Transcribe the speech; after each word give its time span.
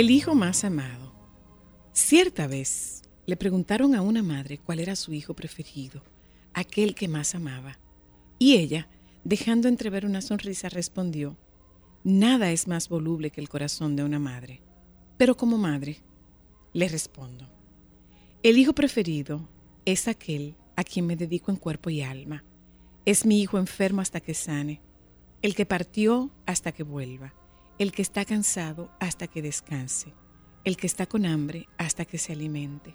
El 0.00 0.10
hijo 0.10 0.34
más 0.34 0.64
amado. 0.64 1.12
Cierta 1.92 2.46
vez 2.46 3.02
le 3.26 3.36
preguntaron 3.36 3.94
a 3.94 4.00
una 4.00 4.22
madre 4.22 4.56
cuál 4.56 4.80
era 4.80 4.96
su 4.96 5.12
hijo 5.12 5.34
preferido, 5.34 6.02
aquel 6.54 6.94
que 6.94 7.06
más 7.06 7.34
amaba. 7.34 7.78
Y 8.38 8.56
ella, 8.56 8.88
dejando 9.24 9.68
entrever 9.68 10.06
una 10.06 10.22
sonrisa, 10.22 10.70
respondió, 10.70 11.36
Nada 12.02 12.50
es 12.50 12.66
más 12.66 12.88
voluble 12.88 13.30
que 13.30 13.42
el 13.42 13.50
corazón 13.50 13.94
de 13.94 14.02
una 14.02 14.18
madre. 14.18 14.62
Pero 15.18 15.36
como 15.36 15.58
madre, 15.58 15.98
le 16.72 16.88
respondo, 16.88 17.46
el 18.42 18.56
hijo 18.56 18.72
preferido 18.72 19.50
es 19.84 20.08
aquel 20.08 20.56
a 20.76 20.82
quien 20.82 21.06
me 21.06 21.14
dedico 21.14 21.50
en 21.50 21.58
cuerpo 21.58 21.90
y 21.90 22.00
alma. 22.00 22.42
Es 23.04 23.26
mi 23.26 23.42
hijo 23.42 23.58
enfermo 23.58 24.00
hasta 24.00 24.20
que 24.20 24.32
sane, 24.32 24.80
el 25.42 25.54
que 25.54 25.66
partió 25.66 26.30
hasta 26.46 26.72
que 26.72 26.84
vuelva 26.84 27.34
el 27.80 27.92
que 27.92 28.02
está 28.02 28.26
cansado 28.26 28.90
hasta 29.00 29.26
que 29.26 29.40
descanse, 29.40 30.12
el 30.64 30.76
que 30.76 30.86
está 30.86 31.06
con 31.06 31.24
hambre 31.24 31.66
hasta 31.78 32.04
que 32.04 32.18
se 32.18 32.34
alimente, 32.34 32.94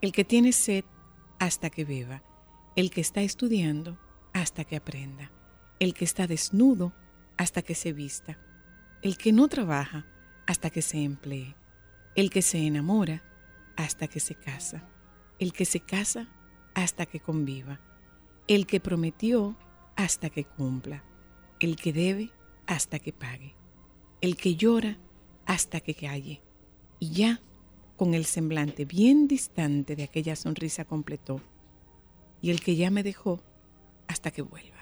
el 0.00 0.10
que 0.10 0.24
tiene 0.24 0.50
sed 0.50 0.84
hasta 1.38 1.70
que 1.70 1.84
beba, 1.84 2.24
el 2.74 2.90
que 2.90 3.00
está 3.00 3.22
estudiando 3.22 3.96
hasta 4.32 4.64
que 4.64 4.74
aprenda, 4.74 5.30
el 5.78 5.94
que 5.94 6.04
está 6.04 6.26
desnudo 6.26 6.92
hasta 7.36 7.62
que 7.62 7.76
se 7.76 7.92
vista, 7.92 8.36
el 9.02 9.18
que 9.18 9.32
no 9.32 9.46
trabaja 9.46 10.04
hasta 10.48 10.68
que 10.68 10.82
se 10.82 11.04
emplee, 11.04 11.54
el 12.16 12.28
que 12.30 12.42
se 12.42 12.58
enamora 12.66 13.22
hasta 13.76 14.08
que 14.08 14.18
se 14.18 14.34
casa, 14.34 14.82
el 15.38 15.52
que 15.52 15.64
se 15.64 15.78
casa 15.78 16.26
hasta 16.74 17.06
que 17.06 17.20
conviva, 17.20 17.78
el 18.48 18.66
que 18.66 18.80
prometió 18.80 19.56
hasta 19.94 20.28
que 20.28 20.42
cumpla, 20.42 21.04
el 21.60 21.76
que 21.76 21.92
debe 21.92 22.32
hasta 22.66 22.98
que 22.98 23.12
pague 23.12 23.54
el 24.24 24.36
que 24.36 24.56
llora 24.56 24.96
hasta 25.44 25.80
que 25.80 25.94
calle. 25.94 26.40
Y 26.98 27.10
ya, 27.10 27.42
con 27.96 28.14
el 28.14 28.24
semblante 28.24 28.86
bien 28.86 29.28
distante 29.28 29.96
de 29.96 30.04
aquella 30.04 30.34
sonrisa 30.34 30.86
completó, 30.86 31.40
y 32.40 32.50
el 32.50 32.60
que 32.60 32.76
ya 32.76 32.90
me 32.90 33.02
dejó 33.02 33.42
hasta 34.08 34.30
que 34.30 34.42
vuelva. 34.42 34.73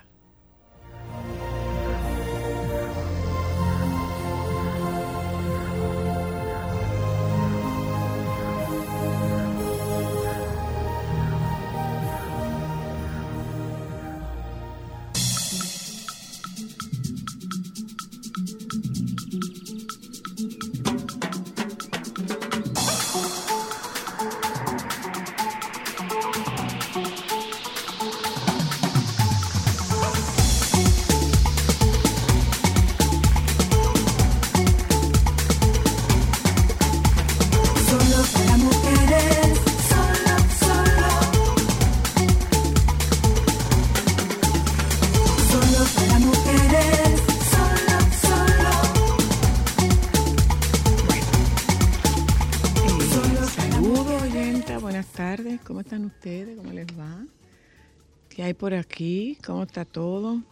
¿Cómo 59.41 59.62
está 59.62 59.84
todo? 59.84 60.43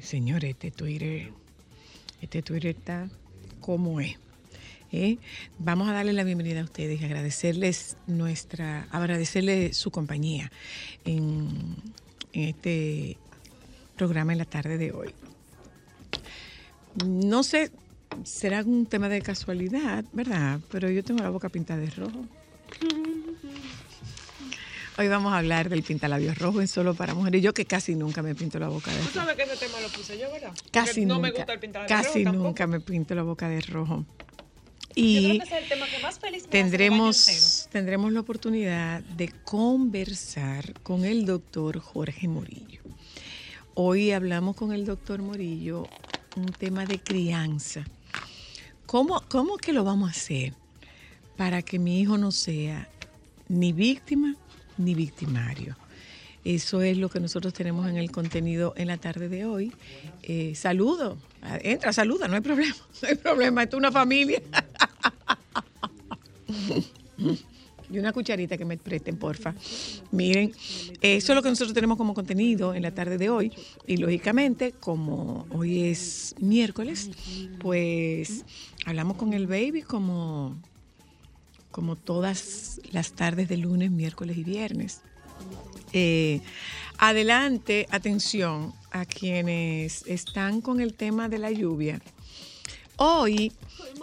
Señores, 0.00 0.50
este 0.50 0.70
Twitter, 0.70 1.30
este 2.20 2.42
Twitter 2.42 2.76
está 2.76 3.08
como 3.60 4.00
es. 4.00 4.16
¿eh? 4.92 5.18
Vamos 5.58 5.88
a 5.88 5.92
darle 5.92 6.12
la 6.12 6.24
bienvenida 6.24 6.60
a 6.60 6.64
ustedes 6.64 7.00
y 7.00 7.04
agradecerles 7.04 7.96
nuestra, 8.06 8.86
agradecerles 8.90 9.76
su 9.76 9.90
compañía 9.90 10.50
en, 11.04 11.48
en 12.32 12.48
este 12.48 13.16
programa 13.96 14.32
en 14.32 14.38
la 14.38 14.44
tarde 14.44 14.76
de 14.76 14.92
hoy. 14.92 15.14
No 17.04 17.42
sé, 17.42 17.70
será 18.24 18.62
un 18.62 18.86
tema 18.86 19.08
de 19.08 19.22
casualidad, 19.22 20.04
¿verdad? 20.12 20.60
Pero 20.70 20.90
yo 20.90 21.02
tengo 21.02 21.22
la 21.22 21.30
boca 21.30 21.48
pintada 21.48 21.80
de 21.80 21.90
rojo. 21.90 22.26
Hoy 24.96 25.08
vamos 25.08 25.32
a 25.32 25.38
hablar 25.38 25.68
del 25.70 25.82
pintalabios 25.82 26.38
rojo 26.38 26.60
en 26.60 26.68
solo 26.68 26.94
para 26.94 27.14
mujeres. 27.14 27.42
Yo 27.42 27.52
que 27.52 27.64
casi 27.64 27.96
nunca 27.96 28.22
me 28.22 28.34
pinto 28.36 28.58
la 28.60 28.68
boca 28.68 28.92
de 28.92 28.98
Tú 28.98 29.02
rojo. 29.06 29.14
sabes 29.14 29.36
que 29.36 29.42
ese 29.42 29.56
tema 29.56 29.80
lo 29.80 29.88
puse 29.88 30.18
yo, 30.18 30.30
¿verdad? 30.30 30.52
Casi 30.70 30.86
Porque 30.86 31.06
no 31.06 31.14
nunca. 31.14 31.28
me 31.28 31.32
gusta 31.36 31.52
el 31.52 31.58
pintar 31.60 31.86
casi 31.86 32.18
de 32.20 32.24
rojo 32.26 32.38
nunca 32.38 32.64
tampoco. 32.64 32.68
me 32.68 32.80
pinto 32.80 33.14
la 33.16 33.22
boca 33.22 33.48
de 33.48 33.60
rojo. 33.62 34.04
Yo 34.06 34.92
Y 34.94 35.24
creo 35.24 35.38
que 35.40 35.44
ese 35.46 35.56
es 35.56 35.62
el 35.64 35.68
tema 35.68 35.86
que 35.88 35.98
más 36.00 36.18
feliz 36.20 36.42
me 36.42 36.46
hace 36.46 36.58
el 36.58 36.62
año 36.62 36.70
tendremos, 36.70 37.68
tendremos 37.72 38.12
la 38.12 38.20
oportunidad 38.20 39.00
de 39.02 39.30
conversar 39.44 40.80
con 40.82 41.04
el 41.04 41.26
doctor 41.26 41.80
Jorge 41.80 42.28
Morillo. 42.28 42.80
Hoy 43.74 44.12
hablamos 44.12 44.54
con 44.54 44.72
el 44.72 44.84
doctor 44.86 45.20
Morillo 45.22 45.88
un 46.36 46.46
tema 46.46 46.84
de 46.86 47.00
crianza. 47.00 47.82
¿Cómo, 48.86 49.24
¿Cómo 49.28 49.56
que 49.56 49.72
lo 49.72 49.82
vamos 49.82 50.08
a 50.08 50.12
hacer 50.12 50.54
para 51.36 51.62
que 51.62 51.80
mi 51.80 52.00
hijo 52.00 52.16
no 52.16 52.30
sea 52.30 52.88
ni 53.48 53.72
víctima 53.72 54.36
ni 54.78 54.94
victimario? 54.94 55.76
Eso 56.44 56.82
es 56.82 56.98
lo 56.98 57.08
que 57.08 57.20
nosotros 57.20 57.54
tenemos 57.54 57.88
en 57.88 57.96
el 57.96 58.10
contenido 58.10 58.74
en 58.76 58.88
la 58.88 58.98
tarde 58.98 59.28
de 59.28 59.46
hoy. 59.46 59.72
Eh, 60.22 60.54
saludo, 60.54 61.16
entra, 61.62 61.92
saluda, 61.92 62.28
no 62.28 62.34
hay 62.34 62.42
problema, 62.42 62.76
no 63.02 63.08
hay 63.08 63.14
problema, 63.14 63.62
esto 63.62 63.76
es 63.76 63.78
una 63.78 63.92
familia. 63.92 64.42
Y 67.90 67.98
una 67.98 68.12
cucharita 68.12 68.56
que 68.56 68.64
me 68.64 68.76
presten, 68.76 69.16
porfa. 69.16 69.54
Miren, 70.10 70.52
Eso 71.00 71.32
es 71.32 71.36
lo 71.36 71.42
que 71.42 71.48
nosotros 71.48 71.74
tenemos 71.74 71.98
como 71.98 72.14
contenido 72.14 72.74
en 72.74 72.82
la 72.82 72.92
tarde 72.92 73.18
de 73.18 73.28
hoy. 73.28 73.52
Y 73.86 73.98
lógicamente, 73.98 74.72
como 74.72 75.46
hoy 75.50 75.84
es 75.84 76.34
miércoles, 76.40 77.10
pues 77.60 78.44
hablamos 78.86 79.16
con 79.16 79.32
el 79.32 79.46
baby 79.46 79.82
como, 79.82 80.56
como 81.74 81.96
todas 81.96 82.80
las 82.92 83.14
tardes 83.14 83.48
de 83.48 83.56
lunes, 83.56 83.90
miércoles 83.90 84.38
y 84.38 84.44
viernes. 84.44 85.00
Eh, 85.92 86.40
adelante, 86.98 87.88
atención 87.90 88.72
a 88.92 89.04
quienes 89.04 90.06
están 90.06 90.60
con 90.60 90.80
el 90.80 90.94
tema 90.94 91.28
de 91.28 91.38
la 91.40 91.50
lluvia. 91.50 92.00
Hoy 92.94 93.52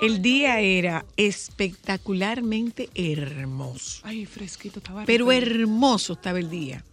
el 0.01 0.21
día 0.21 0.59
era 0.59 1.05
espectacularmente 1.15 2.89
hermoso, 2.93 4.01
Ay, 4.03 4.25
fresquito, 4.25 4.79
estaba 4.79 5.05
pero 5.05 5.31
hermoso 5.31 6.11
estaba 6.13 6.39
el 6.39 6.49
día. 6.49 6.83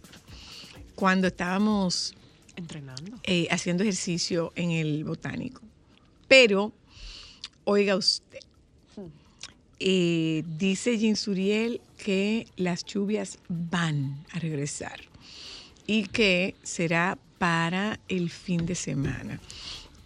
Cuando 0.95 1.27
estábamos 1.27 2.13
Entrenando. 2.55 3.19
eh, 3.23 3.49
haciendo 3.51 3.83
ejercicio 3.83 4.53
en 4.55 4.71
el 4.71 5.03
botánico. 5.03 5.61
Pero, 6.29 6.71
oiga 7.65 7.97
usted, 7.97 8.39
eh, 9.79 10.43
dice 10.57 10.97
Jean 10.97 11.15
Suriel 11.15 11.79
que 11.97 12.47
las 12.57 12.83
lluvias 12.85 13.39
van 13.47 14.25
a 14.31 14.39
regresar 14.39 14.99
y 15.87 16.03
que 16.03 16.55
será 16.63 17.17
para 17.37 17.99
el 18.09 18.29
fin 18.29 18.65
de 18.65 18.75
semana. 18.75 19.39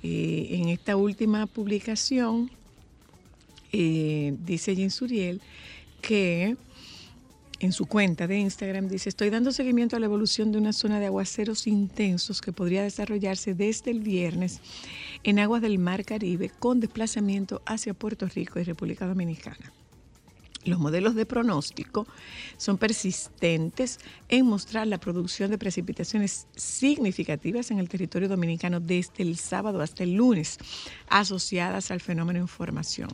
Eh, 0.03 0.49
en 0.51 0.69
esta 0.69 0.95
última 0.95 1.47
publicación, 1.47 2.51
eh, 3.71 4.35
dice 4.45 4.75
Jean 4.75 4.91
Suriel 4.91 5.41
que 6.01 6.55
en 7.59 7.71
su 7.71 7.85
cuenta 7.85 8.27
de 8.27 8.37
Instagram 8.37 8.89
dice, 8.89 9.09
estoy 9.09 9.29
dando 9.29 9.51
seguimiento 9.53 9.95
a 9.95 9.99
la 9.99 10.05
evolución 10.05 10.51
de 10.51 10.57
una 10.57 10.73
zona 10.73 10.99
de 10.99 11.05
aguaceros 11.05 11.65
intensos 11.65 12.41
que 12.41 12.51
podría 12.51 12.83
desarrollarse 12.83 13.53
desde 13.53 13.91
el 13.91 14.01
viernes 14.01 14.59
en 15.23 15.39
aguas 15.39 15.61
del 15.61 15.79
Mar 15.79 16.05
Caribe 16.05 16.51
con 16.59 16.79
desplazamiento 16.79 17.61
hacia 17.65 17.93
Puerto 17.93 18.27
Rico 18.27 18.59
y 18.59 18.63
República 18.63 19.07
Dominicana. 19.07 19.73
Los 20.65 20.79
modelos 20.79 21.15
de 21.15 21.25
pronóstico 21.25 22.07
son 22.57 22.77
persistentes 22.77 23.99
en 24.29 24.45
mostrar 24.45 24.87
la 24.87 24.97
producción 24.97 25.51
de 25.51 25.57
precipitaciones 25.57 26.47
significativas 26.55 27.69
en 27.71 27.79
el 27.79 27.89
territorio 27.89 28.29
dominicano 28.29 28.79
desde 28.79 29.23
el 29.23 29.37
sábado 29.37 29.81
hasta 29.81 30.03
el 30.03 30.13
lunes, 30.13 30.59
asociadas 31.09 31.91
al 31.91 31.99
fenómeno 31.99 32.39
en 32.39 32.47
formación. 32.47 33.09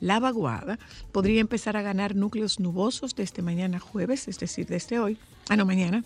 La 0.00 0.18
vaguada 0.18 0.78
podría 1.12 1.40
empezar 1.40 1.76
a 1.76 1.82
ganar 1.82 2.16
núcleos 2.16 2.58
nubosos 2.58 3.14
desde 3.14 3.42
mañana 3.42 3.78
jueves, 3.78 4.26
es 4.26 4.38
decir, 4.38 4.66
desde 4.66 4.98
hoy, 4.98 5.18
ah, 5.48 5.56
no, 5.56 5.66
mañana, 5.66 6.04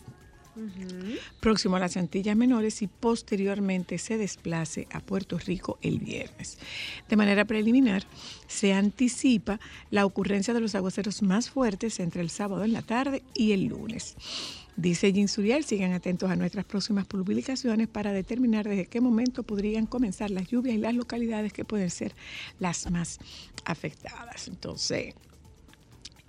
próximo 1.41 1.77
a 1.77 1.81
las 1.81 1.97
Antillas 1.97 2.37
Menores 2.37 2.83
y 2.83 2.87
posteriormente 2.87 3.99
se 3.99 4.19
desplace 4.19 4.87
a 4.93 5.01
Puerto 5.01 5.39
Rico 5.39 5.79
el 5.83 5.99
viernes. 5.99 6.59
De 7.09 7.17
manera 7.17 7.45
preliminar, 7.45 8.05
se 8.47 8.73
anticipa 8.73 9.61
la 9.91 10.05
ocurrencia 10.05 10.55
de 10.55 10.61
los 10.61 10.75
aguaceros 10.75 11.23
más 11.23 11.51
fuertes 11.51 12.01
entre 12.01 12.23
el 12.23 12.31
sábado 12.31 12.65
en 12.65 12.73
la 12.73 12.83
tarde 12.83 13.23
y 13.35 13.53
el 13.53 13.65
lunes. 13.65 14.17
Dice 14.77 15.13
Jean 15.13 15.29
Suriel, 15.29 15.65
sigan 15.65 15.93
atentos 15.93 16.31
a 16.31 16.37
nuestras 16.37 16.65
próximas 16.65 17.07
publicaciones 17.07 17.89
para 17.89 18.13
determinar 18.13 18.67
desde 18.67 18.87
qué 18.87 19.03
momento 19.03 19.43
podrían 19.43 19.87
comenzar 19.87 20.31
las 20.31 20.49
lluvias 20.49 20.77
y 20.77 20.79
las 20.79 20.95
localidades 20.95 21.53
que 21.53 21.65
pueden 21.65 21.91
ser 21.91 22.15
las 22.59 22.91
más 22.91 23.19
afectadas. 23.67 24.49
Entonces, 24.49 25.15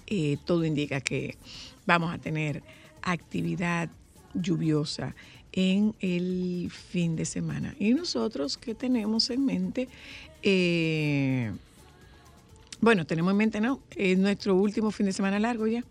eh, 0.07 0.37
todo 0.45 0.65
indica 0.65 0.99
que 0.99 1.37
vamos 1.85 2.13
a 2.13 2.17
tener 2.17 2.63
actividad 3.01 3.89
lluviosa 4.33 5.15
en 5.51 5.93
el 5.99 6.71
fin 6.71 7.15
de 7.15 7.25
semana. 7.25 7.75
Y 7.79 7.93
nosotros 7.93 8.57
que 8.57 8.75
tenemos 8.75 9.29
en 9.29 9.45
mente, 9.45 9.87
Eh, 10.45 11.53
bueno, 12.81 13.05
tenemos 13.05 13.31
en 13.31 13.37
mente, 13.37 13.61
¿no? 13.61 13.79
Es 13.95 14.17
nuestro 14.17 14.55
último 14.55 14.91
fin 14.91 15.05
de 15.05 15.13
semana 15.13 15.39
largo 15.39 15.67
ya. 15.67 15.85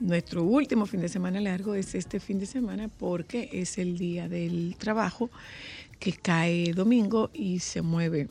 Nuestro 0.00 0.42
último 0.42 0.84
fin 0.86 1.00
de 1.00 1.08
semana 1.08 1.40
largo 1.40 1.76
es 1.76 1.94
este 1.94 2.18
fin 2.18 2.40
de 2.40 2.46
semana 2.46 2.88
porque 2.88 3.48
es 3.52 3.78
el 3.78 3.96
día 3.96 4.28
del 4.28 4.74
trabajo 4.76 5.30
que 6.00 6.12
cae 6.12 6.72
domingo 6.72 7.30
y 7.32 7.60
se 7.60 7.82
mueve 7.82 8.28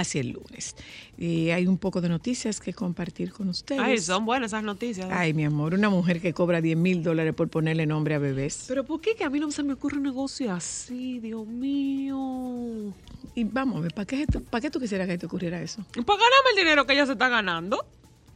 hacia 0.00 0.20
el 0.20 0.30
lunes. 0.30 0.76
Eh, 1.18 1.52
hay 1.52 1.66
un 1.66 1.78
poco 1.78 2.00
de 2.00 2.08
noticias 2.08 2.60
que 2.60 2.72
compartir 2.74 3.32
con 3.32 3.48
ustedes. 3.48 3.80
Ay, 3.80 3.98
son 3.98 4.26
buenas 4.26 4.50
esas 4.52 4.62
noticias. 4.62 5.08
Ay, 5.10 5.32
mi 5.32 5.44
amor, 5.44 5.74
una 5.74 5.88
mujer 5.88 6.20
que 6.20 6.32
cobra 6.32 6.60
10 6.60 6.76
mil 6.76 7.02
dólares 7.02 7.34
por 7.34 7.48
ponerle 7.48 7.86
nombre 7.86 8.14
a 8.14 8.18
bebés. 8.18 8.64
Pero 8.68 8.84
¿por 8.84 9.00
qué 9.00 9.14
que 9.16 9.24
a 9.24 9.30
mí 9.30 9.40
no 9.40 9.50
se 9.50 9.62
me 9.62 9.72
ocurre 9.72 9.96
un 9.96 10.02
negocio 10.02 10.52
así, 10.52 11.18
Dios 11.20 11.46
mío? 11.46 12.92
Y 13.34 13.44
vamos, 13.44 13.92
¿para 13.92 14.06
qué, 14.06 14.26
¿para 14.50 14.60
qué 14.60 14.70
tú 14.70 14.78
quisieras 14.78 15.08
que 15.08 15.18
te 15.18 15.26
ocurriera 15.26 15.60
eso? 15.60 15.84
Para 15.92 16.18
ganarme 16.18 16.50
el 16.50 16.56
dinero 16.56 16.86
que 16.86 16.92
ella 16.92 17.06
se 17.06 17.12
está 17.12 17.28
ganando. 17.28 17.84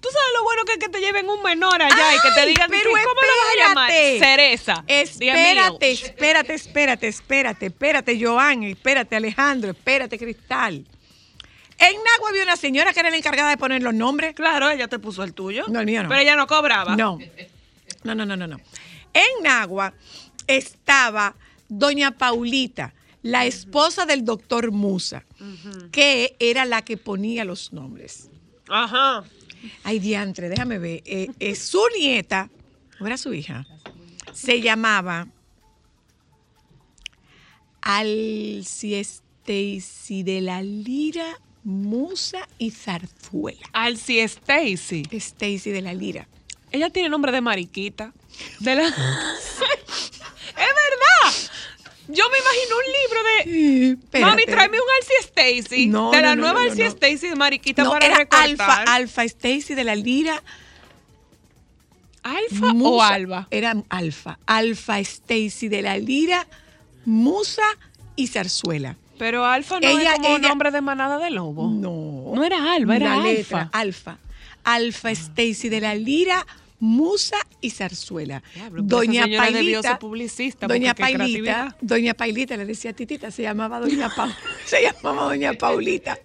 Tú 0.01 0.09
sabes 0.11 0.29
lo 0.35 0.45
bueno 0.45 0.65
que 0.65 0.73
es 0.73 0.79
que 0.79 0.89
te 0.89 0.99
lleven 0.99 1.29
un 1.29 1.43
menor 1.43 1.83
allá 1.83 2.15
y 2.15 2.21
que 2.21 2.31
te 2.35 2.41
Ay, 2.41 2.49
digan, 2.49 2.71
pero 2.71 2.91
¿cómo 2.91 3.21
lo 3.21 3.37
vas 3.37 3.53
a 3.53 3.69
llamar? 3.69 3.91
Cereza. 3.91 4.85
Espérate, 4.87 5.91
espérate, 5.91 6.55
espérate, 6.55 7.09
espérate, 7.09 7.67
espérate, 7.67 8.19
Joan, 8.25 8.63
espérate, 8.63 9.17
Alejandro, 9.17 9.73
espérate, 9.73 10.19
Cristal. 10.19 10.87
En 11.81 11.97
Nagua 11.97 12.29
había 12.29 12.43
una 12.43 12.57
señora 12.57 12.93
que 12.93 13.01
era 13.01 13.11
la 13.11 13.17
encargada 13.17 13.49
de 13.49 13.57
poner 13.57 13.83
los 13.83 13.95
nombres. 13.95 14.35
Claro, 14.35 14.69
ella 14.69 14.87
te 14.87 14.99
puso 14.99 15.23
el 15.23 15.33
tuyo. 15.33 15.65
No, 15.69 15.81
el 15.81 15.87
mío 15.87 16.03
no. 16.03 16.09
Pero 16.11 16.21
ella 16.21 16.37
no 16.37 16.47
cobraba. 16.47 16.95
No, 16.95 17.19
no, 18.05 18.15
no, 18.15 18.27
no, 18.27 18.37
no. 18.37 18.47
no. 18.47 18.61
En 19.15 19.43
Nagua 19.43 19.95
estaba 20.47 21.35
doña 21.69 22.11
Paulita, 22.11 22.93
la 23.23 23.47
esposa 23.47 24.05
del 24.05 24.25
doctor 24.25 24.73
Musa, 24.73 25.25
que 25.91 26.37
era 26.39 26.65
la 26.65 26.83
que 26.83 26.97
ponía 26.97 27.45
los 27.45 27.73
nombres. 27.73 28.29
Ajá. 28.69 29.25
Ay, 29.85 29.99
diantre, 29.99 30.49
déjame 30.49 30.79
ver. 30.79 31.03
Eh, 31.05 31.31
eh, 31.39 31.55
su 31.55 31.83
nieta, 31.99 32.51
¿o 33.01 33.07
era 33.07 33.17
su 33.17 33.33
hija? 33.33 33.67
Se 34.33 34.61
llamaba 34.61 35.29
Alci 37.83 38.95
Stacy 38.95 40.23
de 40.23 40.41
la 40.41 40.63
Lira, 40.63 41.39
Musa 41.65 42.49
y 42.59 42.71
Zarzuela. 42.71 43.67
Alci 43.73 44.21
Stacy. 44.21 45.03
Stacy 45.11 45.71
de 45.71 45.83
la 45.83 45.95
Lira. 45.95 46.27
Ella 46.73 46.91
tiene 46.91 47.09
nombre 47.09 47.33
de 47.33 47.41
mariquita. 47.41 48.13
De 48.61 48.75
la... 48.75 48.87
es 48.87 48.95
verdad. 50.55 51.35
Yo 52.09 52.25
me 52.31 52.39
imagino 52.39 52.77
un 52.77 52.85
libro 52.93 53.23
de... 53.23 53.91
Espérate. 53.93 54.31
Mami, 54.31 54.45
tráeme 54.45 54.79
un 54.79 54.87
Alci 54.99 55.15
Stacy. 55.21 55.87
No, 55.87 56.11
de 56.11 56.23
la 56.23 56.35
no, 56.35 56.43
no, 56.43 56.53
nueva 56.53 56.63
Alci. 56.71 56.83
Stacy 56.83 57.29
de 57.29 57.37
mariquita 57.37 57.85
para 57.89 58.07
era 58.07 58.19
recortar. 58.19 58.49
Alfa, 58.49 58.83
Alfa 58.83 59.25
Stacy 59.25 59.75
de 59.75 59.85
la 59.85 59.95
Lira. 59.95 60.43
¿Alfa 62.23 62.73
o 62.73 63.03
Alba? 63.03 63.49
Era 63.51 63.75
Alfa. 63.89 64.39
Alfa 64.47 64.99
Stacy 65.01 65.69
de 65.69 65.83
la 65.83 65.97
Lira, 65.99 66.47
Musa 67.05 67.63
y 68.17 68.27
Zarzuela. 68.27 68.97
Pero 69.21 69.45
Alfa 69.45 69.79
no 69.81 69.87
Ella- 69.87 70.15
es 70.15 70.19
como 70.21 70.37
ella- 70.39 70.49
nombre 70.49 70.71
de 70.71 70.81
manada 70.81 71.19
de 71.19 71.31
lobo. 71.31 71.69
No. 71.71 72.33
No 72.35 72.43
era 72.43 72.73
Alba, 72.73 72.97
era 72.97 73.19
letra, 73.23 73.69
Alfa. 73.73 73.79
Alfa. 73.79 74.19
Alfa 74.65 75.11
Stacy 75.11 75.69
de 75.69 75.81
la 75.83 75.95
Lira, 75.95 76.47
Musa 76.79 77.37
y 77.61 77.69
Zarzuela. 77.69 78.43
Diablo, 78.55 78.83
Doña 78.83 79.27
Pailita. 79.37 79.99
publicista, 79.99 80.67
Doña 80.67 80.95
Pailita. 80.95 81.77
Doña 81.83 82.15
Pailita 82.15 82.57
le 82.57 82.65
decía 82.65 82.95
titita, 82.95 83.31
se 83.31 83.43
llamaba 83.43 83.79
Doña 83.79 84.09
Pa- 84.17 84.35
se 84.65 84.83
llamaba 84.83 85.25
Doña 85.25 85.53
Paulita. 85.53 86.19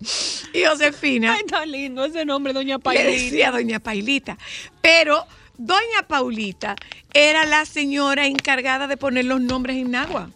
Y 0.53 0.63
Josefina 0.63 1.33
Ay, 1.33 1.43
tan 1.45 1.69
lindo 1.69 2.05
ese 2.05 2.23
nombre, 2.23 2.53
Doña 2.53 2.75
le 2.77 2.79
Pailita. 2.79 3.09
decía 3.09 3.51
Doña 3.51 3.79
Pailita. 3.81 4.37
Pero 4.81 5.25
Doña 5.57 6.07
Paulita 6.07 6.75
era 7.13 7.45
la 7.45 7.65
señora 7.65 8.25
encargada 8.25 8.87
de 8.87 8.95
poner 8.95 9.25
los 9.25 9.41
nombres 9.41 9.75
en 9.75 9.93
agua. 9.95 10.29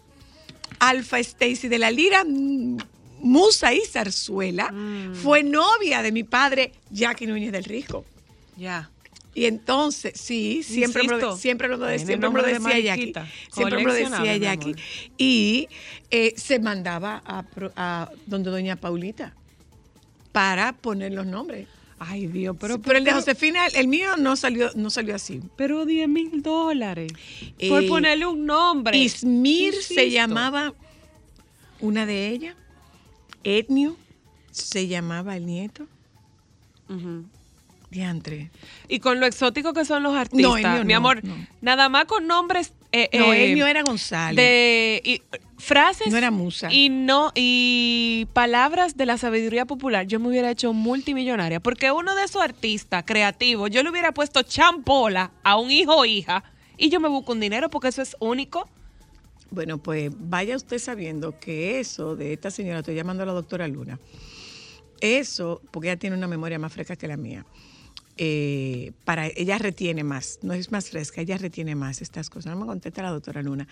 Alfa 0.80 1.18
Stacy 1.20 1.68
de 1.68 1.78
la 1.78 1.90
Lira, 1.90 2.24
mm, 2.24 2.76
Musa 3.22 3.72
y 3.74 3.80
Zarzuela, 3.86 4.72
Mm. 4.72 5.14
fue 5.14 5.42
novia 5.42 6.02
de 6.02 6.10
mi 6.10 6.24
padre, 6.24 6.72
Jackie 6.90 7.26
Núñez 7.26 7.52
del 7.52 7.64
Risco. 7.64 8.04
Ya. 8.56 8.90
Y 9.34 9.44
entonces, 9.44 10.18
sí, 10.20 10.62
siempre, 10.64 11.04
me 11.04 11.16
lo, 11.18 11.36
siempre 11.36 11.68
lo, 11.68 11.78
de- 11.78 11.98
siempre 12.00 12.28
me 12.30 12.40
lo 12.40 12.46
de 12.46 12.54
decía 12.54 12.80
Jackie. 12.80 13.12
Siempre 13.52 13.76
me 13.78 13.84
lo 13.84 13.92
decía 13.94 14.36
Jackie. 14.36 14.74
Y 15.16 15.68
eh, 16.10 16.34
se 16.36 16.58
mandaba 16.58 17.22
a, 17.24 17.44
a 17.76 18.10
donde 18.26 18.50
Doña 18.50 18.74
Paulita 18.76 19.34
para 20.32 20.72
poner 20.72 21.12
los 21.12 21.26
nombres. 21.26 21.68
Ay, 22.02 22.26
Dios, 22.28 22.56
pero, 22.58 22.80
Pero, 22.80 22.96
el 22.98 23.04
de 23.04 23.12
Josefina, 23.12 23.66
el 23.66 23.86
mío 23.86 24.16
no 24.16 24.34
salió, 24.34 24.70
no 24.74 24.88
salió 24.88 25.14
así. 25.14 25.42
Pero 25.56 25.84
10 25.84 26.08
mil 26.08 26.42
dólares. 26.42 27.12
por 27.68 27.84
Eh, 27.84 27.88
ponerle 27.88 28.24
un 28.24 28.46
nombre. 28.46 28.96
Ismir 28.96 29.74
se 29.74 30.10
llamaba 30.10 30.72
una 31.78 32.06
de 32.06 32.28
ellas. 32.28 32.56
Etnio 33.44 33.96
se 34.50 34.88
llamaba 34.88 35.36
el 35.36 35.44
nieto. 35.44 35.86
Ujú. 36.88 37.24
Diantre. 37.90 38.50
Y 38.88 39.00
con 39.00 39.20
lo 39.20 39.26
exótico 39.26 39.74
que 39.74 39.84
son 39.84 40.02
los 40.02 40.14
artistas, 40.14 40.76
el 40.78 40.84
mi 40.86 40.92
no, 40.94 40.98
amor, 40.98 41.22
no. 41.22 41.34
nada 41.60 41.90
más 41.90 42.06
con 42.06 42.26
nombres 42.26 42.72
eh, 42.92 43.08
No, 43.18 43.32
eh, 43.32 43.46
el 43.46 43.54
mío 43.54 43.66
era 43.66 43.82
González. 43.82 44.36
de 44.36 45.00
y, 45.04 45.22
frases 45.58 46.08
No 46.10 46.16
era 46.16 46.30
musa. 46.30 46.72
y 46.72 46.88
no 46.88 47.32
y 47.34 48.26
palabras 48.32 48.96
de 48.96 49.06
la 49.06 49.18
sabiduría 49.18 49.66
popular, 49.66 50.06
yo 50.06 50.18
me 50.20 50.28
hubiera 50.28 50.50
hecho 50.50 50.72
multimillonaria, 50.72 51.60
porque 51.60 51.90
uno 51.92 52.14
de 52.14 52.24
esos 52.24 52.42
artistas 52.42 53.04
creativos, 53.06 53.70
yo 53.70 53.82
le 53.82 53.90
hubiera 53.90 54.12
puesto 54.12 54.42
champola 54.42 55.32
a 55.42 55.56
un 55.56 55.70
hijo 55.70 55.94
o 55.96 56.04
hija 56.04 56.42
y 56.78 56.88
yo 56.88 56.98
me 57.00 57.08
busco 57.08 57.32
un 57.32 57.40
dinero 57.40 57.68
porque 57.68 57.88
eso 57.88 58.02
es 58.02 58.16
único. 58.20 58.68
Bueno, 59.50 59.78
pues 59.78 60.10
vaya 60.16 60.56
usted 60.56 60.78
sabiendo 60.78 61.38
que 61.38 61.80
eso 61.80 62.16
de 62.16 62.32
esta 62.32 62.50
señora, 62.50 62.78
estoy 62.78 62.94
llamando 62.94 63.24
a 63.24 63.26
la 63.26 63.32
doctora 63.32 63.66
Luna, 63.68 63.98
eso, 65.00 65.60
porque 65.70 65.88
ella 65.88 65.98
tiene 65.98 66.16
una 66.16 66.28
memoria 66.28 66.58
más 66.58 66.72
fresca 66.72 66.94
que 66.96 67.08
la 67.08 67.16
mía, 67.16 67.44
eh, 68.22 68.92
para 69.04 69.28
ella 69.28 69.56
retiene 69.56 70.04
más, 70.04 70.38
no 70.42 70.52
es 70.52 70.70
más 70.70 70.90
fresca, 70.90 71.22
ella 71.22 71.38
retiene 71.38 71.74
más 71.74 72.02
estas 72.02 72.28
cosas. 72.28 72.52
No 72.54 72.60
me 72.60 72.66
contesta 72.66 73.00
la 73.02 73.08
doctora 73.10 73.40
Luna. 73.40 73.66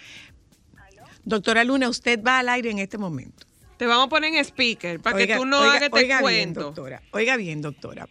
Doctora 1.25 1.65
Luna, 1.65 1.91
usted 1.91 2.19
va 2.25 2.39
al 2.39 2.49
aire 2.49 2.71
en 2.71 2.79
este 2.79 2.97
momento. 2.97 3.45
Te 3.77 3.87
vamos 3.87 4.07
a 4.07 4.09
poner 4.09 4.33
en 4.35 4.41
speaker 4.45 5.01
para 5.01 5.19
que 5.19 5.37
tú 5.37 5.45
no 5.45 5.59
oiga- 5.61 5.71
hagas 5.73 5.83
este 5.83 5.97
oiga 5.99 6.19
bien, 6.21 6.23
cuento. 6.55 6.61
doctora. 6.63 7.03
Oiga 7.13 7.37
bien, 7.37 7.61
doctora. 7.61 8.09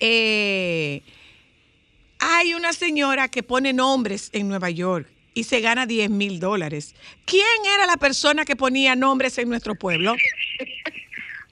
Eh, 0.00 1.02
hay 2.20 2.54
una 2.54 2.72
señora 2.72 3.28
que 3.28 3.42
pone 3.42 3.74
nombres 3.74 4.30
en 4.32 4.48
Nueva 4.48 4.70
York 4.70 5.06
y 5.34 5.44
se 5.44 5.60
gana 5.60 5.84
10 5.84 6.08
mil 6.08 6.40
dólares. 6.40 6.94
¿Quién 7.26 7.44
era 7.74 7.84
la 7.86 7.98
persona 7.98 8.46
que 8.46 8.56
ponía 8.56 8.96
nombres 8.96 9.36
en 9.36 9.50
nuestro 9.50 9.74
pueblo? 9.74 10.14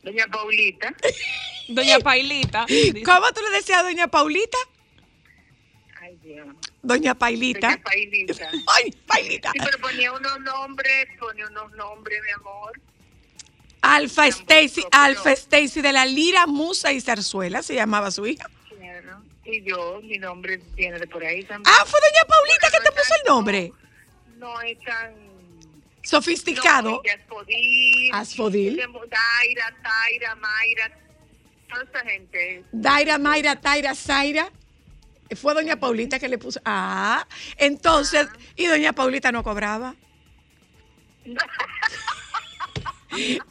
Doña 0.05 0.27
Paulita. 0.27 0.95
Doña 1.69 1.99
Pailita. 1.99 2.67
¿Cómo 3.05 3.33
tú 3.33 3.41
le 3.43 3.57
decías 3.57 3.81
a 3.81 3.83
doña 3.85 4.07
Paulita? 4.09 4.59
Ay, 6.01 6.19
Dios. 6.23 6.47
Doña 6.83 7.15
Pailita. 7.15 7.69
Doña 7.69 7.83
Pailita. 7.83 8.51
Ay, 8.67 8.93
Pailita. 9.07 9.51
Sí, 9.53 9.59
pero 9.65 9.79
ponía 9.79 10.13
unos 10.13 10.41
nombres, 10.41 11.07
ponía 11.19 11.47
unos 11.47 11.73
nombres, 11.73 12.21
mi 12.23 12.33
amor. 12.33 12.81
Alfa 13.81 14.27
Stacy, 14.27 14.85
Alfa 14.93 15.33
Stacy 15.33 15.81
de 15.81 15.93
la 15.93 16.05
Lira, 16.07 16.47
Musa 16.47 16.93
y 16.93 17.01
Zarzuela 17.01 17.63
se 17.63 17.75
llamaba 17.75 18.11
su 18.11 18.27
hija. 18.27 18.49
Claro. 18.69 19.23
Y 19.45 19.63
yo, 19.63 20.01
mi 20.03 20.19
nombre 20.19 20.61
viene 20.75 20.99
de 20.99 21.07
por 21.07 21.25
ahí 21.25 21.45
también. 21.45 21.75
Ah, 21.75 21.85
fue 21.87 21.99
doña 22.01 22.25
Paulita 22.27 22.71
que 22.71 22.85
te 22.85 22.93
puso 22.93 23.15
el 23.23 23.29
nombre. 23.29 23.73
No 24.37 24.61
es 24.61 24.79
tan... 24.81 25.24
Sofisticado. 26.05 26.91
No. 26.91 27.03
Asfodil. 28.13 28.77
Daira, 28.79 29.75
Taira, 29.83 30.35
Mayra. 30.37 30.91
Toda 31.69 31.83
esa 31.85 32.01
gente. 32.09 32.65
Daira, 32.73 33.19
Mayra, 33.19 33.57
Taira, 33.61 33.95
Zaira. 33.95 34.51
Fue 35.35 35.55
doña 35.55 35.77
Paulita 35.81 36.19
que 36.19 36.29
le 36.29 36.39
puso. 36.39 36.61
Ah, 36.65 37.27
entonces, 37.57 38.29
y 38.57 38.67
doña 38.67 38.93
Paulita 38.93 39.33
no 39.33 39.43
cobraba. 39.43 39.95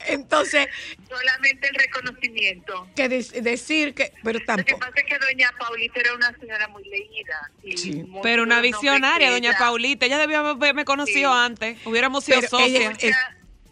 Entonces, 0.08 0.68
Solamente 1.10 1.70
el 1.70 1.76
reconocimiento. 1.76 2.88
que 2.96 3.08
de- 3.08 3.42
decir 3.42 3.94
que, 3.94 4.12
pero 4.22 4.34
Lo 4.34 4.40
que 4.40 4.46
tampoco. 4.46 4.80
pasa 4.80 4.94
es 4.98 5.06
que 5.06 5.18
doña 5.34 5.50
Paulita 5.60 6.00
era 6.00 6.14
una 6.14 6.32
señora 6.40 6.68
muy 6.68 6.84
leída. 6.84 7.52
y 7.64 7.78
Sí. 7.78 7.94
muchos 8.04 8.20
Pero 8.24 8.44
una 8.44 8.56
nombres 8.56 8.74
visionaria, 8.74 9.32
doña 9.32 9.50
ella- 9.50 9.58
Paulita. 9.60 10.06
Ella 10.06 10.18
debió 10.20 10.40
haberme 10.40 10.86
conocido 10.86 11.32
Sí. 11.32 11.38
antes. 11.40 11.86
Hubiéramos 11.86 12.24
sido 12.24 12.40
Pero 12.42 12.60
ella 12.60 12.92
socias. 12.92 13.04
es 13.04 13.16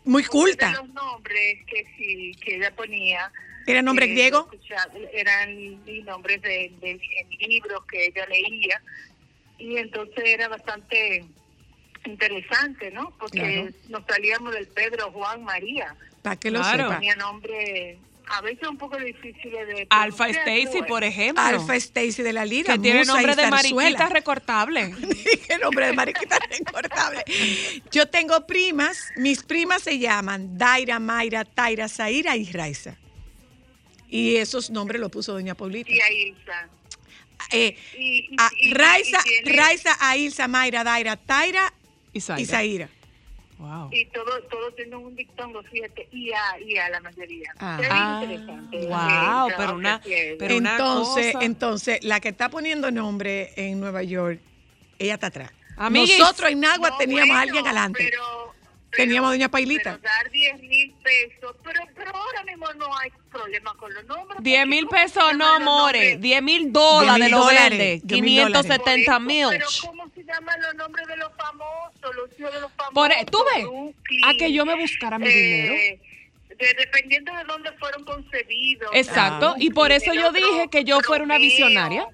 muy 0.05 0.23
culta. 0.23 0.71
los 0.71 0.89
nombres 0.89 1.59
que 1.67 1.85
sí 1.97 2.31
que 2.43 2.55
ella 2.55 2.71
ponía 2.75 3.31
¿Era 3.67 3.81
nombre 3.81 4.05
eh, 4.05 4.09
griego? 4.09 4.49
escucha- 4.51 4.87
eran 5.13 6.05
nombres 6.05 6.41
de, 6.41 6.71
libros 7.39 7.85
que 7.85 8.05
ella 8.07 8.25
leía 8.27 8.81
y 9.59 9.77
entonces 9.77 10.23
era 10.25 10.47
bastante 10.47 11.23
interesante, 12.05 12.89
¿no? 12.91 13.15
Porque 13.19 13.39
Claro. 13.39 13.69
nos 13.89 14.05
salíamos 14.07 14.53
del 14.53 14.67
Pedro 14.67 15.11
Juan 15.11 15.43
María. 15.43 15.95
Para 16.23 16.35
que 16.35 16.49
lo 16.51 16.59
Claro. 16.59 16.83
sepa. 16.85 16.95
Tenía 16.95 17.15
nombres 17.15 17.97
a 18.27 18.41
veces 18.41 18.67
un 18.67 18.77
poco 18.77 18.97
difíciles 18.97 19.67
de 19.67 19.87
Alfa 19.89 20.29
Stacy, 20.29 20.83
por 20.87 21.03
ejemplo. 21.03 21.43
Alfa 21.43 21.75
Stacy 21.75 22.23
de 22.23 22.33
la 22.33 22.45
Lira. 22.45 22.73
que 22.73 22.79
tiene 22.79 23.03
nombre 23.05 23.35
de 23.35 23.47
mariquita 23.49 24.07
recortable. 24.09 24.93
Qué 25.47 25.57
nombre 25.57 25.87
de 25.87 25.93
mariquita 25.93 26.39
recortable. 26.49 27.23
Yo 27.91 28.07
tengo 28.07 28.45
primas, 28.47 29.09
mis 29.17 29.43
primas 29.43 29.81
se 29.83 29.99
llaman 29.99 30.57
Daira, 30.57 30.99
Mayra, 30.99 31.43
Taira, 31.45 31.89
Zaira 31.89 32.35
y 32.37 32.51
Raiza. 32.51 32.95
Y 34.09 34.35
esos 34.37 34.69
nombres 34.69 34.99
los 35.01 35.09
puso 35.11 35.33
doña 35.33 35.55
Paulita. 35.55 35.89
Y 35.91 35.99
a 35.99 36.11
Ilsa. 36.11 36.69
Eh, 37.51 37.75
Y, 37.97 38.29
y- 38.31 38.35
a 38.37 38.49
Raiza, 38.73 39.19
y 39.25 39.43
tiene- 39.43 39.57
Raiza, 39.57 39.97
Ailsa, 39.99 40.47
Mayra, 40.47 40.83
Daira, 40.83 41.17
Taira 41.17 41.73
Y 42.13 42.19
y 42.19 42.45
Zaira. 42.45 42.89
Wow. 43.61 43.89
y 43.91 44.05
todo 44.07 44.41
todo 44.49 44.71
tiene 44.73 44.95
un 44.95 45.15
dictongo 45.15 45.61
fíjate 45.63 46.07
y 46.11 46.31
a 46.31 46.59
y 46.59 46.77
a 46.77 46.89
la 46.89 46.99
mayoría 46.99 47.53
Ah. 47.59 47.77
Es 47.79 48.27
interesante 48.29 48.77
wow, 48.87 49.55
pero 49.55 49.75
una- 49.75 50.01
pero 50.39 50.57
una 50.57 50.71
entonces, 50.71 51.33
cosa- 51.33 51.45
entonces, 51.45 52.03
la 52.03 52.19
que 52.19 52.29
está 52.29 52.49
poniendo 52.49 52.89
nombre 52.89 53.51
en 53.55 53.79
Nueva 53.79 54.01
York, 54.03 54.39
ella 54.97 55.13
está 55.13 55.27
atrás. 55.27 55.51
Amiguis. 55.77 56.17
Nosotros 56.19 56.49
en 56.51 56.59
Nagua 56.59 56.89
No, 56.89 56.97
teníamos 56.97 57.23
a 57.23 57.27
bueno, 57.27 57.41
alguien 57.41 57.65
adelante. 57.67 58.09
pero- 58.09 58.51
Teníamos 58.93 59.29
a 59.29 59.31
pero- 59.31 59.37
doña 59.39 59.49
Pailita. 59.49 59.97
pero 60.01 60.01
dar 60.01 60.31
10 60.31 60.61
mil 60.63 60.93
pesos 61.01 61.55
pero 61.63 61.81
pero 61.95 62.11
ahora 62.13 62.43
mismo 62.43 62.65
no 62.73 62.87
hay 62.97 63.09
problema 63.31 63.73
con 63.75 63.93
los 63.93 64.03
nombres 64.05 64.43
10 64.43 64.67
mil 64.67 64.85
porque 64.85 64.95
¿cómo 64.97 65.07
se 65.07 65.13
pesos, 65.13 65.37
no, 65.37 65.59
more. 65.61 65.65
nombres? 66.09 66.21
10 66.21 66.41
mil 66.43 66.73
dólares 66.73 67.07
10.000 67.15 67.23
de 67.23 67.29
los 67.29 67.39
dólares, 67.45 67.69
verdes. 67.79 68.01
10.000 68.03 68.43
dólares. 68.43 68.61
570 68.67 69.19
mil. 69.19 69.47
Pero 69.49 69.67
¿cómo 69.85 70.09
llaman 70.31 70.61
los 70.61 70.75
nombres 70.75 71.07
de 71.07 71.17
los 71.17 71.31
famosos? 71.37 72.15
Los 72.15 72.39
hijos 72.39 72.53
de 72.53 72.61
los 72.61 72.71
famosos. 72.73 72.93
Por, 72.93 73.11
¿Tú 73.31 73.39
ves? 73.55 73.95
A 74.25 74.33
que 74.37 74.51
yo 74.53 74.65
me 74.65 74.75
buscara 74.79 75.17
mi 75.19 75.27
eh, 75.27 75.31
dinero. 75.33 75.73
de- 76.57 76.73
dependiendo 76.77 77.33
de 77.35 77.43
dónde 77.45 77.71
fueron 77.73 78.03
concebidos. 78.05 78.89
Exacto, 78.93 79.55
y 79.57 79.69
por 79.71 79.91
eso 79.91 80.13
yo 80.13 80.31
dije 80.31 80.67
que 80.71 80.83
yo 80.83 80.99
fuera 81.01 81.23
una 81.23 81.37
visionaria. 81.37 82.05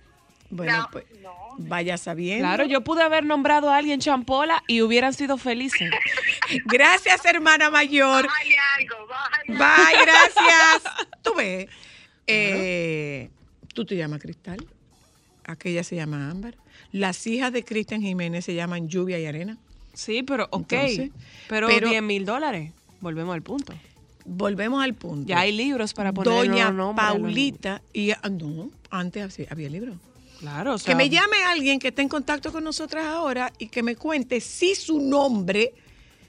Bueno, 0.50 0.77
No, 0.77 0.89
pues 0.91 1.05
no. 1.21 1.33
vaya 1.57 1.97
sabiendo. 1.97 2.45
Claro, 2.47 2.63
yo 2.63 2.79
pude 2.79 3.03
haber 3.03 3.25
nombrado 3.25 3.69
a 3.69 3.75
alguien 3.75 4.00
champola 4.00 4.63
y 4.67 4.81
hubieran 4.81 5.13
sido 5.13 5.38
felices. 5.38 5.91
Gracias, 6.65 7.25
hermana 7.25 7.69
mayor. 7.69 8.25
Bájale 8.27 8.55
algo, 8.77 9.07
Bye, 9.47 10.05
gracias. 10.05 10.83
Tú 11.21 11.33
ves. 11.36 11.67
eh, 12.27 13.29
¿Tú 13.74 13.83
te 13.86 13.95
llamas 13.97 14.21
Cristal? 14.21 14.65
Aquella 15.45 15.83
se 15.83 15.95
llama 15.97 16.29
Ámbar. 16.29 16.55
Las 16.91 17.25
hijas 17.27 17.51
de 17.53 17.63
Cristian 17.63 18.01
Jiménez 18.01 18.46
se 18.46 18.56
llaman 18.56 18.88
Lluvia 18.88 19.20
y 19.20 19.25
Arena. 19.25 19.58
Sí, 19.94 20.24
pero 20.24 20.48
ok. 20.51 20.74
Entonces, 20.74 21.12
pero, 21.50 21.67
pero- 21.67 21.89
10 21.89 22.03
mil 22.03 22.25
dólares. 22.25 22.72
Volvemos 23.01 23.34
al 23.34 23.41
punto. 23.41 23.74
Volvemos 24.25 24.84
al 24.84 24.94
punto. 24.94 25.27
Ya 25.27 25.39
hay 25.39 25.51
libros 25.51 25.94
para 25.94 26.12
poner 26.12 26.34
Doña 26.34 26.96
Paulita 26.96 27.82
y 27.94 28.12
ah, 28.12 28.20
no, 28.29 28.70
antes 28.89 29.39
había- 29.50 29.70
libros. 29.70 29.96
Claro, 30.39 30.75
o 30.75 30.77
sea, 30.77 30.91
Que 30.94 30.96
me 30.96 31.10
llame 31.10 31.38
alguien 31.48 31.79
que 31.79 31.88
esté 31.88 32.03
en 32.03 32.10
contacto 32.10 32.51
con 32.51 32.63
nosotras 32.63 33.06
ahora 33.06 33.51
y 33.58 33.67
que 33.67 33.82
me 33.82 33.96
cuente 33.96 34.39
si 34.39 34.75
su 34.75 35.00
nombre 35.00 35.74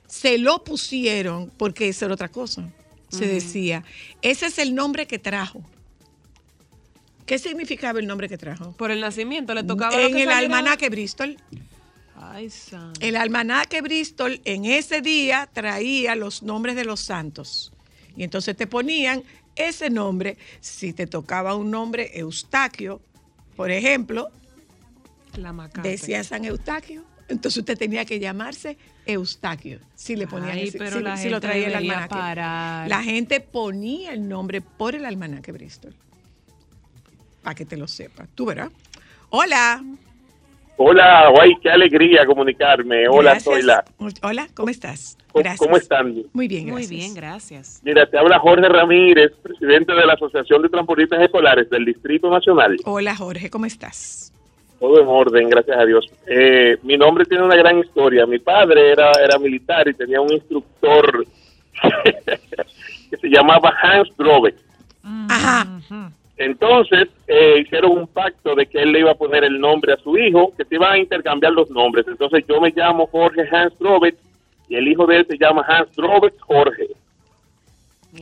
se 0.06 0.38
lo 0.38 0.64
pusieron, 0.64 1.52
porque 1.58 1.88
esa 1.88 2.06
era 2.06 2.14
otra 2.14 2.28
cosa. 2.28 2.70
Se 3.10 3.26
decía, 3.26 3.84
ese 4.22 4.46
es 4.46 4.58
el 4.58 4.74
nombre 4.74 5.06
que 5.06 5.18
trajo. 5.18 5.62
¿Qué 7.28 7.38
significaba 7.38 8.00
el 8.00 8.06
nombre 8.06 8.28
que 8.28 8.38
trajo? 8.38 8.72
por 8.72 8.90
el 8.90 9.00
nacimiento 9.00 9.52
le 9.54 9.62
tocaba 9.62 9.94
lo 9.96 10.06
En 10.06 10.14
que 10.14 10.22
el 10.24 10.30
almanaque 10.30 10.88
Bristol. 10.88 11.36
Ay, 12.16 12.50
san. 12.50 12.92
El 13.00 13.16
almanaque 13.16 13.80
Bristol 13.82 14.40
en 14.44 14.64
ese 14.64 15.00
día 15.02 15.48
traía 15.52 16.16
los 16.16 16.42
nombres 16.42 16.74
de 16.74 16.84
los 16.84 17.00
santos. 17.00 17.72
Y 18.16 18.24
entonces 18.24 18.56
te 18.56 18.66
ponían 18.66 19.22
ese 19.54 19.90
nombre. 19.90 20.36
Si 20.60 20.92
te 20.92 21.06
tocaba 21.06 21.54
un 21.54 21.70
nombre 21.70 22.10
Eustaquio, 22.18 23.00
por 23.56 23.70
ejemplo, 23.70 24.28
La 25.36 25.52
macate. 25.52 25.86
decía 25.90 26.24
San 26.24 26.44
Eustaquio. 26.44 27.04
Entonces 27.28 27.58
usted 27.58 27.76
tenía 27.76 28.04
que 28.06 28.18
llamarse 28.18 28.78
Eustaquio. 29.04 29.80
Si 29.94 30.16
le 30.16 30.26
ponían 30.26 30.52
Ay, 30.56 30.68
ese- 30.68 30.78
pero 30.78 30.96
si- 30.96 31.02
la 31.02 31.16
si 31.18 31.28
lo 31.28 31.40
traía 31.42 31.66
el 31.68 31.74
almanaque. 31.74 32.14
parar. 32.14 32.88
La 32.88 33.02
gente 33.02 33.40
ponía 33.40 34.12
el 34.14 34.26
nombre 34.28 34.62
por 34.62 34.94
el 34.94 35.04
almanaque 35.04 35.52
Bristol. 35.52 35.94
Para 37.42 37.54
que 37.54 37.64
te 37.64 37.76
lo 37.76 37.86
sepas. 37.86 38.28
Tú 38.34 38.46
verás. 38.46 38.70
Hola. 39.30 39.82
Hola, 40.80 41.28
guay, 41.34 41.56
qué 41.60 41.70
alegría 41.70 42.24
comunicarme. 42.24 43.08
Hola, 43.08 43.32
Gracias. 43.32 43.42
soy 43.54 43.62
la. 43.62 43.84
Hola, 44.22 44.46
¿cómo 44.54 44.68
estás? 44.70 45.18
¿Cómo- 45.32 45.42
Gracias. 45.42 45.58
¿Cómo 45.58 45.76
están? 45.76 46.14
Muy 46.32 46.46
bien, 46.46 46.70
Muy 46.70 46.86
bien, 46.86 47.14
gracias. 47.14 47.80
Mira, 47.84 48.06
te 48.06 48.16
habla 48.16 48.38
Jorge 48.38 48.68
Ramírez, 48.68 49.32
presidente 49.42 49.92
de 49.92 50.06
la 50.06 50.12
Asociación 50.14 50.62
de 50.62 50.68
Transportistas 50.68 51.20
Escolares 51.20 51.68
del 51.68 51.84
Distrito 51.84 52.30
Nacional. 52.30 52.76
Hola, 52.84 53.16
Jorge, 53.16 53.50
¿cómo 53.50 53.66
estás? 53.66 54.32
Todo 54.78 55.00
en 55.00 55.08
orden, 55.08 55.48
gracias 55.48 55.76
a 55.76 55.84
Dios. 55.84 56.06
Eh, 56.28 56.78
mi 56.84 56.96
nombre 56.96 57.24
tiene 57.24 57.42
una 57.44 57.56
gran 57.56 57.80
historia. 57.80 58.24
Mi 58.26 58.38
padre 58.38 58.92
era, 58.92 59.10
era 59.20 59.36
militar 59.38 59.88
y 59.88 59.94
tenía 59.94 60.20
un 60.20 60.32
instructor 60.32 61.26
que 63.10 63.16
se 63.16 63.28
llamaba 63.28 63.74
Hans 63.82 64.08
Drobeck. 64.16 64.54
Ajá. 65.28 65.66
Entonces 66.38 67.08
eh, 67.26 67.60
hicieron 67.64 67.90
un 67.98 68.06
pacto 68.06 68.54
de 68.54 68.66
que 68.66 68.80
él 68.80 68.92
le 68.92 69.00
iba 69.00 69.10
a 69.10 69.14
poner 69.16 69.42
el 69.44 69.58
nombre 69.60 69.92
a 69.92 69.96
su 69.96 70.16
hijo, 70.16 70.52
que 70.56 70.64
se 70.64 70.76
iban 70.76 70.92
a 70.92 70.98
intercambiar 70.98 71.52
los 71.52 71.68
nombres. 71.70 72.06
Entonces 72.08 72.44
yo 72.48 72.60
me 72.60 72.70
llamo 72.70 73.06
Jorge 73.08 73.42
Hans 73.50 73.74
Robert 73.80 74.16
y 74.68 74.76
el 74.76 74.86
hijo 74.88 75.04
de 75.06 75.16
él 75.18 75.26
se 75.28 75.36
llama 75.36 75.64
Hans 75.68 75.88
Robert 75.96 76.34
Jorge. 76.40 76.86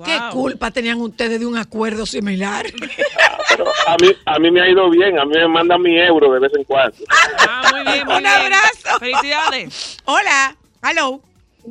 ¿Qué 0.04 0.18
culpa 0.32 0.70
tenían 0.70 1.00
ustedes 1.00 1.38
de 1.38 1.46
un 1.46 1.56
acuerdo 1.56 2.06
similar? 2.06 2.66
Pero 3.50 3.66
a 3.86 3.96
mí, 4.02 4.08
a 4.24 4.38
mí 4.38 4.50
me 4.50 4.60
ha 4.60 4.68
ido 4.68 4.90
bien, 4.90 5.18
a 5.18 5.24
mí 5.24 5.32
me 5.36 5.46
mandan 5.48 5.80
mi 5.80 5.96
euro 5.98 6.32
de 6.32 6.40
vez 6.40 6.52
en 6.56 6.64
cuando. 6.64 6.96
Ah, 7.08 7.70
muy 7.72 7.92
bien, 7.92 8.04
muy 8.06 8.14
Un 8.16 8.22
bien. 8.22 8.32
abrazo. 8.32 8.98
Felicidades. 8.98 9.98
Hola, 10.06 10.56
hello. 10.82 11.20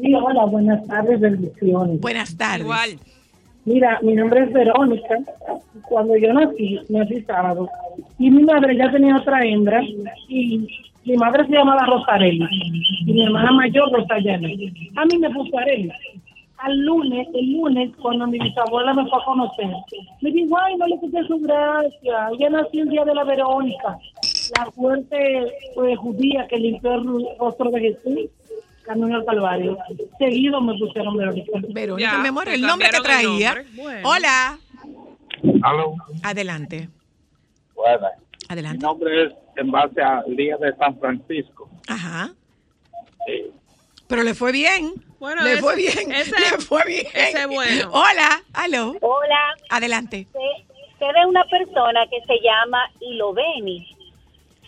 Sí, 0.01 0.13
hola, 0.13 0.45
buenas 0.45 0.87
tardes, 0.87 1.19
bendiciones. 1.19 1.99
Buenas 1.99 2.37
tardes. 2.37 2.61
Igual. 2.61 2.99
Mira, 3.65 3.99
mi 4.03 4.13
nombre 4.13 4.43
es 4.43 4.53
Verónica. 4.53 5.17
Cuando 5.89 6.15
yo 6.15 6.31
nací, 6.33 6.79
nací 6.89 7.21
sábado, 7.21 7.67
y 8.19 8.29
mi 8.29 8.43
madre 8.43 8.77
ya 8.77 8.91
tenía 8.91 9.17
otra 9.17 9.43
hembra, 9.43 9.81
y 10.27 10.67
mi 11.03 11.17
madre 11.17 11.45
se 11.45 11.53
llamaba 11.53 11.85
Rosarelli, 11.85 12.45
y 13.05 13.11
mi 13.11 13.23
hermana 13.23 13.51
mayor 13.51 13.91
Rosayana. 13.91 14.47
A 14.95 15.05
mí 15.05 15.17
me 15.19 15.29
puso 15.31 15.57
Areli. 15.57 15.91
Al 16.57 16.77
lunes, 16.79 17.27
el 17.33 17.51
lunes, 17.51 17.91
cuando 18.01 18.27
mi 18.27 18.39
bisabuela 18.39 18.93
me 18.93 19.05
fue 19.07 19.19
a 19.21 19.25
conocer, 19.25 19.69
me 20.21 20.31
dijo, 20.31 20.57
ay, 20.57 20.75
no 20.77 20.87
le 20.87 20.99
quité 20.99 21.23
su 21.25 21.37
gracia, 21.39 22.29
ella 22.31 22.49
nació 22.49 22.83
el 22.83 22.89
día 22.89 23.03
de 23.03 23.13
la 23.13 23.23
Verónica, 23.23 23.97
la 24.57 24.71
fuerte 24.71 25.51
pues, 25.75 25.97
judía 25.97 26.47
que 26.47 26.57
limpió 26.57 26.93
el 26.93 27.27
rostro 27.37 27.69
de 27.71 27.81
Jesús, 27.81 28.29
camino 28.85 29.15
al 29.17 29.25
Calvario. 29.25 29.77
Seguido 30.17 30.61
me 30.61 30.77
pusieron 30.77 31.17
Verónica. 31.17 31.51
Verónica, 31.69 32.11
Ya, 32.11 32.17
mi 32.19 32.27
amor, 32.29 32.49
el 32.49 32.61
nombre 32.61 32.89
que 32.89 33.01
traía. 33.01 33.63
Bueno. 33.75 34.09
Hola. 34.09 34.57
Aló. 35.63 35.95
Adelante. 36.23 36.89
Bueno, 37.75 38.07
mi 38.07 38.45
Adelante. 38.49 38.85
nombre 38.85 39.23
es 39.25 39.33
en 39.57 39.71
base 39.71 40.01
al 40.01 40.35
día 40.35 40.57
de 40.57 40.75
San 40.77 40.97
Francisco. 40.99 41.69
Ajá. 41.87 42.31
Sí. 43.27 43.51
Pero 44.07 44.23
le 44.23 44.33
fue 44.35 44.51
bien. 44.51 44.93
Bueno, 45.19 45.43
le 45.43 45.53
ese- 45.53 45.61
fue 45.61 45.75
bien. 45.75 46.11
ese- 46.11 46.39
le 46.39 46.57
fue 46.59 46.83
bien. 46.85 47.05
ese 47.13 47.41
es 47.41 47.47
bueno. 47.47 47.89
Hola, 47.91 48.41
aló. 48.53 48.95
Hola, 49.01 49.55
Adelante. 49.69 50.27
sé 50.31 51.05
de 51.05 51.25
una 51.27 51.43
persona 51.45 52.05
que 52.09 52.19
se 52.25 52.39
llama 52.41 52.79
Iloveni. 53.01 53.85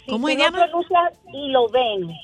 Si 0.05 0.11
¿Cómo 0.11 0.27
se 0.27 0.35
llama? 0.37 0.57
pronuncias 0.65 1.13
Iloveni. 1.33 2.17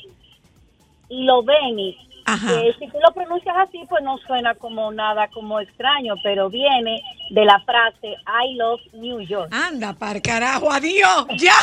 Iloveni. 1.09 1.97
Ajá. 2.25 2.47
Que 2.47 2.73
si 2.79 2.87
tú 2.87 2.97
lo 3.05 3.13
pronuncias 3.13 3.55
así, 3.57 3.81
pues 3.89 4.03
no 4.03 4.17
suena 4.25 4.55
como 4.55 4.91
nada 4.91 5.27
como 5.29 5.59
extraño, 5.59 6.15
pero 6.23 6.49
viene 6.49 7.01
de 7.31 7.45
la 7.45 7.59
frase 7.61 8.15
I 8.25 8.55
love 8.55 8.81
New 8.93 9.19
York. 9.21 9.49
Anda, 9.51 9.93
par 9.93 10.21
carajo, 10.21 10.71
adiós. 10.71 11.25
Ya. 11.37 11.55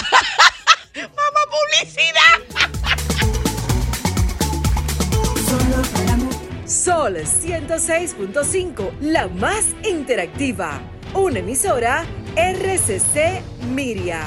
Vamos, 0.95 1.47
publicidad. 1.51 2.41
Sol 6.67 7.17
106.5, 7.17 8.99
la 9.01 9.29
más 9.29 9.75
interactiva. 9.83 10.81
Una 11.15 11.41
emisora 11.41 12.05
RCC 12.37 13.43
Miria. 13.73 14.21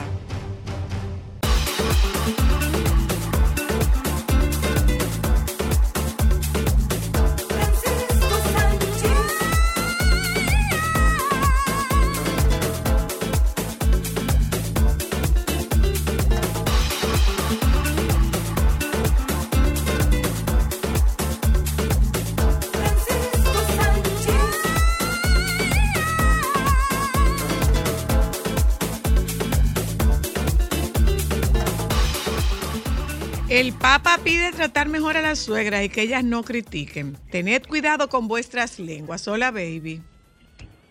Pide 34.21 34.51
tratar 34.51 34.87
mejor 34.87 35.17
a 35.17 35.21
las 35.21 35.39
suegras 35.39 35.83
y 35.83 35.89
que 35.89 36.01
ellas 36.01 36.23
no 36.23 36.43
critiquen. 36.43 37.17
Tened 37.31 37.63
cuidado 37.67 38.07
con 38.07 38.27
vuestras 38.27 38.79
lenguas. 38.79 39.27
Hola, 39.27 39.51
baby. 39.51 40.01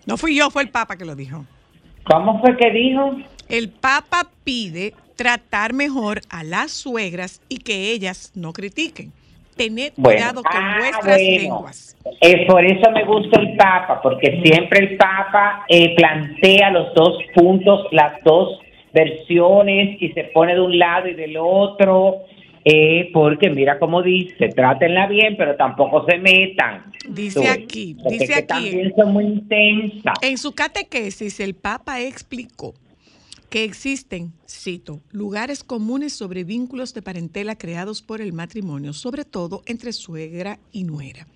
No 0.07 0.17
fui 0.17 0.37
yo, 0.37 0.51
fue 0.51 0.63
el 0.63 0.69
Papa 0.69 0.97
que 0.97 1.05
lo 1.05 1.15
dijo. 1.15 1.47
¿Cómo 2.05 2.41
fue 2.41 2.57
que 2.57 2.71
dijo? 2.71 3.17
El 3.49 3.71
Papa 3.71 4.29
pide 4.45 4.93
tratar 5.17 5.73
mejor 5.73 6.21
a 6.29 6.45
las 6.45 6.73
suegras 6.73 7.41
y 7.49 7.59
que 7.59 7.93
ellas 7.93 8.33
no 8.35 8.53
critiquen. 8.53 9.13
Tened 9.57 9.93
Bueno, 9.97 10.19
cuidado 10.19 10.43
con 10.43 10.63
ah, 10.63 10.77
vuestras 10.79 11.17
bueno. 11.17 11.43
lenguas. 11.43 11.97
Eh, 12.21 12.47
por 12.47 12.65
eso 12.65 12.91
me 12.91 13.05
gusta 13.05 13.41
el 13.41 13.57
Papa, 13.57 14.01
porque 14.03 14.43
siempre 14.45 14.81
el 14.81 14.97
Papa 14.97 15.65
eh, 15.69 15.95
plantea 15.95 16.71
los 16.71 16.93
dos 16.95 17.19
puntos, 17.35 17.87
las 17.93 18.23
dos 18.25 18.59
versiones 18.93 20.03
y 20.03 20.11
se 20.11 20.25
pone 20.25 20.55
de 20.55 20.61
un 20.61 20.79
lado 20.79 21.09
y 21.09 21.15
del 21.15 21.37
otro, 21.39 22.25
eh, 22.65 23.11
porque 23.13 23.51
mira 23.51 23.79
cómo 23.79 24.03
dice, 24.03 24.49
trátenla 24.49 25.07
bien, 25.09 25.37
pero 25.37 25.57
tampoco 25.57 26.05
se 26.07 26.19
metan. 26.19 26.93
Dice 27.09 27.49
aquí, 27.49 27.97
dice 28.09 28.27
que 28.27 28.35
aquí. 28.35 28.47
también 28.47 28.93
son 28.97 29.13
muy 29.13 29.25
intensas. 29.25 30.15
En 30.23 30.39
su 30.39 30.53
catequesis, 30.53 31.41
el 31.41 31.55
Papa 31.55 32.01
explicó 32.01 32.75
que 33.53 33.65
existen, 33.65 34.33
cito, 34.49 35.03
lugares 35.11 35.63
comunes 35.63 36.15
sobre 36.15 36.43
vínculos 36.43 36.95
de 36.95 37.03
parentela 37.03 37.59
creados 37.59 38.01
por 38.01 38.23
el 38.23 38.33
matrimonio, 38.33 38.95
sobre 38.95 39.27
todo 39.27 39.63
entre 39.67 39.93
suegra 39.93 40.59
y 40.73 40.85
nuera. 40.85 41.27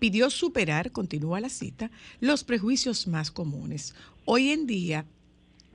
Pidió 0.00 0.28
superar, 0.28 0.90
continúa 0.90 1.38
la 1.38 1.50
cita, 1.50 1.92
los 2.18 2.42
prejuicios 2.42 3.06
más 3.06 3.30
comunes. 3.30 3.94
Hoy 4.24 4.50
en 4.50 4.66
día, 4.66 5.04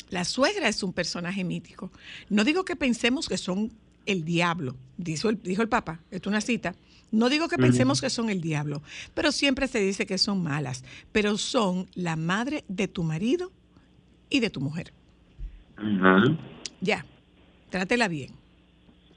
la 0.09 0.25
suegra 0.25 0.67
es 0.67 0.83
un 0.83 0.91
personaje 0.91 1.45
mítico. 1.45 1.89
No 2.29 2.43
digo 2.43 2.65
que 2.65 2.75
pensemos 2.75 3.29
que 3.29 3.37
son 3.37 3.71
el 4.07 4.23
diablo, 4.25 4.75
dijo 4.97 5.29
el, 5.29 5.41
dijo 5.41 5.61
el 5.61 5.69
Papa, 5.69 5.99
esto 6.11 6.29
es 6.29 6.31
una 6.31 6.41
cita. 6.41 6.73
No 7.11 7.29
digo 7.29 7.47
que 7.47 7.57
pensemos 7.57 8.01
que 8.01 8.09
son 8.09 8.29
el 8.29 8.41
diablo, 8.41 8.81
pero 9.13 9.31
siempre 9.31 9.67
se 9.67 9.79
dice 9.79 10.05
que 10.05 10.17
son 10.17 10.43
malas, 10.43 10.83
pero 11.13 11.37
son 11.37 11.85
la 11.95 12.15
madre 12.17 12.63
de 12.67 12.87
tu 12.89 13.03
marido 13.03 13.51
y 14.29 14.39
de 14.41 14.49
tu 14.49 14.59
mujer. 14.59 14.91
Ya, 16.81 17.05
trátela 17.69 18.07
bien. 18.07 18.31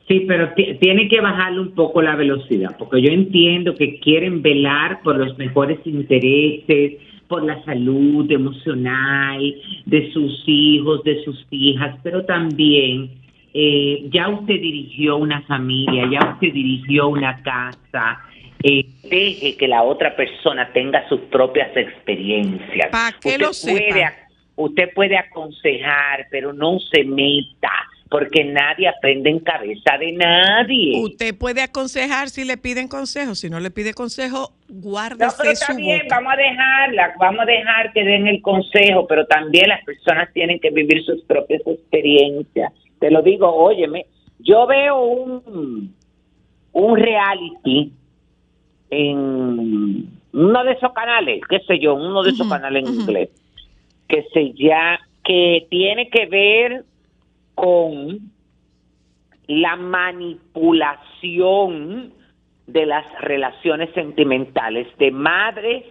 Sí, 0.07 0.25
pero 0.27 0.53
ti- 0.55 0.77
tiene 0.81 1.09
que 1.09 1.21
bajarle 1.21 1.61
un 1.61 1.73
poco 1.75 2.03
la 2.03 2.17
velocidad, 2.17 2.77
porque 2.79 3.01
yo 3.03 3.11
entiendo 3.11 3.75
que 3.75 3.99
quieren 4.01 4.43
velar 4.43 5.03
por 5.03 5.17
los 5.17 5.37
mejores 5.39 5.79
intereses, 5.85 6.95
por 7.29 7.45
la 7.45 7.65
salud 7.65 8.29
emocional 8.31 9.41
de 9.87 10.13
sus 10.13 10.43
hijos, 10.47 11.03
de 11.05 11.23
sus 11.25 11.47
hijas, 11.51 11.97
pero 12.03 12.25
también 12.25 13.11
eh, 13.55 14.09
ya 14.13 14.29
usted 14.29 14.55
dirigió 14.55 15.17
una 15.17 15.43
familia, 15.43 16.05
ya 16.11 16.33
usted 16.35 16.53
dirigió 16.53 17.09
una 17.09 17.43
casa, 17.43 18.21
eh, 18.63 18.85
deje 19.05 19.57
que 19.57 19.67
la 19.69 19.83
otra 19.83 20.15
persona 20.17 20.71
tenga 20.73 21.09
sus 21.09 21.21
propias 21.23 21.75
experiencias. 21.77 22.89
Pa' 22.91 23.13
que 23.21 23.29
Usted 23.31 23.41
lo 23.41 23.47
puede 23.47 23.93
sepa. 23.93 24.13
usted 24.57 24.89
puede 24.95 25.17
aconsejar, 25.17 26.27
pero 26.31 26.53
no 26.53 26.79
se 26.79 27.05
meta, 27.05 27.73
porque 28.11 28.45
nadie 28.45 28.89
aprende 28.89 29.31
en 29.31 29.39
cabeza 29.41 29.97
de 29.99 30.13
nadie. 30.13 31.01
Usted 31.01 31.35
puede 31.39 31.63
aconsejar 31.63 32.29
si 32.29 32.45
le 32.45 32.57
piden 32.57 32.87
consejo, 32.89 33.35
si 33.35 33.49
no 33.49 33.61
le 33.61 33.71
pide 33.71 33.95
consejo, 33.95 34.53
No, 34.69 34.81
guárdese 34.81 35.37
pero 35.39 35.51
está 35.53 35.67
su 35.73 35.77
bien, 35.77 36.01
boca. 36.05 36.17
vamos 36.17 36.33
a 36.35 36.37
dejarla, 36.37 37.15
vamos 37.19 37.41
a 37.41 37.47
dejar 37.47 37.93
que 37.93 38.05
den 38.05 38.27
el 38.29 38.43
consejo, 38.43 39.07
pero 39.09 39.27
también 39.27 39.69
las 39.69 39.83
personas 39.85 40.29
tienen 40.35 40.59
que 40.61 40.71
vivir 40.71 41.03
sus 41.05 41.23
propias 41.23 41.63
experiencias. 41.67 42.73
Te 43.01 43.11
lo 43.11 43.23
digo, 43.23 43.53
óyeme, 43.53 44.07
yo 44.39 44.69
veo 44.69 45.03
un, 45.03 45.93
un 46.73 46.97
reality 46.97 47.93
en 48.91 50.21
uno 50.33 50.65
de 50.65 50.73
esos 50.73 50.93
canales, 50.93 51.41
qué 51.49 51.61
sé 51.61 51.79
yo, 51.81 51.95
uno 51.95 52.23
de 52.23 52.31
esos 52.31 52.49
canales 52.49 52.87
en 52.87 52.95
inglés, 52.95 53.31
que 54.07 54.25
se 54.33 54.53
ya, 54.53 55.01
que 55.25 55.67
tiene 55.71 56.09
que 56.09 56.27
ver 56.27 56.85
con 57.55 58.21
la 59.47 59.77
manipulación 59.77 62.13
de 62.67 62.85
las 62.87 63.05
relaciones 63.21 63.93
sentimentales 63.95 64.89
de 64.99 65.11
madres 65.11 65.85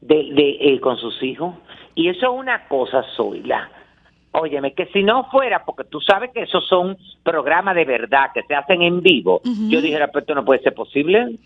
de, 0.00 0.32
de, 0.32 0.56
eh, 0.60 0.80
con 0.80 0.96
sus 0.98 1.22
hijos. 1.22 1.54
Y 1.94 2.08
eso 2.08 2.32
es 2.32 2.40
una 2.40 2.66
cosa, 2.66 3.04
Zoila. 3.16 3.70
Óyeme, 4.36 4.74
que 4.74 4.86
si 4.86 5.02
no 5.04 5.30
fuera, 5.30 5.64
porque 5.64 5.84
tú 5.84 6.00
sabes 6.00 6.30
que 6.32 6.42
esos 6.42 6.66
son 6.66 6.96
programas 7.22 7.76
de 7.76 7.84
verdad 7.84 8.30
que 8.34 8.42
se 8.42 8.54
hacen 8.54 8.82
en 8.82 9.00
vivo, 9.00 9.40
yo 9.44 9.80
dijera, 9.80 10.08
pero 10.08 10.20
esto 10.20 10.34
no 10.34 10.44
puede 10.44 10.60
ser 10.60 10.74
posible. 10.74 11.38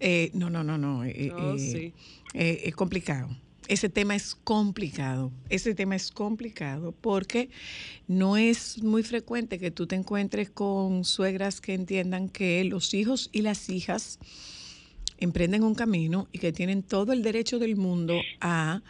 Eh, 0.00 0.30
no, 0.34 0.50
no, 0.50 0.62
no, 0.62 0.76
no. 0.76 1.04
eh, 1.04 1.32
Oh, 1.34 1.54
eh, 1.54 1.58
sí. 1.58 1.92
eh, 2.34 2.60
es 2.64 2.74
complicado. 2.76 3.28
ese 3.68 3.88
tema 3.88 4.14
es 4.14 4.34
complicado. 4.34 5.30
Ese 5.48 5.74
tema 5.74 5.96
es 5.96 6.10
complicado 6.10 6.92
porque 7.00 7.48
no 8.06 8.36
es 8.36 8.82
muy 8.82 9.02
frecuente 9.02 9.58
que 9.58 9.70
tú 9.70 9.86
te 9.86 9.94
encuentres 9.96 10.50
con 10.50 11.04
suegras 11.04 11.60
que 11.62 11.72
entiendan 11.74 12.28
que 12.28 12.62
los 12.64 12.92
hijos 12.94 13.30
y 13.32 13.40
las 13.42 13.68
hijas 13.70 14.18
emprenden 15.18 15.62
un 15.64 15.74
camino 15.74 16.28
y 16.32 16.38
que 16.38 16.52
tienen 16.52 16.82
todo 16.82 17.12
el 17.12 17.22
derecho 17.22 17.58
del 17.58 17.76
mundo 17.76 18.20
a 18.40 18.82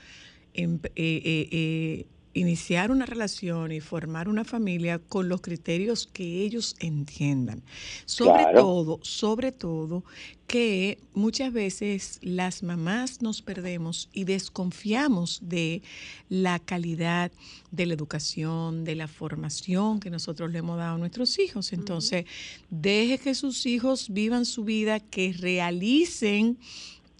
em- 0.54 0.80
eh, 0.96 1.22
eh, 1.24 1.48
eh, 1.52 2.06
iniciar 2.34 2.90
una 2.90 3.06
relación 3.06 3.72
y 3.72 3.80
formar 3.80 4.28
una 4.28 4.44
familia 4.44 4.98
con 4.98 5.28
los 5.28 5.40
criterios 5.40 6.06
que 6.06 6.42
ellos 6.42 6.76
entiendan. 6.80 7.62
Sobre 8.06 8.42
Claro. 8.44 8.60
todo, 8.60 8.98
sobre 9.02 9.52
todo, 9.52 10.04
que 10.46 10.98
muchas 11.12 11.52
veces 11.52 12.18
las 12.22 12.62
mamás 12.62 13.20
nos 13.20 13.42
perdemos 13.42 14.08
y 14.12 14.24
desconfiamos 14.24 15.40
de 15.42 15.82
la 16.30 16.58
calidad 16.58 17.30
de 17.70 17.84
la 17.86 17.94
educación, 17.94 18.84
de 18.84 18.94
la 18.94 19.08
formación 19.08 20.00
que 20.00 20.08
nosotros 20.08 20.50
le 20.50 20.60
hemos 20.60 20.78
dado 20.78 20.94
a 20.94 20.98
nuestros 20.98 21.38
hijos. 21.38 21.72
Entonces, 21.74 22.24
deje 22.70 23.18
que 23.18 23.34
sus 23.34 23.66
hijos 23.66 24.08
vivan 24.10 24.46
su 24.46 24.64
vida, 24.64 25.00
que 25.00 25.34
realicen 25.38 26.58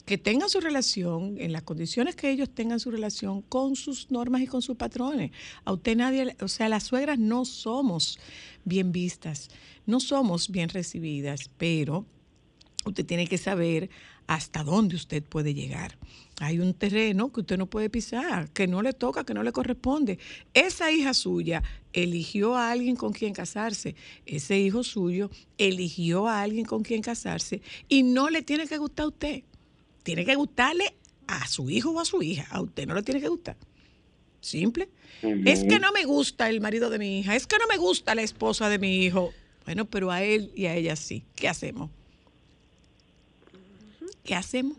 que 0.08 0.16
tengan 0.16 0.48
su 0.48 0.60
relación, 0.60 1.36
en 1.38 1.52
las 1.52 1.64
condiciones 1.64 2.16
que 2.16 2.30
ellos 2.30 2.48
tengan 2.48 2.80
su 2.80 2.90
relación 2.90 3.42
con 3.42 3.76
sus 3.76 4.10
normas 4.10 4.40
y 4.40 4.46
con 4.46 4.62
sus 4.62 4.74
patrones. 4.74 5.32
A 5.66 5.74
usted 5.74 5.98
nadie, 5.98 6.34
o 6.40 6.48
sea, 6.48 6.70
las 6.70 6.84
suegras 6.84 7.18
no 7.18 7.44
somos 7.44 8.18
bien 8.64 8.90
vistas, 8.90 9.50
no 9.84 10.00
somos 10.00 10.48
bien 10.48 10.70
recibidas, 10.70 11.50
pero 11.58 12.06
usted 12.86 13.04
tiene 13.04 13.26
que 13.26 13.36
saber 13.36 13.90
hasta 14.26 14.64
dónde 14.64 14.96
usted 14.96 15.22
puede 15.22 15.52
llegar. 15.52 15.98
Hay 16.40 16.58
un 16.58 16.72
terreno 16.72 17.30
que 17.30 17.40
usted 17.40 17.58
no 17.58 17.66
puede 17.66 17.90
pisar, 17.90 18.48
que 18.52 18.66
no 18.66 18.80
le 18.80 18.94
toca, 18.94 19.24
que 19.24 19.34
no 19.34 19.42
le 19.42 19.52
corresponde. 19.52 20.18
Esa 20.54 20.90
hija 20.90 21.12
suya 21.12 21.62
eligió 21.92 22.56
a 22.56 22.70
alguien 22.70 22.96
con 22.96 23.12
quien 23.12 23.34
casarse. 23.34 23.94
Ese 24.24 24.58
hijo 24.58 24.84
suyo 24.84 25.28
eligió 25.58 26.28
a 26.28 26.40
alguien 26.40 26.64
con 26.64 26.82
quien 26.82 27.02
casarse 27.02 27.60
y 27.90 28.04
no 28.04 28.30
le 28.30 28.40
tiene 28.40 28.66
que 28.66 28.78
gustar 28.78 29.04
a 29.04 29.08
usted. 29.08 29.44
Tiene 30.08 30.24
que 30.24 30.36
gustarle 30.36 30.94
a 31.26 31.46
su 31.46 31.68
hijo 31.68 31.90
o 31.90 32.00
a 32.00 32.04
su 32.06 32.22
hija. 32.22 32.46
A 32.50 32.62
usted 32.62 32.86
no 32.86 32.94
le 32.94 33.02
tiene 33.02 33.20
que 33.20 33.28
gustar. 33.28 33.56
Simple. 34.40 34.88
Es 35.44 35.64
que 35.64 35.78
no 35.78 35.92
me 35.92 36.04
gusta 36.04 36.48
el 36.48 36.62
marido 36.62 36.88
de 36.88 36.98
mi 36.98 37.18
hija. 37.18 37.36
Es 37.36 37.46
que 37.46 37.58
no 37.58 37.66
me 37.66 37.76
gusta 37.76 38.14
la 38.14 38.22
esposa 38.22 38.70
de 38.70 38.78
mi 38.78 39.04
hijo. 39.04 39.34
Bueno, 39.66 39.84
pero 39.84 40.10
a 40.10 40.22
él 40.22 40.50
y 40.54 40.64
a 40.64 40.74
ella 40.74 40.96
sí. 40.96 41.24
¿Qué 41.36 41.46
hacemos? 41.46 41.90
¿Qué 44.24 44.34
hacemos? 44.34 44.78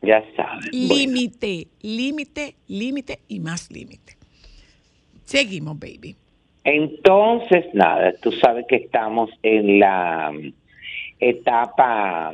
Ya 0.00 0.24
saben. 0.34 0.70
Bueno, 0.72 0.94
Límite, 0.94 1.68
límite, 1.82 2.56
límite 2.66 3.20
y 3.28 3.40
más 3.40 3.70
límite. 3.70 4.16
Seguimos, 5.26 5.78
baby. 5.78 6.16
entonces, 6.64 7.66
nada, 7.74 8.14
tú 8.22 8.32
sabes 8.32 8.64
que 8.66 8.76
estamos 8.76 9.28
en 9.42 9.78
la 9.78 10.32
etapa, 11.20 12.32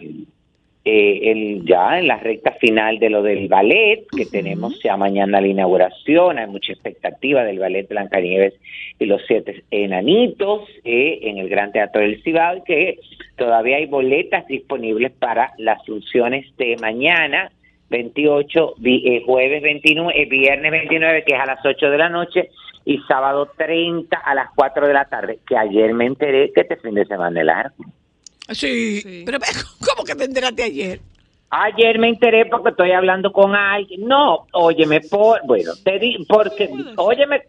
eh, 0.85 1.21
el- 1.31 1.65
ya 1.67 1.99
en 1.99 2.09
la 2.09 2.17
recta 2.19 2.53
final 2.53 2.99
de 2.99 3.11
lo 3.11 3.23
del 3.23 3.49
ballet, 3.49 4.07
que 4.17 4.25
tenemos 4.27 4.81
ya 4.83 4.97
mañana 4.97 5.41
la 5.41 5.47
inauguración, 5.47 6.39
hay 6.39 6.47
mucha 6.47 6.73
expectativa 6.73 7.45
del 7.45 7.59
ballet 7.59 7.87
Blancanieves 7.89 8.55
y 8.99 9.07
los 9.07 9.21
siete 9.27 9.63
enanitos 9.71 10.69
eh, 10.85 11.19
en 11.23 11.39
el 11.39 11.49
Gran 11.49 11.73
Teatro 11.73 12.01
del 12.01 12.23
Cibao, 12.23 12.65
que 12.65 12.99
todavía 13.37 13.77
hay 13.77 13.87
boletas 13.87 14.47
disponibles 14.47 15.13
para 15.13 15.53
las 15.59 15.85
funciones 15.85 16.47
de 16.57 16.77
mañana, 16.81 17.51
28, 17.91 18.75
vi- 18.79 19.03
eh, 19.07 19.23
jueves 19.27 19.63
29, 19.63 20.13
eh, 20.23 20.27
viernes 20.27 20.71
29, 20.71 21.25
que 21.27 21.35
es 21.35 21.41
a 21.41 21.47
las 21.47 21.65
8 21.65 21.91
de 21.91 21.99
la 21.99 22.09
noche, 22.09 22.49
y 22.85 22.99
sábado 23.09 23.51
30 23.57 24.17
a 24.17 24.35
las 24.35 24.49
4 24.55 24.87
de 24.87 24.95
la 24.95 25.05
tarde, 25.05 25.39
que 25.47 25.57
ayer 25.57 25.93
me 25.93 26.07
enteré 26.07 26.53
que 26.53 26.63
este 26.63 26.77
fin 26.77 26.95
de 26.95 27.05
semana 27.05 27.41
es 27.41 27.47
largo. 27.47 27.75
Sí, 28.51 29.23
pero 29.25 29.39
¿cómo 29.89 30.05
que 30.05 30.15
te 30.15 30.25
enteraste 30.25 30.63
ayer? 30.63 31.01
Ayer 31.51 31.99
me 31.99 32.09
enteré 32.09 32.47
porque 32.47 32.71
estoy 32.71 32.93
hablando 32.93 33.33
con 33.33 33.57
alguien. 33.57 34.07
No, 34.07 34.47
óyeme, 34.53 35.01
por, 35.01 35.41
bueno, 35.47 35.73
te 35.83 35.99
di, 35.99 36.25
porque, 36.29 36.71
óyeme, 36.97 37.43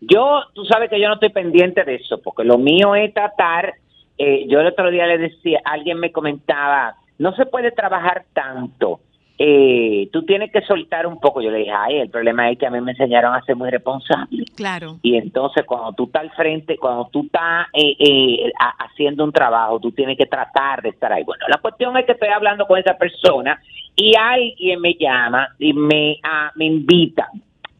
yo, 0.00 0.42
tú 0.54 0.64
sabes 0.64 0.90
que 0.90 1.00
yo 1.00 1.08
no 1.08 1.14
estoy 1.14 1.30
pendiente 1.30 1.84
de 1.84 1.96
eso, 1.96 2.20
porque 2.20 2.44
lo 2.44 2.58
mío 2.58 2.94
es 2.94 3.14
tratar, 3.14 3.74
eh, 4.18 4.46
yo 4.48 4.60
el 4.60 4.66
otro 4.66 4.90
día 4.90 5.06
le 5.06 5.18
decía, 5.18 5.60
alguien 5.64 5.98
me 5.98 6.10
comentaba, 6.10 6.96
no 7.18 7.34
se 7.36 7.46
puede 7.46 7.70
trabajar 7.70 8.24
tanto, 8.32 9.00
eh, 9.38 10.08
tú 10.12 10.24
tienes 10.24 10.52
que 10.52 10.60
soltar 10.62 11.06
un 11.06 11.18
poco. 11.18 11.40
Yo 11.42 11.50
le 11.50 11.58
dije, 11.58 11.72
ay, 11.72 11.98
el 11.98 12.08
problema 12.10 12.50
es 12.50 12.58
que 12.58 12.66
a 12.66 12.70
mí 12.70 12.80
me 12.80 12.92
enseñaron 12.92 13.34
a 13.34 13.42
ser 13.42 13.56
muy 13.56 13.68
responsable. 13.70 14.44
Claro. 14.56 14.98
Y 15.02 15.16
entonces 15.16 15.64
cuando 15.66 15.92
tú 15.92 16.04
estás 16.04 16.22
al 16.22 16.30
frente, 16.32 16.76
cuando 16.76 17.08
tú 17.12 17.22
estás 17.24 17.66
eh, 17.72 17.96
eh, 17.98 18.52
ha- 18.60 18.84
haciendo 18.84 19.24
un 19.24 19.32
trabajo, 19.32 19.80
tú 19.80 19.90
tienes 19.92 20.16
que 20.16 20.26
tratar 20.26 20.82
de 20.82 20.90
estar 20.90 21.12
ahí. 21.12 21.24
Bueno, 21.24 21.44
la 21.48 21.58
cuestión 21.58 21.96
es 21.96 22.06
que 22.06 22.12
estoy 22.12 22.28
hablando 22.28 22.66
con 22.66 22.78
esa 22.78 22.96
persona 22.96 23.60
y 23.96 24.14
alguien 24.16 24.80
me 24.80 24.94
llama 24.94 25.48
y 25.58 25.72
me, 25.72 26.16
ah, 26.22 26.52
me 26.54 26.66
invita. 26.66 27.28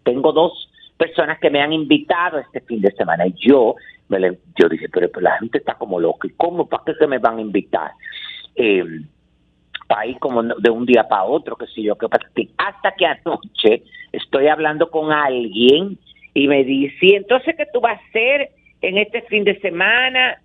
Tengo 0.03 0.33
dos 0.33 0.69
personas 0.97 1.39
que 1.39 1.51
me 1.51 1.61
han 1.61 1.73
invitado 1.73 2.39
este 2.39 2.61
fin 2.63 2.81
de 2.81 2.91
semana 2.93 3.27
y 3.27 3.35
yo, 3.39 3.75
me 4.09 4.19
le- 4.19 4.39
yo 4.59 4.69
dije, 4.69 4.89
pero, 4.89 5.09
pero 5.09 5.23
la 5.23 5.39
gente 5.39 5.59
está 5.59 5.75
como 5.75 6.01
loca. 6.01 6.27
¿Y 6.27 6.31
cómo? 6.33 6.69
¿Para 6.69 6.83
qué 6.85 6.95
se 6.95 7.07
me 7.07 7.19
van 7.19 7.39
a 7.39 7.41
invitar? 7.41 7.93
Eh, 8.57 8.85
ir 10.07 10.19
como 10.19 10.43
de 10.43 10.71
un 10.71 10.87
día 10.87 11.07
para 11.09 11.25
otro, 11.25 11.57
que 11.57 11.67
sé 11.67 11.83
yo, 11.83 11.97
que 11.97 12.09
pasa 12.09 12.27
hasta 12.59 12.93
que 12.93 13.07
anoche 13.07 13.83
estoy 14.13 14.49
hablando 14.49 14.91
con 14.91 15.13
alguien 15.13 15.99
y 16.35 16.49
me 16.49 16.65
dice, 16.65 16.97
"¿Y 17.01 17.15
entonces 17.15 17.55
qué 17.57 17.67
tú 17.73 17.81
vas 17.81 17.99
a 17.99 18.05
hacer 18.09 18.51
en 18.83 18.99
este 18.99 19.23
fin 19.23 19.45
de 19.45 19.59
semana? 19.61 20.39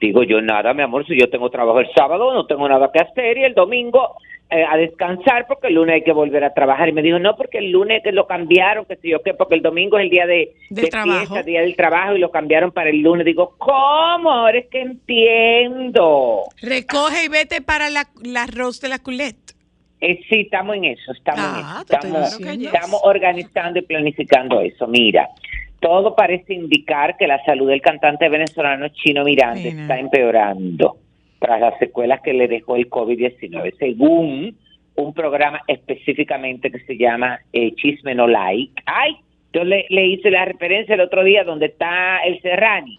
Digo 0.00 0.22
yo, 0.22 0.40
nada, 0.42 0.74
mi 0.74 0.82
amor, 0.82 1.06
si 1.06 1.18
yo 1.18 1.30
tengo 1.30 1.48
trabajo 1.50 1.80
el 1.80 1.88
sábado, 1.94 2.34
no 2.34 2.46
tengo 2.46 2.68
nada 2.68 2.90
que 2.92 3.00
hacer 3.00 3.38
y 3.38 3.44
el 3.44 3.54
domingo 3.54 4.16
a 4.50 4.76
descansar 4.76 5.46
porque 5.48 5.68
el 5.68 5.74
lunes 5.74 5.94
hay 5.96 6.02
que 6.02 6.12
volver 6.12 6.44
a 6.44 6.54
trabajar. 6.54 6.88
Y 6.88 6.92
me 6.92 7.02
dijo, 7.02 7.18
no, 7.18 7.36
porque 7.36 7.58
el 7.58 7.70
lunes 7.70 8.02
que 8.04 8.12
lo 8.12 8.26
cambiaron, 8.26 8.84
que 8.84 8.96
sé 8.96 9.08
yo 9.08 9.22
qué, 9.22 9.34
porque 9.34 9.56
el 9.56 9.62
domingo 9.62 9.98
es 9.98 10.04
el 10.04 10.10
día 10.10 10.26
de, 10.26 10.52
Del 10.70 10.84
de 10.84 10.90
trabajo. 10.90 11.18
fiesta, 11.34 11.42
día 11.42 11.60
del 11.62 11.74
trabajo 11.76 12.14
y 12.16 12.20
lo 12.20 12.30
cambiaron 12.30 12.70
para 12.70 12.90
el 12.90 13.00
lunes. 13.00 13.24
Digo, 13.26 13.54
¿cómo? 13.58 14.30
Ahora 14.30 14.58
es 14.58 14.66
que 14.68 14.80
entiendo. 14.82 16.42
Recoge 16.62 17.24
y 17.24 17.28
vete 17.28 17.60
para 17.60 17.90
la, 17.90 18.06
la 18.22 18.44
arroz 18.44 18.80
de 18.80 18.88
la 18.88 18.98
culette. 18.98 19.54
Eh, 20.00 20.20
sí, 20.28 20.40
estamos 20.40 20.76
en 20.76 20.84
eso, 20.84 21.12
estamos 21.12 21.40
Ah, 21.42 21.82
en 21.90 21.96
eso. 21.96 22.36
Estamos, 22.38 22.58
estamos 22.62 23.00
organizando 23.02 23.78
y 23.78 23.82
planificando 23.82 24.60
eso. 24.60 24.86
Mira, 24.86 25.28
todo 25.80 26.14
parece 26.14 26.52
indicar 26.54 27.16
que 27.16 27.26
la 27.26 27.42
salud 27.44 27.68
del 27.68 27.80
cantante 27.80 28.28
venezolano 28.28 28.88
Chino 28.90 29.24
Miranda 29.24 29.60
está 29.60 29.98
empeorando 29.98 30.98
tras 31.38 31.60
las 31.60 31.78
secuelas 31.78 32.20
que 32.22 32.32
le 32.32 32.48
dejó 32.48 32.76
el 32.76 32.88
COVID-19, 32.88 33.74
según 33.78 34.56
un 34.94 35.12
programa 35.14 35.60
específicamente 35.66 36.70
que 36.70 36.80
se 36.80 36.96
llama 36.96 37.40
eh, 37.52 37.74
Chisme 37.74 38.14
No 38.14 38.26
Like. 38.26 38.82
Ay, 38.86 39.16
yo 39.52 39.64
le, 39.64 39.86
le 39.90 40.06
hice 40.06 40.30
la 40.30 40.44
referencia 40.46 40.94
el 40.94 41.00
otro 41.02 41.22
día 41.24 41.44
donde 41.44 41.66
está 41.66 42.18
el 42.24 42.40
Serrani, 42.42 42.98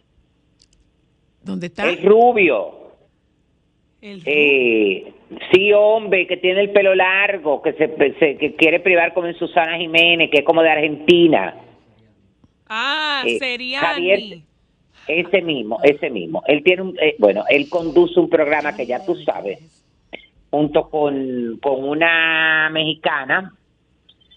¿Dónde 1.44 1.68
está? 1.68 1.90
el 1.90 2.04
rubio. 2.04 2.74
Eh, 4.02 5.12
sí, 5.52 5.74
hombre, 5.74 6.28
que 6.28 6.38
tiene 6.38 6.62
el 6.62 6.70
pelo 6.70 6.94
largo, 6.94 7.62
que 7.62 7.74
se, 7.74 7.88
se- 8.20 8.38
que 8.38 8.54
quiere 8.56 8.80
privar 8.80 9.14
como 9.14 9.28
en 9.28 9.34
Susana 9.36 9.78
Jiménez, 9.78 10.30
que 10.30 10.40
es 10.40 10.44
como 10.46 10.62
de 10.62 10.70
Argentina. 10.70 11.56
Ah, 12.70 13.24
Eh, 13.26 13.40
sería 13.40 13.80
Javier, 13.80 14.20
ese 15.08 15.42
mismo, 15.42 15.80
ese 15.84 16.10
mismo. 16.10 16.44
Él 16.48 16.64
tiene 16.64 16.82
un, 16.82 16.98
eh, 17.00 17.16
bueno, 17.20 17.44
él 17.50 17.70
conduce 17.70 18.20
un 18.20 18.30
programa 18.30 18.76
que 18.76 18.86
ya 18.86 19.06
tú 19.06 19.16
sabes, 19.16 19.60
junto 20.50 20.90
con, 20.90 21.60
con 21.62 21.84
una 21.84 22.70
mexicana. 22.72 23.54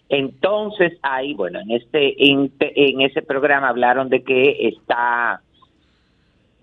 Entonces, 0.08 0.98
ahí, 1.02 1.34
bueno, 1.34 1.60
en 1.60 1.70
este, 1.70 2.30
en, 2.30 2.52
en 2.58 3.00
ese 3.00 3.22
programa 3.22 3.68
hablaron 3.68 4.08
de 4.08 4.24
que 4.24 4.68
está 4.68 5.40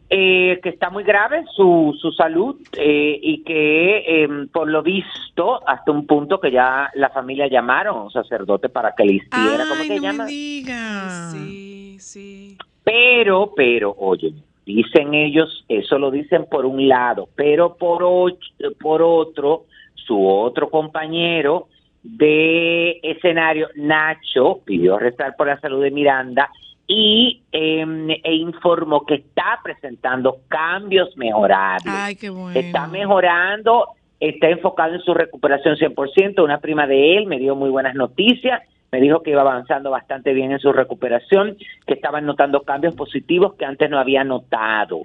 eh, 0.10 0.62
que 0.64 0.70
está 0.70 0.90
muy 0.90 1.04
grave 1.04 1.44
su, 1.54 1.94
su 2.00 2.14
salud 2.14 2.56
eh, 2.78 3.20
y 3.22 3.44
que 3.44 3.98
eh, 3.98 4.48
por 4.54 4.70
lo 4.70 4.82
visto 4.82 5.68
hasta 5.68 5.92
un 5.92 6.08
punto 6.08 6.40
que 6.40 6.50
ya 6.50 6.90
la 6.96 7.10
familia 7.10 7.50
llamaron 7.50 7.98
a 7.98 8.04
un 8.04 8.12
sacerdote 8.12 8.70
para 8.70 8.96
que 8.96 9.04
le 9.04 9.14
hiciera, 9.16 9.66
¿cómo 9.68 9.82
que 9.84 9.96
no 9.98 10.02
llama? 10.02 10.24
me 10.24 10.30
diga. 10.32 11.32
Sí, 11.34 11.98
sí. 12.00 12.58
Pero, 12.92 13.52
pero, 13.54 13.94
oye, 13.98 14.32
dicen 14.66 15.14
ellos, 15.14 15.66
eso 15.68 16.00
lo 16.00 16.10
dicen 16.10 16.46
por 16.50 16.66
un 16.66 16.88
lado, 16.88 17.28
pero 17.36 17.76
por, 17.76 18.02
och- 18.02 18.40
por 18.80 19.02
otro, 19.02 19.66
su 19.96 20.26
otro 20.26 20.70
compañero 20.70 21.68
de 22.02 23.00
escenario, 23.04 23.68
Nacho, 23.76 24.62
pidió 24.64 24.98
rezar 24.98 25.36
por 25.38 25.48
la 25.48 25.60
salud 25.60 25.84
de 25.84 25.92
Miranda 25.92 26.50
y 26.88 27.42
em, 27.52 28.10
e 28.12 28.34
informó 28.36 29.06
que 29.06 29.16
está 29.16 29.60
presentando 29.62 30.38
cambios 30.48 31.10
mejorables. 31.18 31.94
Ay, 31.94 32.16
qué 32.16 32.30
bueno. 32.30 32.58
Está 32.58 32.88
mejorando, 32.88 33.90
está 34.18 34.48
enfocado 34.50 34.94
en 34.96 35.02
su 35.02 35.14
recuperación 35.14 35.76
100%. 35.76 36.42
Una 36.42 36.60
prima 36.62 36.88
de 36.88 37.18
él 37.18 37.26
me 37.26 37.38
dio 37.38 37.54
muy 37.54 37.70
buenas 37.70 37.96
noticias 37.96 38.62
Me 38.92 39.02
dijo 39.02 39.22
que 39.22 39.32
iba 39.32 39.42
avanzando 39.42 39.92
bastante 39.92 40.34
bien 40.34 40.52
en 40.52 40.60
su 40.60 40.72
recuperación, 40.72 41.58
que 41.86 41.94
estaban 41.94 42.26
notando 42.26 42.62
cambios 42.62 42.96
positivos 42.96 43.56
que 43.56 43.66
antes 43.66 43.90
no 43.90 44.00
había 44.00 44.24
notado. 44.24 45.02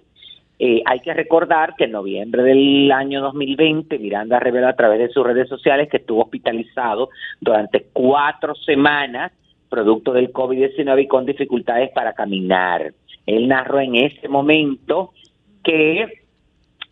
Eh, 0.58 0.82
hay 0.84 1.00
que 1.00 1.12
recordar 1.12 1.74
que 1.76 1.84
en 1.84 1.92
noviembre 1.92 2.42
del 2.44 2.92
año 2.92 3.20
2020, 3.22 3.98
Miranda 3.98 4.38
reveló 4.38 4.68
a 4.68 4.76
través 4.76 5.00
de 5.00 5.08
sus 5.08 5.26
redes 5.26 5.48
sociales 5.48 5.88
que 5.90 5.96
estuvo 5.96 6.22
hospitalizado 6.22 7.10
durante 7.40 7.86
cuatro 7.92 8.54
semanas, 8.54 9.32
producto 9.68 10.12
del 10.12 10.32
COVID-19 10.32 11.02
y 11.02 11.08
con 11.08 11.26
dificultades 11.26 11.90
para 11.90 12.12
caminar. 12.12 12.92
Él 13.26 13.48
narró 13.48 13.80
en 13.80 13.96
ese 13.96 14.28
momento 14.28 15.12
que 15.64 16.22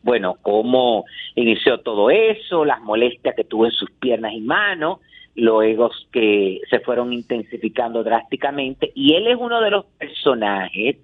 bueno, 0.03 0.37
cómo 0.43 1.05
inició 1.35 1.81
todo 1.81 2.11
eso, 2.11 2.65
las 2.65 2.81
molestias 2.81 3.35
que 3.35 3.45
tuvo 3.45 3.67
en 3.67 3.73
sus 3.73 3.91
piernas 3.91 4.33
y 4.33 4.41
manos, 4.41 5.01
luego 5.35 5.91
que 6.13 6.61
se 6.69 6.81
fueron 6.81 7.13
intensificando 7.13 8.03
drásticamente, 8.03 8.93
y 8.95 9.15
él 9.15 9.27
es 9.27 9.37
uno 9.39 9.61
de 9.61 9.71
los 9.71 9.85
personajes 9.87 10.97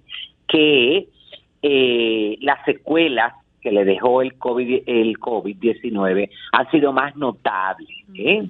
que 0.47 1.07
eh, 1.61 2.37
las 2.41 2.63
secuelas 2.65 3.33
que 3.61 3.71
le 3.71 3.83
dejó 3.83 4.21
el 4.21 4.35
COVID 4.35 4.83
el 4.85 5.17
COVID-19 5.19 6.29
han 6.51 6.71
sido 6.71 6.93
más 6.93 7.15
notables, 7.15 7.89
¿eh? 8.13 8.47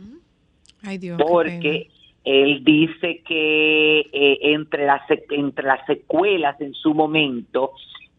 Ay, 0.84 0.98
Dios. 0.98 1.18
porque 1.20 1.88
él 2.24 2.63
dice 2.63 3.22
que 3.26 4.00
eh, 4.12 4.38
entre 4.42 4.86
las 4.86 5.02
entre 5.30 5.66
las 5.66 5.86
secuelas 5.86 6.60
en 6.60 6.74
su 6.74 6.94
momento 6.94 7.72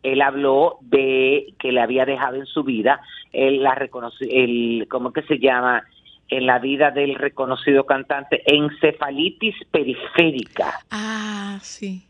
él 0.02 0.22
habló 0.22 0.78
de 0.80 1.52
que 1.58 1.72
le 1.72 1.80
había 1.80 2.06
dejado 2.06 2.36
en 2.36 2.46
su 2.46 2.64
vida 2.64 3.00
él 3.32 3.62
la 3.62 3.74
reconoce 3.74 4.24
el 4.24 4.86
cómo 4.88 5.12
que 5.12 5.22
se 5.22 5.38
llama 5.38 5.84
en 6.28 6.46
la 6.46 6.58
vida 6.58 6.90
del 6.90 7.14
reconocido 7.14 7.84
cantante 7.86 8.42
encefalitis 8.46 9.54
periférica 9.70 10.80
Ah, 10.90 11.58
sí. 11.62 12.04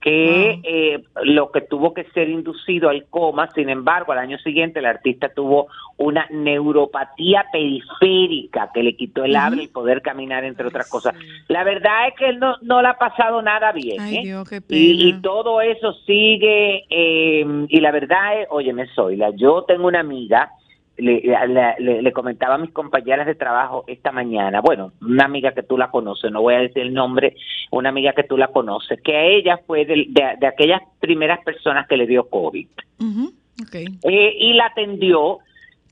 que 0.00 0.60
eh, 0.64 1.02
lo 1.22 1.50
que 1.50 1.62
tuvo 1.62 1.94
que 1.94 2.04
ser 2.12 2.28
inducido 2.28 2.90
al 2.90 3.06
coma, 3.06 3.48
sin 3.52 3.70
embargo, 3.70 4.12
al 4.12 4.18
año 4.18 4.36
siguiente 4.38 4.80
el 4.80 4.84
artista 4.84 5.30
tuvo 5.30 5.68
una 5.96 6.26
neuropatía 6.30 7.46
periférica 7.50 8.70
que 8.74 8.82
le 8.82 8.96
quitó 8.96 9.24
el 9.24 9.34
habla 9.34 9.62
y 9.62 9.68
poder 9.68 10.02
caminar, 10.02 10.44
entre 10.44 10.66
otras 10.66 10.90
cosas. 10.90 11.14
La 11.48 11.64
verdad 11.64 12.08
es 12.08 12.14
que 12.18 12.28
él 12.28 12.38
no, 12.38 12.56
no 12.60 12.82
le 12.82 12.88
ha 12.88 12.98
pasado 12.98 13.40
nada 13.40 13.72
bien. 13.72 13.98
Ay, 13.98 14.16
¿eh? 14.18 14.20
Dios, 14.24 14.46
qué 14.46 14.60
pena. 14.60 14.78
y, 14.78 15.08
y 15.08 15.12
todo 15.22 15.62
eso 15.62 15.94
sigue, 16.04 16.84
eh, 16.90 17.46
y 17.70 17.80
la 17.80 17.90
verdad 17.90 18.42
es, 18.42 18.48
óyeme, 18.50 18.86
Zoila, 18.94 19.30
yo 19.34 19.62
tengo 19.62 19.86
una 19.86 20.00
amiga, 20.00 20.50
le, 20.96 21.20
le- 21.22 21.74
le- 21.78 22.02
le 22.02 22.12
comentaba 22.12 22.54
a 22.54 22.58
mis 22.58 22.70
compañeras 22.72 23.26
de 23.26 23.34
trabajo 23.34 23.84
esta 23.86 24.12
mañana, 24.12 24.60
bueno, 24.60 24.92
una 25.00 25.24
amiga 25.24 25.52
que 25.52 25.62
tú 25.62 25.76
la 25.76 25.90
conoces, 25.90 26.30
no 26.30 26.40
voy 26.42 26.54
a 26.54 26.58
decir 26.60 26.82
el 26.82 26.94
nombre, 26.94 27.34
una 27.70 27.88
amiga 27.88 28.12
que 28.12 28.22
tú 28.24 28.36
la 28.36 28.48
conoces, 28.48 29.00
que 29.02 29.16
a 29.16 29.24
ella 29.24 29.58
fue 29.66 29.84
de, 29.84 30.06
de- 30.08 30.34
de 30.38 30.46
aquellas 30.46 30.80
primeras 31.00 31.40
personas 31.44 31.86
que 31.88 31.96
le 31.96 32.06
dio 32.06 32.28
COVID. 32.28 32.68
Eh, 34.02 34.36
y 34.38 34.52
la 34.54 34.66
atendió 34.66 35.38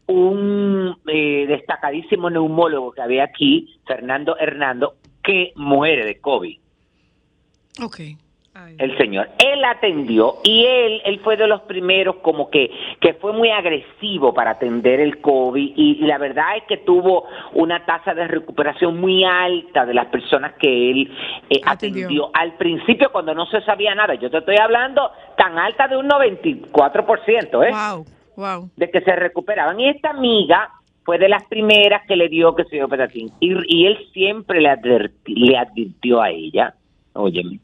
un 0.07 0.97
eh, 1.07 1.47
destacadísimo 1.49 2.29
neumólogo 2.31 2.93
que 2.93 3.03
había 3.03 3.25
aquí, 3.25 3.77
Fernando 3.87 4.37
Hernando, 4.39 4.95
que 5.23 5.53
muere 5.57 6.05
de 6.05 6.19
COVID 6.21 6.59
El 8.79 8.97
señor. 8.99 9.29
Él 9.39 9.65
atendió 9.65 10.35
y 10.45 10.65
él, 10.67 11.01
él 11.07 11.21
fue 11.21 11.37
de 11.39 11.47
los 11.47 11.63
primeros 11.63 12.17
como 12.17 12.51
que, 12.51 12.71
que 13.01 13.15
fue 13.15 13.33
muy 13.33 13.51
agresivo 13.51 14.35
para 14.35 14.51
atender 14.53 15.01
el 15.01 15.21
COVID 15.23 15.73
y, 15.75 15.93
y 16.03 16.07
la 16.07 16.19
verdad 16.19 16.57
es 16.59 16.65
que 16.65 16.77
tuvo 16.77 17.25
una 17.55 17.85
tasa 17.87 18.13
de 18.13 18.29
recuperación 18.29 19.01
muy 19.01 19.25
alta 19.25 19.87
de 19.87 19.95
las 19.95 20.07
personas 20.09 20.53
que 20.61 20.91
él 20.91 21.11
eh, 21.49 21.61
Atendió. 21.65 22.05
atendió. 22.07 22.31
Al 22.35 22.53
principio 22.59 23.11
cuando 23.11 23.35
no 23.35 23.47
se 23.47 23.63
sabía 23.63 23.95
nada, 23.95 24.15
yo 24.17 24.31
te 24.31 24.39
estoy 24.39 24.57
hablando 24.57 25.11
tan 25.37 25.59
alta 25.59 25.89
de 25.89 25.97
un 25.97 26.09
94%, 26.09 27.67
¿eh? 27.67 27.71
Wow, 27.73 28.05
wow. 28.37 28.71
de 28.77 28.91
que 28.91 29.01
se 29.01 29.17
recuperaban. 29.17 29.79
Y 29.81 29.89
esta 29.89 30.11
amiga 30.11 30.69
fue 31.05 31.19
de 31.19 31.29
las 31.29 31.45
primeras 31.47 32.03
que 32.07 32.17
le 32.17 32.29
dio 32.29 32.55
que 32.55 32.65
se 32.65 32.77
dio 32.77 32.89
petatín. 32.89 33.31
Y, 33.41 33.55
y 33.67 33.87
él 33.87 33.99
siempre 34.13 34.61
le, 34.61 34.69
adverti- 34.71 35.35
le 35.37 35.57
advirtió 35.57 36.21
a 36.23 36.31
ella, 36.31 36.75
óyeme, 37.15 37.59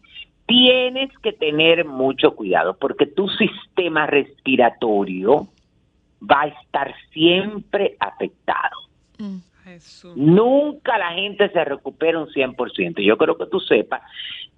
tienes 0.49 1.11
que 1.23 1.33
tener 1.33 1.85
mucho 1.85 2.35
cuidado 2.35 2.77
porque 2.81 3.07
tu 3.07 3.29
sistema 3.29 4.07
respiratorio 4.07 5.47
va 6.21 6.43
a 6.43 6.47
estar 6.49 6.95
siempre 7.13 7.97
afectado. 8.01 8.77
Mm. 9.19 9.37
Nunca 10.17 10.97
la 10.97 11.13
gente 11.13 11.51
se 11.51 11.63
recupera 11.65 12.19
un 12.19 12.29
100%. 12.29 13.05
Yo 13.05 13.19
creo 13.19 13.37
que 13.37 13.47
tú 13.47 13.61
sepas 13.61 14.01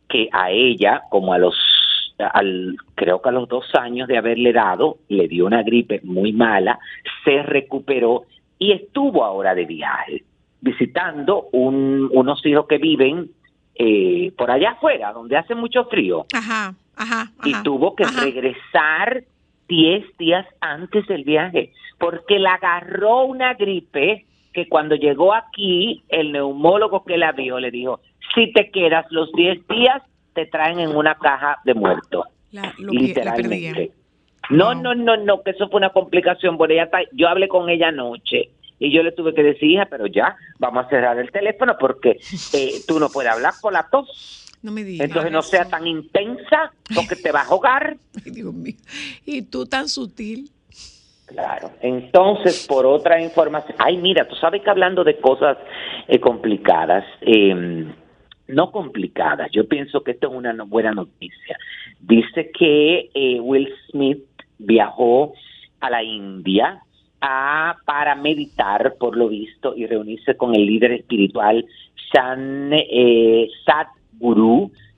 que 0.09 0.29
a 0.33 0.53
ella, 0.53 1.03
como 1.11 1.33
a 1.33 1.39
los, 1.39 1.57
al, 2.19 2.77
creo 2.95 3.21
que 3.21 3.29
a 3.29 3.33
los 3.33 3.49
dos 3.49 3.67
años 3.75 4.07
de 4.07 4.17
haberle 4.17 4.53
dado, 4.53 4.99
le 5.09 5.27
dio 5.27 5.47
una 5.47 5.65
gripe 5.65 6.01
muy 6.05 6.33
mala, 6.33 6.79
se 7.25 7.43
recuperó 7.43 8.23
y 8.61 8.71
estuvo 8.71 9.25
ahora 9.25 9.57
de 9.57 9.65
viaje, 9.65 10.23
visitando 10.61 11.49
un, 11.53 12.09
unos 12.13 12.47
hijos 12.47 12.67
que 12.69 12.79
viven 12.79 13.31
eh, 13.75 14.33
por 14.37 14.51
allá 14.51 14.73
afuera, 14.73 15.13
donde 15.13 15.37
hace 15.37 15.55
mucho 15.55 15.85
frío 15.87 16.27
Ajá, 16.33 16.75
ajá, 16.97 17.31
y 17.45 17.55
tuvo 17.63 17.95
que 17.95 18.05
regresar 18.05 19.25
10 19.69 20.05
días 20.19 20.47
antes 20.61 21.07
del 21.07 21.25
viaje, 21.25 21.73
porque 21.99 22.39
le 22.39 22.49
agarró 22.49 23.25
una 23.25 23.55
gripe 23.55 24.27
que 24.53 24.69
cuando 24.69 24.97
llegó 24.97 25.33
aquí, 25.33 26.03
el 26.09 26.33
neumólogo 26.33 27.05
que 27.05 27.17
la 27.17 27.33
vio 27.33 27.61
le 27.61 27.71
dijo, 27.71 28.01
si 28.35 28.53
te 28.53 28.71
quedas 28.71 29.07
los 29.11 29.31
10 29.33 29.67
días, 29.69 30.03
te 30.35 30.47
traen 30.47 30.81
en 30.81 30.97
una 30.97 31.15
caja 31.15 31.59
de 31.65 31.75
muertos, 31.75 32.27
la 32.51 32.75
literalmente. 32.79 33.93
No, 34.49 34.75
no, 34.75 34.95
no, 34.95 35.17
no, 35.17 35.43
que 35.43 35.53
eso 35.53 35.69
fue 35.69 35.79
una 35.79 35.91
complicación, 35.91 36.57
porque 36.59 36.75
ella 36.75 36.85
está- 36.85 37.03
yo 37.13 37.29
hablé 37.29 37.47
con 37.47 37.69
ella 37.69 37.89
anoche 37.89 38.51
y 38.81 38.91
yo 38.91 39.03
le 39.05 39.13
tuve 39.13 39.33
que 39.35 39.43
decir, 39.45 39.71
hija, 39.71 39.87
pero 39.89 40.07
ya, 40.07 40.35
vamos 40.59 40.87
a 40.87 40.89
cerrar 40.89 41.17
el 41.19 41.31
teléfono 41.31 41.77
porque 41.79 42.19
eh, 42.53 42.81
tú 42.89 42.99
no 42.99 43.09
puedes 43.11 43.31
hablar 43.31 43.55
con 43.61 43.75
la 43.75 43.87
tos. 43.89 44.59
No 44.63 44.73
me 44.73 44.83
digas. 44.83 45.07
Entonces 45.09 45.31
no 45.31 45.43
sea 45.43 45.67
tan 45.67 45.87
intensa 45.87 46.73
porque 46.95 47.15
te 47.17 47.31
va 47.31 47.43
a 47.43 47.45
ahogar. 47.45 47.97
Ay, 48.25 48.33
Dios 48.33 48.53
mío. 48.53 48.75
Y 49.25 49.43
tú 49.43 49.67
tan 49.67 49.89
sutil. 49.89 50.51
Claro. 51.27 51.71
Entonces, 51.81 52.67
por 52.67 52.85
otra 52.87 53.23
información, 53.23 53.77
ay, 53.79 53.97
mira, 53.99 54.27
tú 54.27 54.35
sabes 54.35 54.63
que 54.63 54.71
hablando 54.71 55.05
de 55.05 55.17
cosas 55.21 55.57
eh, 56.09 56.19
complicadas, 56.19 57.05
eh, 57.21 57.87
no 58.49 58.73
complicadas, 58.73 59.49
yo 59.53 59.69
pienso 59.69 60.03
que 60.03 60.11
esto 60.11 60.27
es 60.29 60.35
una 60.35 60.53
no- 60.53 60.67
buena 60.67 60.91
noticia. 60.91 61.57
Dice 62.01 62.51
que 62.51 63.11
eh, 63.15 63.39
Will 63.41 63.73
Smith 63.91 64.25
viajó 64.59 65.33
a 65.79 65.89
la 65.89 66.03
India 66.03 66.83
a, 67.21 67.77
para 67.85 68.15
meditar, 68.15 68.95
por 68.99 69.17
lo 69.17 69.29
visto, 69.29 69.75
y 69.77 69.87
reunirse 69.87 70.37
con 70.37 70.55
el 70.55 70.67
líder 70.67 70.93
espiritual 70.93 71.65
San 72.13 72.73
eh, 72.73 73.49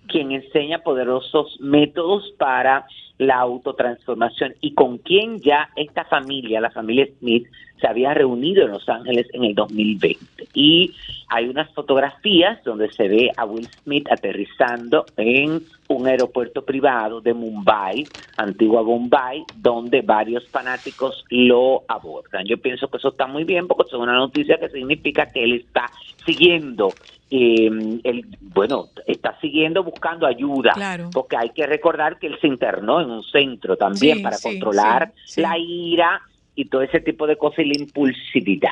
quien 0.09 0.33
enseña 0.33 0.79
poderosos 0.79 1.59
métodos 1.61 2.33
para 2.39 2.87
la 3.19 3.37
autotransformación. 3.37 4.55
Y 4.61 4.75
con 4.75 4.99
quien 4.99 5.41
ya 5.41 5.71
esta 5.77 6.05
familia, 6.05 6.61
la 6.61 6.71
familia 6.71 7.09
Smith, 7.19 7.47
se 7.83 7.89
había 7.89 8.15
reunido 8.15 8.65
en 8.65 8.71
Los 8.71 8.89
Ángeles 8.89 9.27
en 9.35 9.45
el 9.45 9.55
2020. 9.55 10.47
Y 10.55 10.95
hay 11.29 11.49
unas 11.49 11.69
fotografías 11.75 12.63
donde 12.65 12.91
se 12.93 13.09
ve 13.09 13.31
a 13.37 13.45
Will 13.45 13.69
Smith 13.83 14.07
aterrizando 14.11 15.05
en 15.17 15.61
un 15.89 16.07
aeropuerto 16.07 16.65
privado 16.65 17.21
de 17.21 17.35
Mumbai, 17.35 18.05
antigua 18.37 18.83
Bombay, 18.83 19.43
donde 19.57 20.01
varios 20.03 20.47
fanáticos 20.49 21.25
lo 21.29 21.83
abordan. 21.89 22.45
Yo 22.47 22.57
pienso 22.59 22.89
que 22.89 22.99
eso 22.99 23.09
está 23.09 23.27
muy 23.27 23.45
bien 23.45 23.67
porque 23.67 23.89
es 23.89 23.95
una 23.95 24.15
noticia 24.15 24.59
que 24.59 24.69
significa 24.71 25.27
que 25.27 25.43
él 25.45 25.55
está 25.55 25.91
siguiendo 26.25 26.93
eh, 27.35 27.71
él, 28.05 28.27
bueno, 28.41 28.89
está 29.07 29.39
siguiendo 29.41 29.83
buscando 29.83 30.27
ayuda, 30.27 30.73
Claro. 30.75 31.09
porque 31.15 31.37
hay 31.39 31.49
que 31.51 31.67
recordar 31.67 32.19
que 32.19 32.27
él 32.27 32.39
se 32.41 32.47
internó 32.47 33.01
en 33.01 33.11
un 33.11 33.23
centro 33.23 33.75
también 33.77 34.19
Sí, 34.19 34.23
para 34.23 34.37
sí, 34.37 34.49
controlar 34.51 35.13
sí, 35.25 35.41
la 35.41 35.57
ira 35.59 36.21
y 36.55 36.67
todo 36.67 36.83
ese 36.83 37.01
tipo 37.01 37.27
de 37.27 37.37
cosas 37.37 37.61
y 37.61 37.69
la 37.69 37.81
impulsividad. 37.81 38.71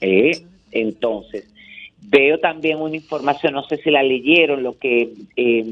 ¿eh? 0.00 0.42
Entonces, 0.72 1.52
veo 2.02 2.38
también 2.38 2.80
una 2.80 2.96
información, 2.96 3.54
no 3.54 3.64
sé 3.64 3.78
si 3.78 3.90
la 3.90 4.02
leyeron, 4.02 4.62
lo 4.62 4.78
que 4.78 5.12
eh, 5.36 5.64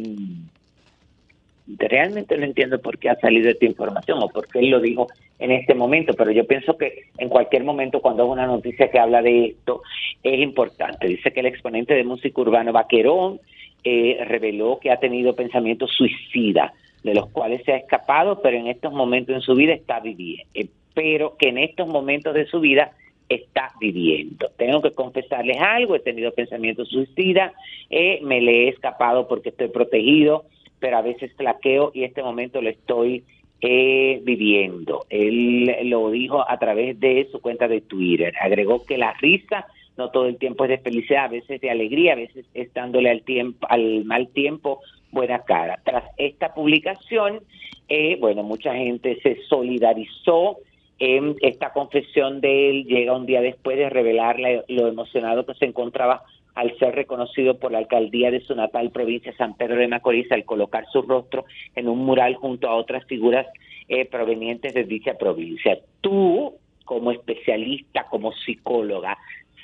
realmente 1.67 2.37
no 2.37 2.45
entiendo 2.45 2.81
por 2.81 2.99
qué 2.99 3.11
ha 3.11 3.17
salido 3.17 3.51
esta 3.51 3.65
información 3.65 4.23
o 4.23 4.29
por 4.29 4.49
qué 4.49 4.61
él 4.61 4.71
lo 4.71 4.81
dijo 4.81 5.09
en 5.39 5.51
este 5.51 5.75
momento, 5.75 6.15
pero 6.15 6.31
yo 6.31 6.47
pienso 6.47 6.77
que 6.77 7.05
en 7.19 7.29
cualquier 7.29 7.65
momento 7.65 8.01
cuando 8.01 8.25
hay 8.25 8.31
una 8.31 8.47
noticia 8.47 8.91
que 8.91 8.99
habla 8.99 9.23
de 9.23 9.47
esto 9.47 9.83
es 10.23 10.41
importante. 10.41 11.09
Dice 11.09 11.33
que 11.33 11.41
el 11.41 11.47
exponente 11.47 11.95
de 11.95 12.05
música 12.05 12.41
urbano 12.41 12.73
Vaquerón 12.73 13.41
eh, 13.83 14.19
reveló 14.27 14.79
que 14.81 14.91
ha 14.91 14.99
tenido 14.99 15.35
pensamientos 15.35 15.91
suicidas, 15.93 16.73
de 17.03 17.15
los 17.15 17.29
cuales 17.31 17.63
se 17.65 17.73
ha 17.73 17.77
escapado, 17.77 18.41
pero 18.41 18.57
en 18.57 18.69
estos 18.69 18.93
momentos 18.93 19.35
en 19.35 19.43
su 19.43 19.55
vida 19.55 19.75
está 19.75 20.01
viviendo, 20.01 20.49
pero 20.95 21.37
que 21.37 21.49
en 21.49 21.59
estos 21.59 21.89
momentos 21.89 22.35
de 22.35 22.47
su 22.47 22.61
vida 22.61 22.93
está 23.29 23.73
viviendo. 23.81 24.51
Tengo 24.57 24.81
que 24.83 24.93
confesarles 24.93 25.59
algo, 25.61 25.97
he 25.97 26.01
tenido 26.01 26.33
pensamientos 26.33 26.89
suicidas, 26.89 27.53
eh, 27.91 28.21
me 28.23 28.41
le 28.41 28.65
he 28.65 28.69
escapado 28.69 29.27
porque 29.29 29.49
estoy 29.49 29.69
protegido, 29.69 30.45
pero 30.79 30.99
a 30.99 31.03
veces 31.03 31.33
flaqueo 31.37 31.91
y 31.95 32.05
este 32.05 32.23
momento 32.23 32.61
lo 32.61 32.71
estoy 32.71 33.25
eh, 33.61 34.21
viviendo. 34.23 35.07
Él 35.09 35.75
lo 35.89 36.11
dijo 36.11 36.49
a 36.49 36.59
través 36.59 37.01
de 37.01 37.29
su 37.33 37.41
cuenta 37.41 37.67
de 37.67 37.81
Twitter. 37.81 38.35
Agregó 38.41 38.85
que 38.85 38.99
la 38.99 39.15
risa 39.15 39.67
no 39.97 40.11
todo 40.11 40.27
el 40.27 40.39
tiempo 40.39 40.65
es 40.65 40.71
de 40.71 40.79
felicidad, 40.79 41.27
a 41.27 41.29
veces 41.29 41.61
de 41.61 41.71
alegría, 41.71 42.15
a 42.15 42.17
veces 42.17 42.45
es 42.55 42.73
dándole 42.75 43.11
al 43.11 43.23
tiempo, 43.23 43.67
al 43.71 44.05
mal 44.05 44.29
tiempo 44.29 44.81
buena 45.13 45.41
cara. 45.41 45.79
Tras 45.85 46.05
esta 46.17 46.53
publicación, 46.53 47.41
eh, 47.89 48.17
bueno, 48.21 48.43
mucha 48.43 48.75
gente 48.75 49.21
se 49.23 49.41
solidarizó 49.49 50.59
en 50.99 51.37
esta 51.41 51.73
confesión 51.73 52.41
de 52.41 52.71
él. 52.71 52.85
Llega 52.85 53.17
un 53.17 53.27
día 53.27 53.41
después 53.41 53.77
de 53.77 53.91
revelar 53.91 54.39
la- 54.39 54.63
lo 54.69 54.87
emocionado 54.89 55.45
que 55.45 55.55
se 55.55 55.65
encontraba 55.67 56.23
al 56.55 56.77
ser 56.79 56.95
reconocido 56.95 57.59
por 57.59 57.73
la 57.73 57.79
alcaldía 57.79 58.31
de 58.31 58.41
su 58.41 58.55
natal 58.55 58.91
provincia 58.91 59.37
San 59.37 59.55
Pedro 59.57 59.77
de 59.77 59.89
Macorís 59.89 60.31
al 60.31 60.45
colocar 60.45 60.87
su 60.93 61.03
rostro 61.03 61.45
en 61.75 61.89
un 61.89 61.99
mural 62.05 62.37
junto 62.37 62.69
a 62.69 62.77
otras 62.77 63.05
figuras 63.07 63.47
eh, 63.89 64.07
provenientes 64.07 64.73
de 64.73 64.85
dicha 64.85 65.15
provincia. 65.15 65.79
Tú, 66.01 66.55
como 66.85 67.11
especialista, 67.11 68.05
como 68.05 68.33
psicóloga, 68.33 69.19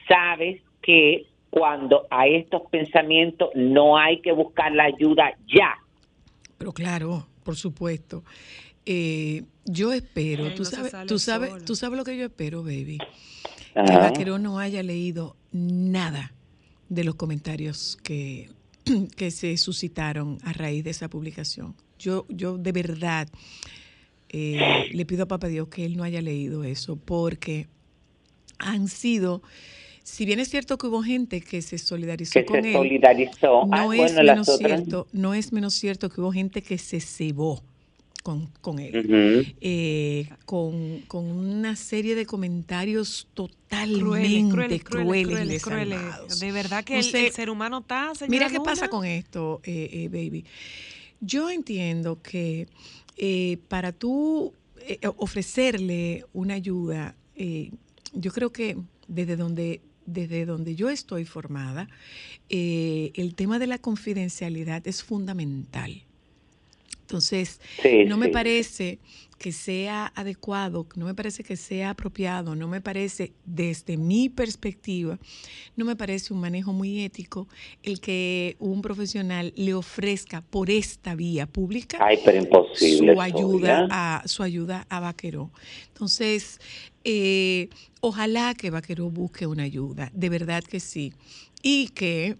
sabes 0.08 0.60
que 0.82 1.26
cuando 1.48 2.06
a 2.10 2.26
estos 2.26 2.62
pensamientos 2.70 3.50
no 3.54 3.96
hay 3.96 4.20
que 4.20 4.32
buscar 4.32 4.72
la 4.72 4.84
ayuda 4.84 5.32
ya. 5.46 5.74
Pero 6.58 6.72
claro, 6.72 7.26
por 7.44 7.56
supuesto. 7.56 8.22
Eh, 8.86 9.44
yo 9.66 9.92
espero, 9.92 10.44
Ay, 10.46 10.54
tú 10.54 10.62
no 10.64 10.70
sabes, 10.70 10.92
tú 11.06 11.18
sabes, 11.18 11.64
tú 11.64 11.76
sabes 11.76 11.96
lo 11.98 12.04
que 12.04 12.16
yo 12.16 12.24
espero, 12.26 12.62
baby. 12.62 12.98
Que 13.74 13.80
Ajá. 13.80 13.98
Vaqueró 14.00 14.38
no 14.38 14.58
haya 14.58 14.82
leído 14.82 15.36
nada 15.52 16.32
de 16.88 17.04
los 17.04 17.14
comentarios 17.14 17.98
que, 18.02 18.50
que 19.16 19.30
se 19.30 19.56
suscitaron 19.58 20.38
a 20.42 20.52
raíz 20.52 20.82
de 20.84 20.90
esa 20.90 21.08
publicación. 21.08 21.74
Yo, 21.98 22.26
yo 22.28 22.56
de 22.58 22.72
verdad 22.72 23.28
eh, 24.30 24.86
le 24.92 25.04
pido 25.06 25.24
a 25.24 25.28
Papá 25.28 25.48
Dios 25.48 25.68
que 25.68 25.84
él 25.84 25.96
no 25.96 26.02
haya 26.04 26.22
leído 26.22 26.64
eso, 26.64 26.96
porque 26.96 27.66
han 28.58 28.88
sido, 28.88 29.42
si 30.02 30.24
bien 30.24 30.40
es 30.40 30.48
cierto 30.48 30.78
que 30.78 30.86
hubo 30.86 31.02
gente 31.02 31.40
que 31.40 31.62
se 31.62 31.78
solidarizó 31.78 32.32
Que 32.32 32.44
con 32.44 32.62
se 32.62 32.68
él, 32.70 32.74
solidarizó. 32.74 33.66
no 33.66 33.68
Ah, 33.72 33.80
es 33.82 33.86
bueno, 33.86 34.22
menos 34.22 34.48
otras- 34.48 34.68
cierto, 34.80 35.06
no 35.12 35.34
es 35.34 35.52
menos 35.52 35.74
cierto 35.74 36.08
que 36.08 36.20
hubo 36.20 36.32
gente 36.32 36.62
que 36.62 36.78
se 36.78 37.00
cebó 37.00 37.62
con, 38.22 38.46
con 38.61 38.78
él, 38.78 39.54
eh, 39.61 40.28
con, 40.44 41.00
con 41.09 41.24
una 41.26 41.76
serie 41.76 42.14
de 42.14 42.26
comentarios 42.26 43.28
totalmente 43.35 44.00
Crueles, 44.00 44.52
crueles, 44.52 44.85
crueles, 44.85 45.22
y 45.22 45.24
crueles, 45.30 45.62
crueles. 45.62 45.88
desalmados. 45.98 46.40
De 46.40 46.52
verdad 46.52 46.85
que 46.85 46.98
el, 46.98 47.33
ser 47.33 47.50
humano 47.50 47.78
está, 47.78 48.14
señora 48.14 48.30
Mira 48.30 48.46
qué 48.48 48.54
Luna. 48.59 48.64
pasa 48.64 48.88
con 48.88 49.04
esto, 49.04 49.61
eh, 49.64 49.88
eh, 49.92 50.09
baby. 50.09 50.44
Yo 51.20 51.50
entiendo 51.50 52.20
que 52.22 52.66
eh, 53.16 53.59
para 53.68 53.92
tú 53.92 54.52
eh, 54.80 54.98
ofrecerle 55.18 56.24
una 56.33 56.54
ayuda, 56.54 57.14
eh, 57.37 57.70
yo 58.12 58.33
creo 58.33 58.50
que 58.50 58.76
desde 59.09 59.37
donde, 59.37 59.83
desde 60.06 60.46
donde 60.46 60.74
yo 60.74 60.88
estoy 60.90 61.24
formada, 61.24 61.88
eh, 62.48 63.12
el 63.14 63.35
tema 63.35 63.59
de 63.59 63.66
la 63.66 63.78
confidencialidad 63.78 64.87
es 64.87 65.02
fundamental. 65.02 66.02
Entonces, 67.11 67.61
Sí, 67.83 68.05
no 68.05 68.16
me 68.16 68.29
parece 68.29 69.01
que 69.37 69.51
sea 69.51 70.12
adecuado, 70.14 70.87
no 70.94 71.07
me 71.07 71.14
parece 71.14 71.42
que 71.42 71.57
sea 71.57 71.90
apropiado, 71.90 72.55
no 72.55 72.68
me 72.68 72.81
parece, 72.81 73.33
desde 73.44 73.96
mi 73.96 74.29
perspectiva, 74.29 75.18
no 75.75 75.85
me 75.85 75.96
parece 75.96 76.33
un 76.33 76.40
manejo 76.40 76.73
muy 76.73 77.03
ético 77.03 77.49
el 77.83 78.01
que 78.01 78.55
un 78.61 78.81
profesional 78.81 79.53
le 79.57 79.75
ofrezca 79.75 80.42
por 80.42 80.70
esta 80.70 81.16
vía 81.16 81.46
pública 81.46 81.99
Ay, 82.01 82.20
pero 82.25 82.38
imposible. 82.38 83.14
su 83.14 83.20
ayuda 83.20 83.88
a 83.90 84.23
su 84.27 84.44
ayuda 84.44 84.87
a 84.88 85.01
Vaqueró. 85.01 85.51
Entonces, 85.88 86.61
eh, 87.03 87.70
ojalá 88.01 88.55
que 88.55 88.70
Vaqueró 88.70 89.11
busque 89.11 89.49
una 89.49 89.64
ayuda, 89.64 90.12
de 90.14 90.29
verdad 90.29 90.62
que 90.62 90.79
sí. 90.79 91.12
Y 91.61 91.88
que, 91.88 92.37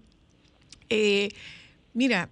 eh, 0.91 1.31
mira, 1.93 2.31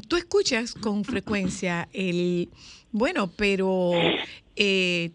tú 0.00 0.16
escuchas 0.16 0.74
con 0.74 1.04
frecuencia 1.04 1.88
el, 1.92 2.48
bueno, 2.90 3.30
pero 3.30 3.92
eh, 4.56 5.10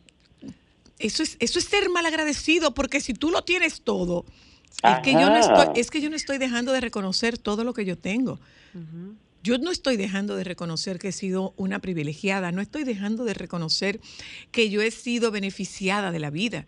eso 0.99 1.23
es, 1.23 1.37
eso 1.39 1.59
es 1.59 1.65
ser 1.65 1.89
malagradecido, 1.89 2.73
porque 2.73 3.01
si 3.01 3.13
tú 3.13 3.31
lo 3.31 3.43
tienes 3.43 3.81
todo, 3.81 4.25
es 4.83 4.99
que, 5.03 5.13
yo 5.13 5.29
no 5.29 5.37
estoy, 5.37 5.79
es 5.79 5.89
que 5.89 6.01
yo 6.01 6.09
no 6.09 6.15
estoy 6.15 6.37
dejando 6.37 6.71
de 6.71 6.81
reconocer 6.81 7.37
todo 7.37 7.63
lo 7.63 7.73
que 7.73 7.85
yo 7.85 7.97
tengo. 7.97 8.39
Yo 9.43 9.57
no 9.57 9.71
estoy 9.71 9.97
dejando 9.97 10.35
de 10.35 10.43
reconocer 10.43 10.99
que 10.99 11.07
he 11.07 11.11
sido 11.11 11.53
una 11.57 11.79
privilegiada, 11.79 12.51
no 12.51 12.61
estoy 12.61 12.83
dejando 12.83 13.23
de 13.23 13.33
reconocer 13.33 13.99
que 14.51 14.69
yo 14.69 14.81
he 14.81 14.91
sido 14.91 15.31
beneficiada 15.31 16.11
de 16.11 16.19
la 16.19 16.29
vida, 16.29 16.65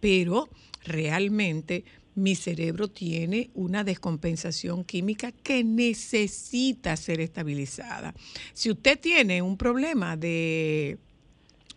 pero 0.00 0.48
realmente 0.84 1.84
mi 2.14 2.34
cerebro 2.34 2.88
tiene 2.88 3.50
una 3.54 3.84
descompensación 3.84 4.84
química 4.84 5.32
que 5.32 5.64
necesita 5.64 6.96
ser 6.96 7.20
estabilizada. 7.20 8.14
Si 8.52 8.70
usted 8.70 8.98
tiene 8.98 9.42
un 9.42 9.56
problema 9.56 10.16
de 10.16 10.98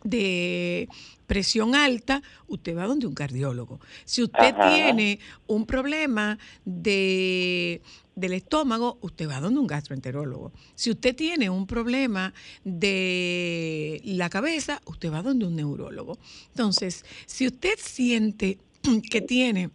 de 0.04 0.90
presión 1.28 1.76
alta, 1.76 2.22
usted 2.48 2.76
va 2.76 2.86
donde 2.86 3.08
un 3.08 3.14
cardiólogo. 3.14 3.80
Si 4.06 4.22
usted 4.22 4.54
Ajá. 4.54 4.70
tiene 4.70 5.20
un 5.48 5.66
problema 5.66 6.38
de, 6.66 7.82
del 8.16 8.34
estómago, 8.34 8.98
usted 9.02 9.30
va 9.30 9.40
donde 9.40 9.60
un 9.60 9.68
gastroenterólogo. 9.68 10.52
Si 10.76 10.92
usted 10.92 11.16
tiene 11.16 11.50
un 11.50 11.66
problema 11.66 12.34
de 12.64 14.02
la 14.04 14.30
cabeza, 14.30 14.82
usted 14.86 15.12
va 15.12 15.22
donde 15.22 15.46
un 15.46 15.56
neurólogo. 15.56 16.18
Entonces, 16.50 17.06
si 17.26 17.48
usted 17.48 17.76
siente 17.78 18.60
que 19.10 19.22
tiene 19.22 19.72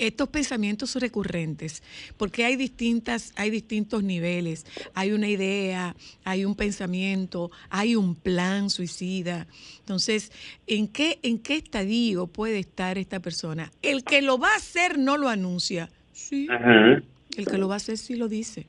estos 0.00 0.28
pensamientos 0.30 0.94
recurrentes, 0.96 1.82
porque 2.16 2.44
hay 2.44 2.56
distintas, 2.56 3.32
hay 3.36 3.50
distintos 3.50 4.02
niveles, 4.02 4.64
hay 4.94 5.12
una 5.12 5.28
idea, 5.28 5.94
hay 6.24 6.44
un 6.44 6.54
pensamiento, 6.54 7.50
hay 7.68 7.96
un 7.96 8.14
plan 8.14 8.70
suicida. 8.70 9.46
Entonces, 9.80 10.32
¿en 10.66 10.88
qué, 10.88 11.18
en 11.22 11.38
qué 11.38 11.56
estadio 11.56 12.26
puede 12.26 12.58
estar 12.58 12.96
esta 12.96 13.20
persona? 13.20 13.70
El 13.82 14.02
que 14.02 14.22
lo 14.22 14.38
va 14.38 14.52
a 14.52 14.56
hacer 14.56 14.98
no 14.98 15.16
lo 15.18 15.28
anuncia. 15.28 15.90
Sí. 16.12 16.48
Ajá. 16.50 17.02
El 17.36 17.46
que 17.46 17.58
lo 17.58 17.68
va 17.68 17.74
a 17.74 17.76
hacer 17.76 17.98
sí 17.98 18.16
lo 18.16 18.28
dice. 18.28 18.66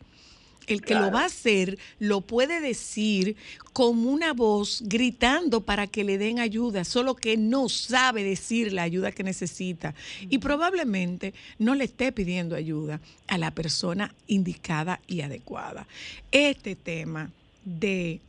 El 0.68 0.82
que 0.82 0.96
lo 0.96 1.12
va 1.12 1.24
a 1.24 1.26
hacer 1.26 1.78
lo 2.00 2.22
puede 2.22 2.62
decir 2.62 3.36
con 3.74 4.06
una 4.06 4.34
voz 4.34 4.84
gritando 4.86 5.62
para 5.62 5.88
que 5.88 6.04
le 6.04 6.18
den 6.18 6.40
ayuda, 6.40 6.84
solo 6.84 7.16
que 7.16 7.38
no 7.38 7.70
sabe 7.70 8.24
decir 8.24 8.74
la 8.74 8.84
ayuda 8.84 9.12
que 9.12 9.24
necesita. 9.24 9.96
Y 10.30 10.38
probablemente 10.38 11.34
no 11.58 11.76
le 11.76 11.86
esté 11.86 12.12
pidiendo 12.12 12.56
ayuda 12.56 13.00
a 13.28 13.38
la 13.38 13.52
persona 13.52 14.14
indicada 14.28 15.02
y 15.08 15.22
adecuada. 15.22 15.88
Este 16.32 16.76
tema 16.76 17.32
de 17.66 18.20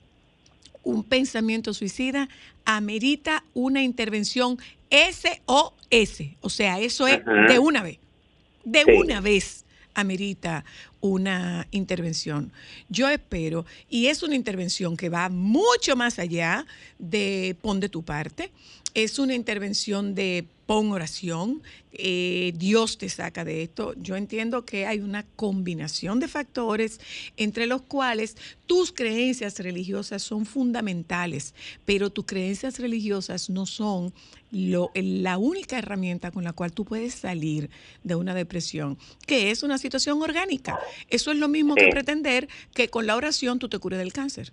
un 0.84 1.04
pensamiento 1.04 1.74
suicida 1.74 2.28
amerita 2.64 3.44
una 3.54 3.82
intervención 3.82 4.58
SOS, 4.90 6.22
o 6.40 6.50
sea, 6.50 6.80
eso 6.80 7.06
es 7.06 7.20
de 7.48 7.58
una 7.58 7.82
vez 7.82 7.98
de 8.64 8.84
Sí. 8.84 8.92
una 8.92 9.20
vez 9.20 9.64
amerita 9.94 10.64
una 11.00 11.66
intervención. 11.70 12.52
Yo 12.88 13.08
espero, 13.08 13.66
y 13.88 14.06
es 14.06 14.22
una 14.22 14.34
intervención 14.34 14.96
que 14.96 15.08
va 15.08 15.28
mucho 15.28 15.96
más 15.96 16.18
allá 16.18 16.66
de 16.98 17.56
pon 17.60 17.80
de 17.80 17.88
tu 17.88 18.02
parte, 18.02 18.50
es 18.94 19.18
una 19.18 19.34
intervención 19.34 20.14
de 20.14 20.46
pon 20.66 20.92
oración, 20.92 21.62
eh, 21.92 22.52
Dios 22.56 22.96
te 22.96 23.08
saca 23.08 23.44
de 23.44 23.62
esto. 23.62 23.94
Yo 24.00 24.16
entiendo 24.16 24.64
que 24.64 24.86
hay 24.86 25.00
una 25.00 25.24
combinación 25.36 26.20
de 26.20 26.28
factores 26.28 27.00
entre 27.36 27.66
los 27.66 27.82
cuales 27.82 28.36
tus 28.66 28.92
creencias 28.92 29.58
religiosas 29.58 30.22
son 30.22 30.46
fundamentales, 30.46 31.54
pero 31.84 32.10
tus 32.10 32.24
creencias 32.26 32.78
religiosas 32.78 33.50
no 33.50 33.66
son 33.66 34.14
lo- 34.50 34.90
la 34.94 35.36
única 35.36 35.78
herramienta 35.78 36.30
con 36.30 36.44
la 36.44 36.52
cual 36.52 36.72
tú 36.72 36.84
puedes 36.84 37.14
salir 37.14 37.68
de 38.04 38.14
una 38.14 38.32
depresión, 38.34 38.96
que 39.26 39.50
es 39.50 39.62
una 39.62 39.78
situación 39.78 40.22
orgánica. 40.22 40.78
Eso 41.08 41.32
es 41.32 41.38
lo 41.38 41.48
mismo 41.48 41.74
que 41.74 41.88
pretender 41.90 42.48
que 42.74 42.88
con 42.88 43.06
la 43.06 43.16
oración 43.16 43.58
tú 43.58 43.68
te 43.68 43.78
cures 43.78 43.98
del 43.98 44.12
cáncer. 44.12 44.52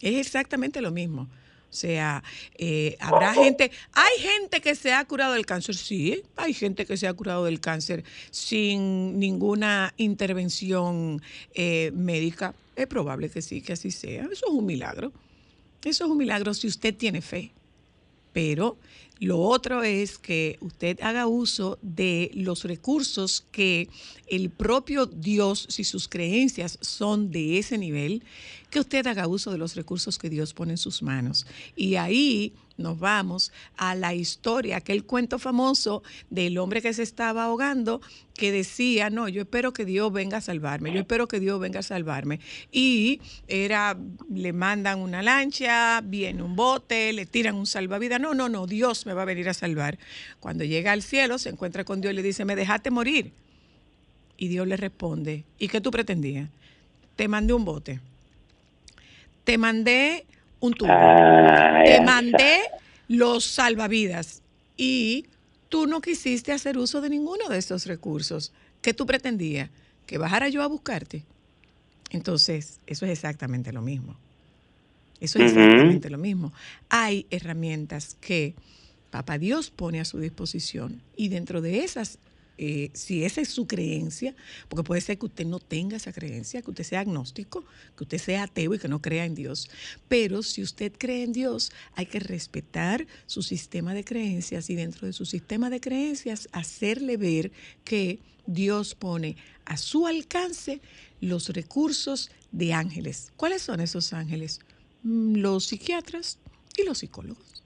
Es 0.00 0.14
exactamente 0.26 0.80
lo 0.80 0.90
mismo. 0.90 1.28
O 1.70 1.74
sea, 1.74 2.22
eh, 2.56 2.96
habrá 2.98 3.34
gente, 3.34 3.70
hay 3.92 4.22
gente 4.22 4.60
que 4.60 4.74
se 4.74 4.92
ha 4.92 5.04
curado 5.04 5.34
del 5.34 5.44
cáncer, 5.44 5.74
sí, 5.74 6.22
hay 6.36 6.54
gente 6.54 6.86
que 6.86 6.96
se 6.96 7.06
ha 7.06 7.12
curado 7.12 7.44
del 7.44 7.60
cáncer 7.60 8.04
sin 8.30 9.18
ninguna 9.18 9.92
intervención 9.98 11.20
eh, 11.54 11.90
médica. 11.94 12.54
Es 12.74 12.86
probable 12.86 13.28
que 13.28 13.42
sí, 13.42 13.60
que 13.60 13.74
así 13.74 13.90
sea. 13.90 14.24
Eso 14.32 14.46
es 14.46 14.52
un 14.52 14.64
milagro. 14.64 15.12
Eso 15.84 16.04
es 16.04 16.10
un 16.10 16.16
milagro 16.16 16.54
si 16.54 16.68
usted 16.68 16.94
tiene 16.94 17.20
fe. 17.20 17.52
Pero 18.32 18.78
lo 19.20 19.40
otro 19.40 19.82
es 19.82 20.18
que 20.18 20.58
usted 20.60 21.00
haga 21.00 21.26
uso 21.26 21.78
de 21.82 22.30
los 22.34 22.64
recursos 22.64 23.44
que 23.50 23.88
el 24.28 24.50
propio 24.50 25.06
Dios, 25.06 25.66
si 25.70 25.84
sus 25.84 26.08
creencias 26.08 26.78
son 26.80 27.30
de 27.30 27.58
ese 27.58 27.78
nivel, 27.78 28.22
que 28.70 28.80
usted 28.80 29.06
haga 29.06 29.26
uso 29.26 29.50
de 29.50 29.58
los 29.58 29.74
recursos 29.74 30.18
que 30.18 30.30
Dios 30.30 30.54
pone 30.54 30.72
en 30.72 30.78
sus 30.78 31.02
manos. 31.02 31.46
Y 31.74 31.96
ahí 31.96 32.52
nos 32.76 32.98
vamos 32.98 33.52
a 33.76 33.94
la 33.94 34.14
historia, 34.14 34.76
aquel 34.76 35.04
cuento 35.04 35.38
famoso 35.38 36.02
del 36.30 36.58
hombre 36.58 36.80
que 36.80 36.92
se 36.92 37.02
estaba 37.02 37.44
ahogando, 37.44 38.00
que 38.34 38.52
decía, 38.52 39.10
no, 39.10 39.28
yo 39.28 39.42
espero 39.42 39.72
que 39.72 39.84
Dios 39.84 40.12
venga 40.12 40.36
a 40.36 40.40
salvarme, 40.40 40.92
yo 40.92 41.00
espero 41.00 41.26
que 41.26 41.40
Dios 41.40 41.58
venga 41.58 41.80
a 41.80 41.82
salvarme. 41.82 42.38
Y 42.70 43.20
era, 43.48 43.98
le 44.32 44.52
mandan 44.52 45.00
una 45.00 45.22
lancha, 45.22 46.00
viene 46.02 46.42
un 46.42 46.54
bote, 46.54 47.12
le 47.12 47.26
tiran 47.26 47.56
un 47.56 47.66
salvavidas, 47.66 48.20
no, 48.20 48.32
no, 48.32 48.48
no, 48.48 48.66
Dios 48.66 49.06
me 49.08 49.14
va 49.14 49.22
a 49.22 49.24
venir 49.24 49.48
a 49.48 49.54
salvar. 49.54 49.98
Cuando 50.38 50.64
llega 50.64 50.92
al 50.92 51.02
cielo, 51.02 51.38
se 51.38 51.48
encuentra 51.48 51.84
con 51.84 52.00
Dios 52.00 52.12
y 52.12 52.16
le 52.16 52.22
dice, 52.22 52.44
me 52.44 52.54
dejaste 52.54 52.90
morir. 52.90 53.32
Y 54.36 54.48
Dios 54.48 54.68
le 54.68 54.76
responde, 54.76 55.44
¿y 55.58 55.68
qué 55.68 55.80
tú 55.80 55.90
pretendías? 55.90 56.48
Te 57.16 57.26
mandé 57.26 57.54
un 57.54 57.64
bote. 57.64 58.00
Te 59.42 59.58
mandé 59.58 60.26
un 60.60 60.74
tubo. 60.74 60.92
Ah, 60.92 61.82
te 61.84 62.00
mandé 62.02 62.60
los 63.08 63.44
salvavidas. 63.44 64.42
Y 64.76 65.26
tú 65.68 65.86
no 65.86 66.00
quisiste 66.00 66.52
hacer 66.52 66.78
uso 66.78 67.00
de 67.00 67.08
ninguno 67.08 67.48
de 67.48 67.58
estos 67.58 67.86
recursos. 67.86 68.52
¿Qué 68.82 68.94
tú 68.94 69.06
pretendías? 69.06 69.70
¿Que 70.06 70.18
bajara 70.18 70.48
yo 70.48 70.62
a 70.62 70.66
buscarte? 70.66 71.24
Entonces, 72.10 72.78
eso 72.86 73.06
es 73.06 73.12
exactamente 73.12 73.72
lo 73.72 73.82
mismo. 73.82 74.16
Eso 75.20 75.38
es 75.40 75.52
exactamente 75.52 76.10
lo 76.10 76.18
mismo. 76.18 76.52
Hay 76.88 77.26
herramientas 77.30 78.16
que 78.20 78.54
Papá 79.10 79.38
Dios 79.38 79.70
pone 79.70 80.00
a 80.00 80.04
su 80.04 80.18
disposición 80.18 81.02
y 81.16 81.28
dentro 81.28 81.60
de 81.60 81.84
esas, 81.84 82.18
eh, 82.58 82.90
si 82.92 83.24
esa 83.24 83.40
es 83.40 83.48
su 83.48 83.66
creencia, 83.66 84.34
porque 84.68 84.84
puede 84.84 85.00
ser 85.00 85.18
que 85.18 85.26
usted 85.26 85.46
no 85.46 85.60
tenga 85.60 85.96
esa 85.96 86.12
creencia, 86.12 86.60
que 86.60 86.70
usted 86.70 86.84
sea 86.84 87.00
agnóstico, 87.00 87.64
que 87.96 88.04
usted 88.04 88.18
sea 88.18 88.42
ateo 88.42 88.74
y 88.74 88.78
que 88.78 88.88
no 88.88 89.00
crea 89.00 89.24
en 89.24 89.34
Dios, 89.34 89.70
pero 90.08 90.42
si 90.42 90.62
usted 90.62 90.92
cree 90.98 91.22
en 91.22 91.32
Dios, 91.32 91.72
hay 91.94 92.06
que 92.06 92.20
respetar 92.20 93.06
su 93.26 93.42
sistema 93.42 93.94
de 93.94 94.04
creencias 94.04 94.68
y 94.70 94.74
dentro 94.74 95.06
de 95.06 95.12
su 95.12 95.24
sistema 95.24 95.70
de 95.70 95.80
creencias 95.80 96.48
hacerle 96.52 97.16
ver 97.16 97.52
que 97.84 98.18
Dios 98.46 98.94
pone 98.94 99.36
a 99.64 99.76
su 99.76 100.06
alcance 100.06 100.80
los 101.20 101.48
recursos 101.50 102.30
de 102.50 102.72
ángeles. 102.72 103.32
¿Cuáles 103.36 103.62
son 103.62 103.80
esos 103.80 104.12
ángeles? 104.12 104.60
Mm, 105.02 105.36
Los 105.36 105.66
psiquiatras 105.66 106.38
y 106.76 106.84
los 106.84 106.98
psicólogos. 106.98 107.57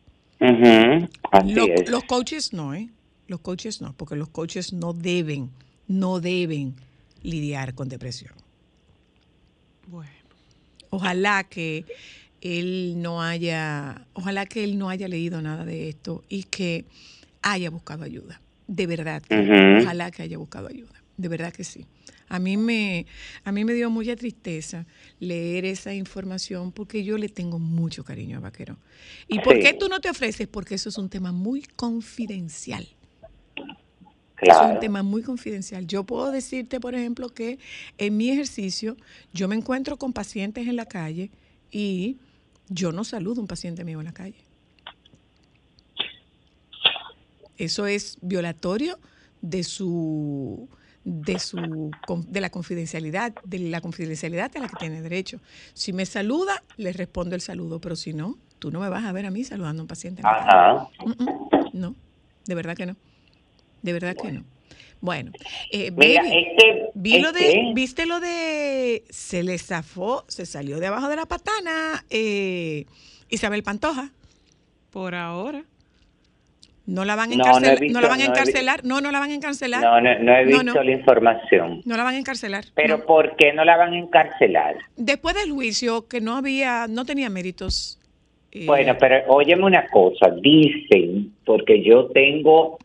Ujú, 0.43 1.09
Así 1.31 1.53
Lo- 1.55 1.67
es. 1.67 1.89
los 1.89 2.05
coaches 2.05 2.53
no, 2.53 2.75
¿eh? 2.75 2.89
Los 3.29 3.41
coaches 3.41 3.81
no, 3.81 3.93
porque 3.95 4.17
los 4.17 4.29
coaches 4.29 4.73
no 4.73 4.93
deben, 4.93 5.51
no 5.89 6.21
deben 6.21 6.75
lidiar 7.23 7.75
con 7.75 7.89
depresión. 7.89 8.35
Bueno. 9.87 10.11
Ojalá 10.91 11.45
que 11.45 11.85
él 12.41 12.95
no 13.01 13.23
haya, 13.23 14.07
ojalá 14.15 14.47
que 14.47 14.65
él 14.65 14.79
no 14.79 14.91
haya 14.91 15.09
leído 15.09 15.41
nada 15.41 15.65
de 15.65 15.89
esto 15.89 16.23
y 16.29 16.43
que 16.45 16.85
haya 17.41 17.71
buscado 17.71 18.05
ayuda. 18.05 18.41
De 18.67 18.87
verdad, 18.87 19.23
ojalá 19.81 20.11
que 20.11 20.23
haya 20.23 20.39
buscado 20.39 20.69
ayuda. 20.69 20.93
De 21.17 21.29
verdad 21.29 21.53
que 21.53 21.65
sí. 21.65 21.87
A 22.33 22.39
mí 22.39 22.57
me, 22.57 23.05
a 23.45 23.53
mí 23.53 23.63
me 23.63 23.75
dio 23.75 23.91
mucha 23.91 24.17
tristeza 24.17 24.87
leer 25.21 25.67
esa 25.67 25.93
información 25.93 26.73
porque 26.73 27.05
yo 27.05 27.19
le 27.19 27.29
tengo 27.29 27.59
mucho 27.59 28.05
cariño 28.05 28.39
a 28.39 28.41
Vaquero. 28.41 28.79
¿Y 29.29 29.41
por 29.41 29.61
qué 29.61 29.75
tú 29.75 29.87
no 29.91 30.01
te 30.01 30.09
ofreces? 30.09 30.49
Porque 30.49 30.77
eso 30.77 30.89
es 30.89 30.97
un 30.97 31.11
tema 31.11 31.31
muy 31.31 31.61
confidencial. 31.77 32.89
Es 34.41 34.57
un 34.65 34.81
tema 34.81 35.03
muy 35.03 35.23
confidencial. 35.23 35.87
Yo 35.87 36.05
puedo 36.05 36.31
decirte, 36.31 36.81
por 36.81 36.95
ejemplo, 36.95 37.29
que 37.29 37.59
en 37.99 38.17
mi 38.17 38.31
ejercicio 38.31 38.97
yo 39.35 39.47
me 39.47 39.55
encuentro 39.55 39.99
con 39.99 40.15
pacientes 40.15 40.67
en 40.67 40.77
la 40.77 40.87
calle 40.87 41.31
y 41.71 42.17
yo 42.71 42.93
no 42.93 43.05
saludo 43.05 43.41
a 43.41 43.43
un 43.43 43.47
paciente 43.47 43.85
mío 43.85 44.01
en 44.01 44.07
la 44.07 44.15
calle. 44.15 44.43
Eso 47.59 47.87
es 47.87 48.17
violatorio 48.23 48.99
de 49.43 49.65
su 49.65 50.67
de 51.05 51.39
su 51.39 51.91
con- 52.07 52.31
de 52.33 52.41
la 52.41 52.51
confidencialidad, 52.51 53.33
de 53.45 53.59
la 53.59 53.81
confidencialidad 53.81 54.51
a 54.57 54.61
la 54.61 54.69
que 54.69 54.77
tiene 54.77 55.03
derecho. 55.03 55.41
Si 55.75 55.93
me 55.93 56.07
saluda, 56.07 56.63
le 56.77 56.93
respondo 56.93 57.35
el 57.35 57.41
saludo, 57.41 57.81
pero 57.81 57.97
si 57.97 58.13
no, 58.13 58.39
tú 58.59 58.71
no 58.71 58.79
me 58.81 58.89
vas 58.89 59.05
a 59.05 59.13
ver 59.13 59.27
a 59.27 59.31
mí 59.31 59.43
saludando 59.45 59.81
a 59.81 59.85
un 59.85 59.89
paciente. 59.89 60.23
Ajá. 60.25 60.89
No, 61.73 61.95
de 62.47 62.55
verdad 62.55 62.77
que 62.77 62.87
no. 62.87 62.97
De 63.83 63.93
verdad 63.93 64.15
que 64.21 64.31
no. 64.31 64.45
Bueno, 65.01 65.33
eh, 65.73 65.91
Mira, 65.91 66.23
baby, 66.23 66.37
es 66.37 66.63
que- 66.63 66.91
vi 66.95 67.19
lo 67.19 67.33
de, 67.33 67.41
que- 67.41 67.73
¿viste 67.75 68.07
lo 68.07 68.21
de, 68.21 69.03
se 69.11 69.43
le 69.43 69.59
zafó, 69.59 70.25
se 70.29 70.47
salió 70.47 70.79
de 70.79 70.87
abajo 70.87 71.09
de 71.09 71.17
la 71.17 71.27
patana 71.27 72.05
eh, 72.11 72.87
Isabel 73.29 73.65
Pantoja? 73.65 74.13
Por 74.93 75.17
ahora. 75.17 75.65
No 76.85 77.05
la 77.05 77.15
van 77.15 77.33
a 77.33 77.37
No, 77.37 77.45
no 77.45 77.51
encarcelar, 77.51 77.75
no, 77.75 77.81
visto, 77.81 78.01
la 78.01 78.09
van 78.09 78.21
a 78.21 78.25
no 78.25 78.31
encarcelar, 78.33 78.85
no, 78.85 79.01
no 79.01 79.11
la 79.13 79.19
van 79.21 79.31
a 79.31 79.35
encarcelar. 79.35 79.81
No, 79.83 80.01
no, 80.01 80.19
no 80.19 80.37
he 80.37 80.43
No, 80.45 80.49
visto 80.49 80.75
no. 80.75 80.83
la 80.83 80.91
información. 80.91 81.81
No 81.85 81.97
la 81.97 82.03
van 82.05 82.15
a 82.15 82.19
encarcelar. 82.19 82.65
Pero 82.75 82.99
no. 82.99 83.05
¿por 83.05 83.37
qué 83.37 83.53
no 83.53 83.65
la 83.65 83.77
van 83.77 83.93
a 83.93 83.99
encarcelar? 83.99 84.77
Después 84.97 85.37
del 85.37 85.53
juicio, 85.53 86.09
que 86.09 86.21
no 86.21 86.37
había, 86.37 86.87
no 86.89 87.05
tenía 87.05 87.31
méritos. 87.31 88.01
eh, 88.51 88.67
Bueno, 88.67 88.97
pero 88.99 89.23
óyeme 89.29 89.65
una 89.65 89.87
cosa, 89.89 90.29
dicen, 90.41 91.33
porque 91.47 91.83
yo 91.85 92.07
tengo, 92.09 92.79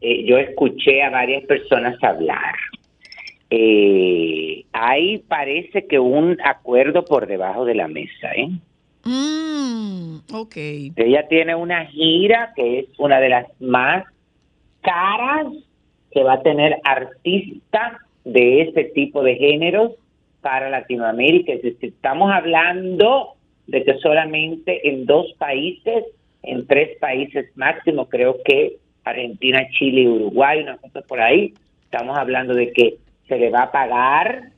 eh, 0.00 0.24
yo 0.24 0.38
escuché 0.38 1.02
a 1.02 1.10
varias 1.10 1.44
personas 1.44 2.02
hablar. 2.02 2.54
Eh, 3.50 4.64
ahí 4.72 5.18
parece 5.28 5.86
que 5.86 5.98
un 5.98 6.38
acuerdo 6.42 7.04
por 7.04 7.26
debajo 7.26 7.66
de 7.66 7.74
la 7.74 7.86
mesa, 7.86 8.32
¿eh? 8.34 8.48
Mm, 9.04 10.16
ok. 10.32 10.56
Ella 10.96 11.26
tiene 11.28 11.54
una 11.54 11.86
gira 11.86 12.52
que 12.54 12.80
es 12.80 12.86
una 12.98 13.20
de 13.20 13.28
las 13.28 13.46
más 13.60 14.04
caras 14.80 15.46
que 16.10 16.22
va 16.22 16.34
a 16.34 16.42
tener 16.42 16.76
artistas 16.84 17.98
de 18.24 18.62
ese 18.62 18.84
tipo 18.84 19.22
de 19.22 19.36
géneros 19.36 19.92
para 20.40 20.70
Latinoamérica. 20.70 21.52
Estamos 21.52 22.30
hablando 22.30 23.34
de 23.66 23.84
que 23.84 23.98
solamente 23.98 24.88
en 24.88 25.06
dos 25.06 25.32
países, 25.38 26.04
en 26.42 26.66
tres 26.66 26.98
países 26.98 27.46
máximo, 27.56 28.08
creo 28.08 28.36
que 28.44 28.76
Argentina, 29.04 29.66
Chile 29.70 30.02
y 30.02 30.08
Uruguay, 30.08 30.62
una 30.62 30.76
cosa 30.76 31.00
por 31.02 31.20
ahí, 31.20 31.54
estamos 31.84 32.16
hablando 32.16 32.54
de 32.54 32.72
que 32.72 32.98
se 33.28 33.38
le 33.38 33.50
va 33.50 33.62
a 33.62 33.72
pagar 33.72 34.50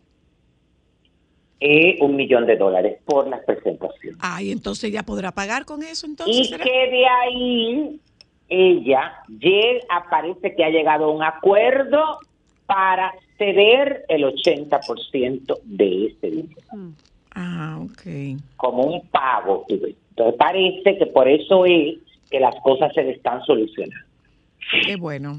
eh, 1.67 1.97
un 2.03 2.15
millón 2.15 2.45
de 2.47 2.57
dólares 2.57 2.99
por 3.07 3.27
las 3.27 3.41
presentaciones. 3.45 4.19
Ay, 4.21 4.53
entonces 4.53 4.93
ya 4.93 5.03
podrá 5.03 5.33
pagar 5.33 5.65
con 5.65 5.83
eso, 5.83 6.05
entonces. 6.07 6.37
Y 6.37 6.45
¿será? 6.45 6.63
que 6.63 6.71
de 6.71 7.07
ahí 7.07 8.01
ella 8.51 9.15
llega, 9.39 10.05
parece 10.11 10.55
que 10.55 10.63
ha 10.63 10.69
llegado 10.69 11.07
a 11.07 11.11
un 11.11 11.23
acuerdo 11.23 12.19
para 12.67 13.15
ceder 13.39 14.05
el 14.09 14.25
80% 14.25 15.59
de 15.65 16.07
ese 16.07 16.31
dinero, 16.31 16.61
Ah, 17.35 17.79
ok. 17.83 18.39
como 18.57 18.83
un 18.85 19.01
pago. 19.09 19.65
tú 19.67 19.81
ves. 19.81 19.95
Entonces 20.11 20.35
parece 20.39 20.99
que 20.99 21.07
por 21.07 21.27
eso 21.29 21.65
es 21.65 21.97
que 22.31 22.41
las 22.41 22.55
cosas 22.63 22.93
se 22.95 23.03
le 23.05 23.13
están 23.13 23.43
solucionando. 23.45 24.07
Qué 24.87 24.97
bueno, 24.97 25.39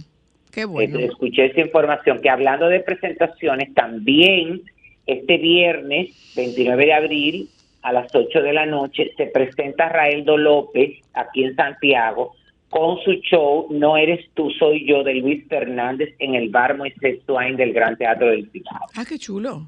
qué 0.52 0.66
bueno. 0.66 0.98
Eh, 1.00 1.06
Escuché 1.06 1.46
esa 1.46 1.62
información 1.62 2.20
que 2.20 2.30
hablando 2.30 2.68
de 2.68 2.80
presentaciones, 2.80 3.74
también 3.76 4.64
este 5.08 5.38
viernes 5.38 6.10
29 6.36 6.86
de 6.86 6.94
abril 6.94 7.50
a 7.82 7.94
las 7.94 8.14
8 8.14 8.42
de 8.42 8.54
la 8.54 8.66
noche 8.66 9.12
se 9.16 9.28
presenta 9.28 9.90
Raeldo 9.90 10.38
López 10.38 11.00
aquí 11.14 11.44
en 11.44 11.56
Santiago 11.56 12.34
con 12.70 12.98
su 13.04 13.14
show 13.22 13.68
No 13.70 13.96
eres 13.96 14.28
tú, 14.34 14.50
soy 14.52 14.86
yo 14.88 15.04
de 15.04 15.14
Luis 15.16 15.48
Fernández 15.48 16.14
en 16.20 16.34
el 16.36 16.50
bar 16.50 16.76
Moisés 16.78 17.20
Twain 17.26 17.56
del 17.56 17.72
Gran 17.74 17.96
Teatro 17.98 18.28
del 18.32 18.50
Cibao. 18.52 18.88
Ah, 18.98 19.04
qué 19.08 19.18
chulo. 19.20 19.68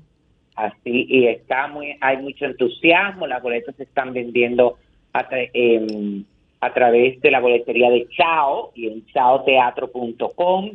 Así, 0.56 1.06
y 1.08 1.28
está 1.28 1.68
muy, 1.68 1.96
hay 2.02 2.18
mucho 2.18 2.46
entusiasmo, 2.46 3.28
las 3.28 3.44
boletas 3.44 3.76
se 3.76 3.84
están 3.84 4.12
vendiendo 4.14 4.78
a, 5.14 5.30
tra- 5.30 5.50
em, 5.54 6.24
a 6.62 6.74
través 6.74 7.22
de 7.22 7.30
la 7.30 7.40
boletería 7.40 7.92
de 7.92 8.08
Chao 8.18 8.72
y 8.74 8.88
en 8.88 9.06
chaoteatro.com 9.14 10.72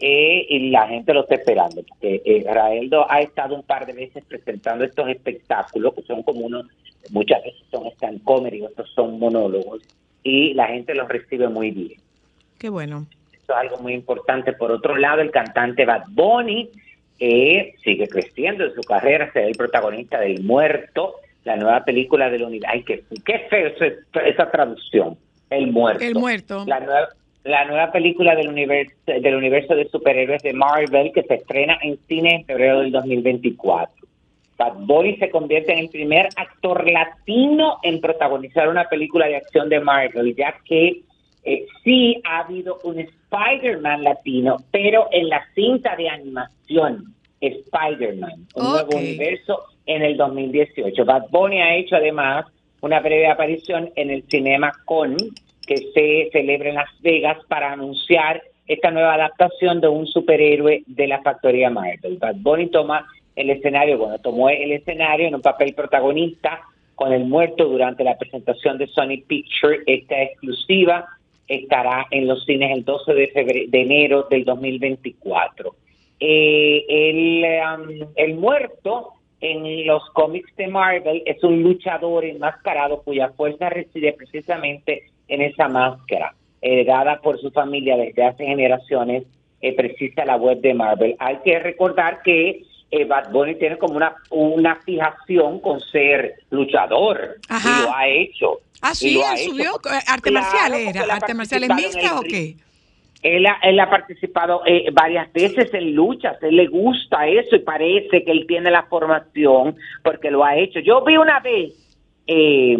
eh, 0.00 0.46
y 0.48 0.70
la 0.70 0.88
gente 0.88 1.14
lo 1.14 1.20
está 1.22 1.36
esperando, 1.36 1.82
porque 1.88 2.20
eh, 2.24 2.44
Raeldo 2.50 3.10
ha 3.10 3.20
estado 3.20 3.54
un 3.54 3.62
par 3.62 3.86
de 3.86 3.92
veces 3.92 4.24
presentando 4.26 4.84
estos 4.84 5.08
espectáculos 5.08 5.94
que 5.94 6.02
son 6.02 6.22
como 6.22 6.40
unos, 6.46 6.66
muchas 7.10 7.42
veces 7.42 7.62
son 7.70 7.86
stand 7.88 8.22
comedy, 8.24 8.62
otros 8.62 8.90
son 8.94 9.18
monólogos, 9.18 9.82
y 10.22 10.54
la 10.54 10.66
gente 10.68 10.94
los 10.94 11.08
recibe 11.08 11.48
muy 11.48 11.70
bien. 11.70 12.00
Qué 12.58 12.68
bueno. 12.68 13.06
Eso 13.32 13.52
es 13.52 13.56
algo 13.58 13.78
muy 13.78 13.92
importante. 13.92 14.52
Por 14.54 14.72
otro 14.72 14.96
lado, 14.96 15.20
el 15.20 15.30
cantante 15.30 15.84
Bad 15.84 16.04
Bunny 16.08 16.70
eh, 17.20 17.74
sigue 17.84 18.08
creciendo 18.08 18.64
en 18.64 18.74
su 18.74 18.80
carrera, 18.82 19.30
será 19.32 19.46
el 19.46 19.54
protagonista 19.56 20.18
del 20.18 20.42
Muerto, 20.42 21.16
la 21.44 21.56
nueva 21.56 21.84
película 21.84 22.30
del 22.30 22.42
universo. 22.44 22.72
Ay, 22.72 22.82
qué, 22.84 23.04
qué 23.24 23.40
feo 23.50 23.66
ese- 23.68 23.98
esa 24.24 24.50
traducción. 24.50 25.18
El 25.50 25.70
Muerto. 25.70 26.02
El 26.02 26.14
Muerto. 26.14 26.64
La 26.66 26.80
nueva, 26.80 27.08
la 27.44 27.64
nueva 27.66 27.92
película 27.92 28.34
del 28.34 28.48
universo, 28.48 28.94
del 29.06 29.34
universo 29.34 29.74
de 29.74 29.88
superhéroes 29.88 30.42
de 30.42 30.54
Marvel 30.54 31.12
que 31.12 31.22
se 31.22 31.34
estrena 31.34 31.78
en 31.82 31.98
cine 32.08 32.36
en 32.36 32.44
febrero 32.46 32.80
del 32.80 32.90
2024. 32.90 33.94
Bad 34.56 34.74
Bunny 34.86 35.16
se 35.16 35.30
convierte 35.30 35.72
en 35.72 35.80
el 35.80 35.88
primer 35.90 36.28
actor 36.36 36.88
latino 36.90 37.78
en 37.82 38.00
protagonizar 38.00 38.68
una 38.68 38.88
película 38.88 39.26
de 39.26 39.36
acción 39.36 39.68
de 39.68 39.80
Marvel, 39.80 40.34
ya 40.36 40.54
que 40.64 41.02
eh, 41.44 41.66
sí 41.82 42.20
ha 42.24 42.40
habido 42.40 42.78
un 42.84 43.00
Spider-Man 43.00 44.04
latino, 44.04 44.56
pero 44.70 45.08
en 45.12 45.28
la 45.28 45.44
cinta 45.54 45.96
de 45.96 46.08
animación 46.08 47.14
Spider-Man, 47.40 48.46
un 48.54 48.64
nuevo 48.64 48.96
universo 48.96 49.64
en 49.86 50.02
el 50.02 50.16
2018. 50.16 51.04
Bad 51.04 51.28
Bunny 51.30 51.60
ha 51.60 51.74
hecho 51.74 51.96
además 51.96 52.46
una 52.80 53.00
breve 53.00 53.26
aparición 53.28 53.90
en 53.96 54.10
el 54.10 54.22
Cinema 54.28 54.72
Con 54.84 55.16
que 55.66 55.76
se 55.76 56.30
celebra 56.32 56.68
en 56.70 56.74
Las 56.76 56.90
Vegas 57.00 57.38
para 57.48 57.72
anunciar 57.72 58.42
esta 58.66 58.90
nueva 58.90 59.14
adaptación 59.14 59.80
de 59.80 59.88
un 59.88 60.06
superhéroe 60.06 60.84
de 60.86 61.06
la 61.06 61.22
factoría 61.22 61.70
Marvel. 61.70 62.18
Bad 62.18 62.36
Bunny 62.36 62.68
toma 62.68 63.06
el 63.36 63.50
escenario, 63.50 63.98
bueno, 63.98 64.18
tomó 64.18 64.48
el 64.48 64.72
escenario 64.72 65.26
en 65.26 65.34
un 65.34 65.42
papel 65.42 65.74
protagonista 65.74 66.60
con 66.94 67.12
el 67.12 67.24
muerto 67.24 67.64
durante 67.66 68.04
la 68.04 68.16
presentación 68.16 68.78
de 68.78 68.86
Sony 68.86 69.22
Picture. 69.26 69.80
Esta 69.86 70.22
exclusiva 70.22 71.06
estará 71.48 72.06
en 72.10 72.26
los 72.26 72.44
cines 72.44 72.70
el 72.76 72.84
12 72.84 73.14
de, 73.14 73.28
febrero, 73.28 73.70
de 73.70 73.80
enero 73.80 74.26
del 74.30 74.44
2024. 74.44 75.74
Eh, 76.20 76.84
el, 76.88 77.44
um, 77.44 78.08
el 78.14 78.34
muerto 78.34 79.14
en 79.40 79.86
los 79.86 80.02
cómics 80.10 80.54
de 80.56 80.68
Marvel 80.68 81.22
es 81.26 81.42
un 81.44 81.62
luchador 81.62 82.24
enmascarado 82.24 83.02
cuya 83.02 83.30
fuerza 83.30 83.68
reside 83.68 84.14
precisamente 84.14 85.02
en 85.28 85.42
esa 85.42 85.68
máscara, 85.68 86.34
heredada 86.60 87.20
por 87.20 87.38
su 87.40 87.50
familia 87.50 87.96
desde 87.96 88.24
hace 88.24 88.44
generaciones, 88.44 89.24
eh, 89.60 89.74
precisa 89.74 90.24
la 90.24 90.36
web 90.36 90.60
de 90.60 90.74
Marvel. 90.74 91.16
Hay 91.18 91.38
que 91.44 91.58
recordar 91.58 92.22
que 92.22 92.62
eh, 92.90 93.04
Bad 93.04 93.30
Bunny 93.32 93.54
tiene 93.56 93.78
como 93.78 93.94
una, 93.96 94.14
una 94.30 94.76
fijación 94.76 95.60
con 95.60 95.80
ser 95.80 96.34
luchador 96.50 97.36
Ajá. 97.48 97.68
y 97.68 97.82
lo 97.84 97.94
ha 97.94 98.08
hecho. 98.08 98.60
Ah, 98.82 98.94
sí, 98.94 99.18
él 99.18 99.38
subió. 99.38 99.76
eh, 99.90 100.00
¿Arte 100.06 100.30
Claro, 100.30 100.46
marcial 100.46 100.74
era? 100.74 101.14
¿Arte 101.14 101.34
marcial 101.34 101.62
mixta 101.74 102.18
o 102.18 102.22
qué? 102.22 102.56
Él 103.22 103.46
ha, 103.46 103.56
él 103.62 103.80
ha 103.80 103.88
participado 103.88 104.60
eh, 104.66 104.90
varias 104.92 105.32
veces 105.32 105.72
en 105.72 105.94
luchas, 105.94 106.36
él 106.42 106.56
le 106.56 106.66
gusta 106.66 107.26
eso 107.26 107.56
y 107.56 107.60
parece 107.60 108.22
que 108.22 108.30
él 108.30 108.44
tiene 108.46 108.70
la 108.70 108.82
formación 108.82 109.76
porque 110.02 110.30
lo 110.30 110.44
ha 110.44 110.58
hecho. 110.58 110.80
Yo 110.80 111.02
vi 111.02 111.16
una 111.16 111.40
vez 111.40 111.72
eh, 112.26 112.76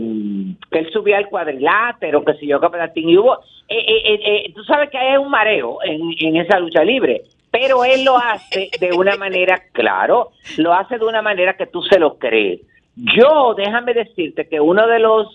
que 0.70 0.78
él 0.78 0.90
subía 0.92 1.18
al 1.18 1.28
cuadrilátero, 1.28 2.24
que 2.24 2.34
si 2.34 2.46
yo 2.46 2.60
que 2.60 2.68
patatín, 2.70 3.08
y 3.08 3.18
hubo, 3.18 3.34
eh, 3.68 3.78
eh, 3.78 4.02
eh, 4.04 4.20
eh, 4.24 4.52
tú 4.54 4.62
sabes 4.64 4.90
que 4.90 4.98
hay 4.98 5.16
un 5.16 5.30
mareo 5.30 5.78
en, 5.84 6.14
en 6.18 6.36
esa 6.36 6.58
lucha 6.58 6.84
libre, 6.84 7.22
pero 7.50 7.84
él 7.84 8.04
lo 8.04 8.16
hace 8.16 8.70
de 8.80 8.92
una 8.92 9.16
manera, 9.18 9.62
claro, 9.72 10.30
lo 10.58 10.72
hace 10.72 10.98
de 10.98 11.04
una 11.04 11.22
manera 11.22 11.56
que 11.56 11.66
tú 11.66 11.82
se 11.82 11.98
lo 11.98 12.18
crees. 12.18 12.60
Yo, 12.96 13.54
déjame 13.54 13.92
decirte 13.92 14.46
que 14.48 14.60
uno 14.60 14.86
de 14.86 14.98
los 15.00 15.28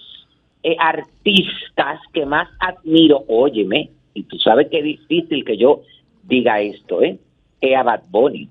eh, 0.64 0.76
artistas 0.80 2.00
que 2.14 2.26
más 2.26 2.50
admiro, 2.60 3.24
óyeme, 3.28 3.90
y 4.14 4.24
tú 4.24 4.38
sabes 4.38 4.68
que 4.70 4.80
es 4.80 4.84
difícil 4.84 5.46
que 5.46 5.58
yo 5.58 5.82
diga 6.24 6.60
esto, 6.62 7.02
¿eh? 7.02 7.18
Es 7.62 7.76
a 7.76 7.84
Bad 7.84 8.04
Bunny. 8.10 8.50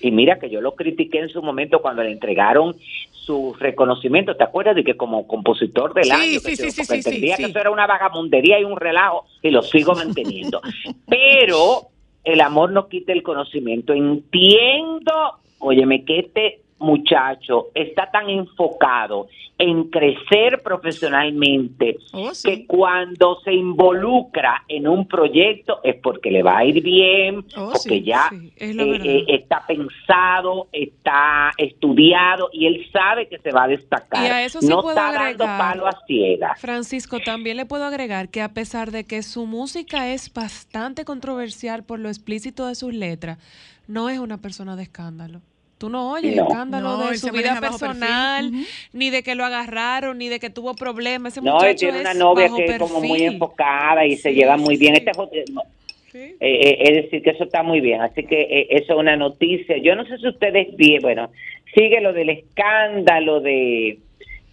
Y 0.00 0.10
mira 0.10 0.38
que 0.38 0.50
yo 0.50 0.60
lo 0.60 0.74
critiqué 0.74 1.18
en 1.20 1.28
su 1.28 1.42
momento 1.42 1.80
cuando 1.80 2.02
le 2.02 2.12
entregaron 2.12 2.76
su 3.10 3.54
reconocimiento. 3.58 4.36
¿Te 4.36 4.44
acuerdas 4.44 4.76
de 4.76 4.84
que 4.84 4.96
como 4.96 5.26
compositor 5.26 5.92
del 5.94 6.04
Sí, 6.04 6.10
año? 6.10 6.40
sí, 6.40 6.56
que 6.56 6.70
sí, 6.70 6.82
yo- 6.86 6.94
entendía 6.94 7.36
que 7.36 7.44
eso 7.44 7.58
era 7.58 7.70
una 7.70 7.86
vagamundería 7.86 8.58
y 8.60 8.64
un 8.64 8.76
relajo 8.76 9.26
y 9.42 9.50
lo 9.50 9.62
sigo 9.62 9.94
manteniendo. 9.94 10.60
Pero 11.08 11.88
el 12.24 12.40
amor 12.40 12.72
no 12.72 12.88
quita 12.88 13.12
el 13.12 13.22
conocimiento. 13.22 13.92
Entiendo, 13.92 15.12
óyeme, 15.58 16.04
que 16.04 16.20
este 16.20 16.60
muchacho 16.78 17.68
está 17.74 18.10
tan 18.10 18.28
enfocado 18.30 19.28
en 19.60 19.84
crecer 19.90 20.62
profesionalmente 20.62 21.96
Oh, 22.12 22.32
sí. 22.32 22.48
que 22.48 22.66
cuando 22.66 23.40
se 23.44 23.52
involucra 23.52 24.62
en 24.68 24.86
un 24.86 25.08
proyecto 25.08 25.80
es 25.82 25.96
porque 25.96 26.30
le 26.30 26.42
va 26.42 26.58
a 26.58 26.64
ir 26.64 26.80
bien, 26.82 27.44
Oh, 27.56 27.70
porque 27.72 27.78
sí, 27.98 28.02
ya 28.04 28.28
sí, 28.30 28.52
es 28.56 28.76
la 28.76 28.82
eh, 28.84 29.00
eh, 29.04 29.24
está 29.28 29.64
pensado, 29.66 30.68
está 30.72 31.50
estudiado 31.58 32.50
y 32.52 32.66
él 32.66 32.86
sabe 32.92 33.28
que 33.28 33.38
se 33.38 33.50
va 33.50 33.64
a 33.64 33.68
destacar. 33.68 34.22
Y 34.24 34.28
a 34.28 34.44
eso 34.44 34.60
sí 34.60 34.68
no 34.68 34.80
puedo 34.82 34.96
está 34.96 35.12
dando 35.12 35.44
palo 35.44 35.86
a 35.88 35.98
ciegas. 36.06 36.60
Francisco, 36.60 37.18
también 37.18 37.56
le 37.56 37.66
puedo 37.66 37.84
agregar 37.84 38.28
que 38.28 38.42
a 38.42 38.52
pesar 38.54 38.92
de 38.92 39.04
que 39.04 39.22
su 39.22 39.46
música 39.46 40.12
es 40.12 40.32
bastante 40.32 41.04
controversial 41.04 41.82
por 41.84 41.98
lo 41.98 42.08
explícito 42.08 42.66
de 42.66 42.74
sus 42.76 42.94
letras, 42.94 43.38
no 43.88 44.08
es 44.08 44.18
una 44.20 44.38
persona 44.40 44.76
de 44.76 44.84
escándalo. 44.84 45.40
Tú 45.78 45.88
no 45.88 46.12
oyes 46.12 46.34
No. 46.36 46.48
escándalo 46.48 46.96
No, 46.98 47.08
de 47.10 47.16
su 47.16 47.30
vida 47.30 47.60
personal, 47.60 48.50
ni 48.92 49.10
de 49.10 49.22
que 49.22 49.34
lo 49.36 49.44
agarraron, 49.44 50.18
ni 50.18 50.28
de 50.28 50.40
que 50.40 50.50
tuvo 50.50 50.74
problemas. 50.74 51.32
Ese 51.36 51.40
No, 51.46 51.62
él 51.62 51.76
tiene 51.76 52.00
una 52.00 52.14
novia 52.14 52.50
que 52.54 52.64
es 52.64 52.78
como 52.78 53.00
muy 53.00 53.22
enfocada 53.22 54.04
y 54.04 54.16
se 54.16 54.34
lleva 54.34 54.56
muy 54.56 54.76
bien. 54.76 54.94
sí. 54.94 54.98
Este 54.98 55.10
es 55.12 55.18
otro- 55.18 55.40
no. 55.52 55.62
Sí. 56.10 56.18
Eh, 56.18 56.36
eh, 56.40 56.78
es 56.80 57.04
decir, 57.04 57.22
que 57.22 57.30
eso 57.30 57.44
está 57.44 57.62
muy 57.62 57.80
bien. 57.80 58.00
Así 58.00 58.24
que 58.24 58.40
eh, 58.40 58.66
eso 58.70 58.94
es 58.94 58.98
una 58.98 59.14
noticia. 59.16 59.76
Yo 59.78 59.94
no 59.94 60.04
sé 60.06 60.18
si 60.18 60.26
ustedes 60.26 60.74
vieron, 60.76 61.02
bueno, 61.02 61.30
sigue 61.74 62.00
lo 62.00 62.12
del 62.12 62.30
escándalo 62.30 63.40
de 63.40 63.98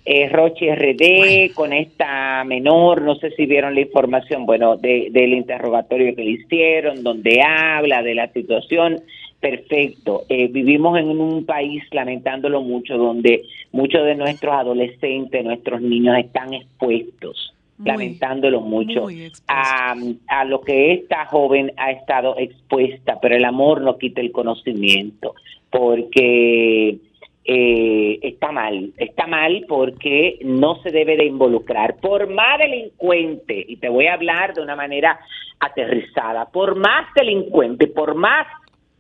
eh, 0.07 0.29
Roche 0.29 0.75
RD 0.75 1.53
con 1.55 1.73
esta 1.73 2.43
menor, 2.43 3.01
no 3.01 3.15
sé 3.15 3.31
si 3.31 3.45
vieron 3.47 3.73
la 3.73 3.81
información, 3.81 4.45
bueno, 4.45 4.75
de, 4.77 5.07
del 5.09 5.33
interrogatorio 5.33 6.15
que 6.15 6.23
le 6.23 6.31
hicieron, 6.31 7.01
donde 7.01 7.41
habla 7.41 8.03
de 8.03 8.13
la 8.15 8.27
situación. 8.31 9.01
Perfecto. 9.45 10.23
Eh, 10.27 10.47
vivimos 10.47 10.97
en 10.97 11.09
un 11.09 11.45
país, 11.45 11.83
lamentándolo 11.91 12.63
mucho, 12.63 12.97
donde 12.97 13.43
muchos 13.71 14.03
de 14.03 14.15
nuestros 14.15 14.55
adolescentes, 14.55 15.45
nuestros 15.45 15.81
niños 15.81 16.17
están 16.17 16.55
expuestos, 16.55 17.53
Muy, 17.77 17.87
lamentándolo 17.87 18.61
mucho 18.61 19.05
a 19.45 20.45
lo 20.45 20.61
que 20.61 20.93
esta 20.93 21.27
joven 21.27 21.71
ha 21.77 21.91
estado 21.91 22.39
expuesta, 22.39 23.19
pero 23.21 23.35
el 23.35 23.45
amor 23.45 23.81
no 23.81 23.99
quita 23.99 24.19
el 24.19 24.31
conocimiento, 24.31 25.35
porque 25.69 26.97
eh, 27.45 28.19
está 28.23 28.51
mal, 28.51 28.93
está 28.97 29.27
mal 29.27 29.63
porque 29.67 30.39
no 30.43 30.81
se 30.81 30.89
debe 30.89 31.17
de 31.17 31.25
involucrar. 31.25 31.97
Por 31.97 32.33
más 32.33 32.57
delincuente, 32.57 33.63
y 33.67 33.75
te 33.75 33.89
voy 33.89 34.07
a 34.07 34.15
hablar 34.15 34.55
de 34.55 34.63
una 34.63 34.75
manera 34.75 35.19
aterrizada, 35.59 36.45
por 36.45 36.75
más 36.75 37.05
delincuente, 37.13 37.85
por 37.85 38.15
más 38.15 38.47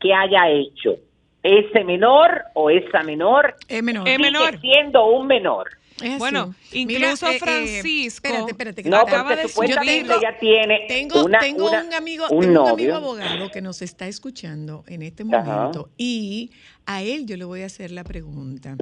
que 0.05 0.13
haya 0.13 0.49
hecho 0.51 0.97
ese 1.41 1.83
menor 1.83 2.41
o 2.53 2.69
esa 2.69 3.01
menor, 3.03 3.55
Es 3.67 3.81
menor. 3.81 4.07
Es 4.07 4.15
sigue 4.17 4.31
menor. 4.31 4.59
siendo 4.61 5.07
un 5.07 5.27
menor. 5.27 5.69
Es 5.97 6.01
así. 6.09 6.17
Bueno, 6.19 6.53
incluso 6.73 7.25
Francisco- 7.39 8.27
espérate, 8.27 8.51
espérate. 8.51 8.83
que 8.83 8.89
No, 8.89 8.97
acaba 8.97 9.29
porque 9.29 9.43
de- 9.43 9.47
supuestamente 9.47 10.03
tengo- 10.09 10.19
ella 10.19 10.37
tiene 10.39 10.85
Tengo, 10.87 11.23
una, 11.25 11.39
tengo 11.39 11.69
una- 11.69 11.83
un 11.85 11.93
amigo, 11.93 12.25
un 12.31 12.41
tengo 12.41 12.63
un 12.65 12.69
amigo 12.69 12.95
abogado 12.95 13.49
que 13.49 13.61
nos 13.61 13.81
está 13.81 14.07
escuchando 14.07 14.83
en 14.87 15.01
este 15.03 15.23
Ajá. 15.23 15.43
momento 15.43 15.89
y 15.97 16.51
a 16.85 17.01
él 17.01 17.25
yo 17.25 17.37
le 17.37 17.45
voy 17.45 17.61
a 17.61 17.67
hacer 17.67 17.91
la 17.91 18.03
pregunta 18.03 18.75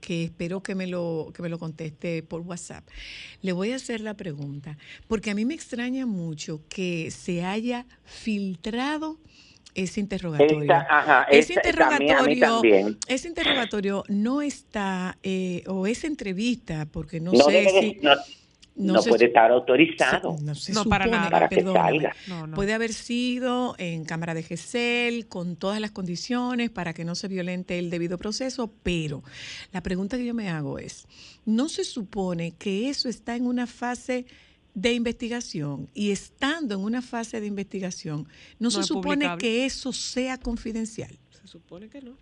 que 0.00 0.24
espero 0.24 0.62
que 0.62 0.74
me 0.74 0.86
lo 0.86 1.30
que 1.34 1.42
me 1.42 1.50
lo 1.50 1.58
conteste 1.58 2.22
por 2.22 2.40
WhatsApp. 2.40 2.84
Le 3.42 3.52
voy 3.52 3.72
a 3.72 3.76
hacer 3.76 4.00
la 4.00 4.14
pregunta 4.14 4.78
porque 5.08 5.30
a 5.30 5.34
mí 5.34 5.44
me 5.44 5.52
extraña 5.54 6.06
mucho 6.06 6.62
que 6.70 7.10
se 7.10 7.44
haya 7.44 7.84
filtrado 8.04 9.18
ese 9.74 10.00
interrogatorio. 10.00 10.62
Esta- 10.62 10.86
ajá, 10.88 11.22
ese 11.30 11.54
esta- 11.54 11.88
también, 11.88 12.16
a 12.16 12.22
mí 12.22 12.32
interrogatorio, 12.34 12.74
también. 12.76 12.98
ese 13.08 13.28
interrogatorio 13.28 14.04
no 14.08 14.42
está 14.42 15.16
eh, 15.22 15.62
o 15.66 15.86
esa 15.86 16.06
entrevista 16.06 16.86
porque 16.90 17.20
no, 17.20 17.32
No, 17.32 17.44
sé 17.44 17.52
debe 17.52 17.70
si 17.80 17.98
no, 18.02 18.14
no 18.76 18.94
no 18.94 19.02
se- 19.02 19.10
puede 19.10 19.26
estar 19.26 19.50
autorizado. 19.50 20.36
se- 20.38 20.44
no 20.44 20.54
se 20.54 20.72
No, 20.72 20.84
para 20.84 21.04
supone, 21.04 21.18
nada. 21.18 21.30
Para 21.30 21.48
que 21.48 21.62
salga. 21.62 22.14
No, 22.28 22.46
no. 22.46 22.54
Puede 22.56 22.72
haber 22.72 22.92
sido 22.94 23.74
en 23.78 24.04
cámara 24.04 24.32
de 24.34 24.42
GESEL, 24.42 25.26
con 25.28 25.56
todas 25.56 25.80
las 25.80 25.90
condiciones 25.90 26.70
para 26.70 26.94
que 26.94 27.04
no 27.04 27.14
se 27.14 27.28
violente 27.28 27.78
el 27.78 27.90
debido 27.90 28.16
proceso, 28.18 28.72
pero 28.82 29.22
la 29.72 29.82
pregunta 29.82 30.16
que 30.16 30.24
yo 30.24 30.34
me 30.34 30.48
hago 30.48 30.78
es, 30.78 31.06
¿no 31.44 31.68
se 31.68 31.84
supone 31.84 32.52
que 32.58 32.88
eso 32.88 33.08
está 33.08 33.36
en 33.36 33.46
una 33.46 33.66
fase 33.66 34.24
de 34.74 34.92
investigación 34.94 35.88
y 35.94 36.10
estando 36.12 36.74
en 36.76 36.80
una 36.82 37.02
fase 37.02 37.40
de 37.40 37.46
investigación, 37.46 38.22
no, 38.58 38.66
No 38.66 38.70
se 38.70 38.82
supone 38.84 39.16
publicable. 39.16 39.40
que 39.40 39.64
eso 39.66 39.92
sea 39.92 40.38
confidencial? 40.38 41.10
Se 41.30 41.46
supone 41.48 41.88
que 41.88 42.00
no. 42.02 42.12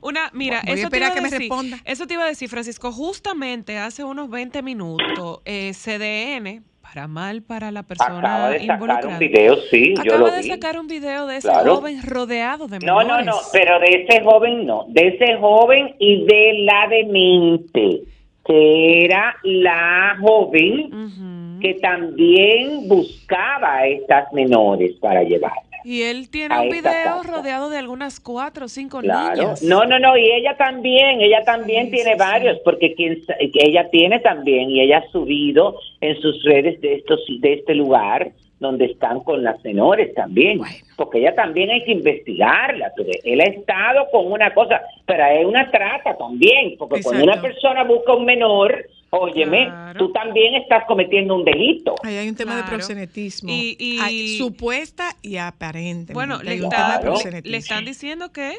Una, 0.00 0.30
mira, 0.32 0.62
Voy 0.66 0.72
a 0.72 0.74
eso, 0.74 0.90
te 0.90 0.96
iba 0.96 1.06
a 1.06 1.14
que 1.14 1.20
me 1.20 1.28
decir, 1.30 1.38
responda. 1.48 1.78
eso 1.84 2.06
te 2.08 2.14
iba 2.14 2.24
a 2.24 2.28
decir, 2.28 2.48
Francisco, 2.48 2.90
justamente 2.90 3.78
hace 3.78 4.02
unos 4.02 4.28
20 4.30 4.60
minutos, 4.62 5.40
eh, 5.44 5.72
CDN, 5.74 6.64
para 6.80 7.06
mal 7.06 7.42
para 7.42 7.70
la 7.70 7.84
persona 7.84 8.18
Acaba 8.18 8.50
de 8.50 8.58
sacar 8.60 8.74
involucrada, 8.74 9.08
un 9.08 9.18
video, 9.20 9.56
sí, 9.70 9.94
yo 9.94 10.00
acaba 10.02 10.18
lo 10.18 10.30
de 10.32 10.42
vi. 10.42 10.48
sacar 10.48 10.78
un 10.80 10.88
video 10.88 11.26
de 11.28 11.36
ese 11.36 11.48
Claro. 11.48 11.76
joven 11.76 12.02
rodeado 12.02 12.66
de 12.66 12.80
No, 12.80 12.96
menores. 12.98 13.24
no, 13.26 13.32
no, 13.32 13.38
pero 13.52 13.78
de 13.78 14.04
ese 14.08 14.22
joven 14.24 14.66
no, 14.66 14.86
de 14.88 15.06
ese 15.08 15.36
joven 15.38 15.94
y 16.00 16.24
de 16.26 16.52
la 16.64 16.88
demente, 16.90 18.02
que 18.44 19.04
era 19.04 19.36
la 19.44 20.16
joven 20.20 21.58
que 21.60 21.74
también 21.74 22.88
buscaba 22.88 23.76
a 23.78 23.86
estas 23.86 24.32
menores 24.32 24.92
para 25.00 25.22
llevar. 25.22 25.52
Y 25.84 26.02
él 26.02 26.28
tiene 26.30 26.60
un 26.60 26.68
video 26.68 26.82
casa. 26.82 27.22
rodeado 27.24 27.68
de 27.68 27.76
algunas 27.78 28.20
cuatro 28.20 28.66
o 28.66 28.68
cinco 28.68 29.00
Claro. 29.00 29.34
niñas. 29.34 29.62
No, 29.62 29.84
no, 29.84 29.98
no, 29.98 30.16
y 30.16 30.30
ella 30.30 30.56
también, 30.56 31.20
ella 31.20 31.42
también 31.44 31.90
tiene 31.90 32.14
varios, 32.14 32.58
porque 32.64 32.94
quien, 32.94 33.20
ella 33.38 33.88
tiene 33.90 34.20
también, 34.20 34.70
y 34.70 34.80
ella 34.80 34.98
ha 34.98 35.10
subido 35.10 35.76
en 36.00 36.20
sus 36.20 36.42
redes 36.44 36.80
de 36.80 36.94
estos 36.94 37.20
de 37.40 37.54
este 37.54 37.74
lugar 37.74 38.30
donde 38.62 38.86
están 38.86 39.20
con 39.20 39.42
las 39.44 39.62
menores 39.62 40.14
también, 40.14 40.60
porque 40.96 41.18
ella 41.18 41.34
también 41.34 41.68
hay 41.70 41.84
que 41.84 41.92
investigarla, 41.92 42.90
porque 42.96 43.18
él 43.24 43.40
ha 43.42 43.44
estado 43.44 44.06
con 44.10 44.32
una 44.32 44.54
cosa, 44.54 44.80
pero 45.04 45.22
es 45.26 45.44
una 45.44 45.70
trata 45.70 46.16
también, 46.16 46.76
porque 46.78 47.02
cuando 47.02 47.24
una 47.24 47.42
persona 47.42 47.84
busca 47.84 48.14
un 48.14 48.24
menor, 48.24 48.86
óyeme, 49.10 49.70
tú 49.98 50.10
también 50.12 50.54
estás 50.54 50.84
cometiendo 50.86 51.34
un 51.36 51.44
delito. 51.44 51.94
Ahí 52.02 52.16
hay 52.16 52.28
un 52.30 52.36
tema 52.36 52.52
de 52.56 52.62
Claro. 52.62 52.76
proxenetismo. 52.76 53.50
Y- 53.52 53.76
y- 53.78 53.98
Hay 54.00 54.38
supuesta 54.38 55.10
y 55.20 55.36
aparente. 55.36 56.14
Bueno, 56.14 56.42
le, 56.42 56.52
hay 56.52 56.60
un 56.60 56.64
está- 56.72 56.76
tema 56.76 56.92
de 56.92 56.96
le- 56.98 57.02
proxenetismo. 57.02 57.50
le 57.50 57.56
están 57.58 57.84
diciendo 57.84 58.32
que 58.32 58.52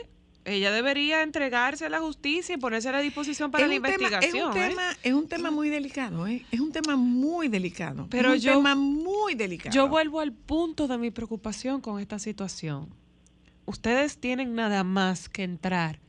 ella 0.45 0.71
debería 0.71 1.23
entregarse 1.23 1.85
a 1.85 1.89
la 1.89 1.99
justicia 1.99 2.55
y 2.55 2.57
ponerse 2.57 2.89
a 2.89 2.91
la 2.91 2.99
disposición 2.99 3.49
para 3.51 3.63
es 3.65 3.69
la 3.69 3.75
tema- 3.75 3.87
investigación. 3.89 4.35
es, 4.35 4.55
un 4.55 4.61
¿eh? 4.61 4.67
tema, 4.69 4.83
es 5.03 5.13
un 5.13 5.27
tema 5.27 5.51
muy 5.51 5.69
delicado, 5.69 6.27
¿eh? 6.27 6.45
Es 6.51 6.59
un 6.59 6.71
tema 6.71 6.95
muy 6.95 7.47
delicado. 7.47 8.07
Pero 8.09 8.33
es 8.33 8.41
un 8.41 8.45
yo- 8.49 8.53
tema 8.57 8.75
muy 8.75 9.35
delicado. 9.35 9.73
Yo 9.73 9.87
vuelvo 9.87 10.19
al 10.19 10.33
punto 10.33 10.87
de 10.87 10.97
mi 10.97 11.11
preocupación 11.11 11.79
con 11.81 11.99
esta 11.99 12.19
situación. 12.19 12.89
Ustedes 13.65 14.17
tienen 14.17 14.55
nada 14.55 14.83
más 14.83 15.29
que 15.29 15.43
entrar 15.43 15.99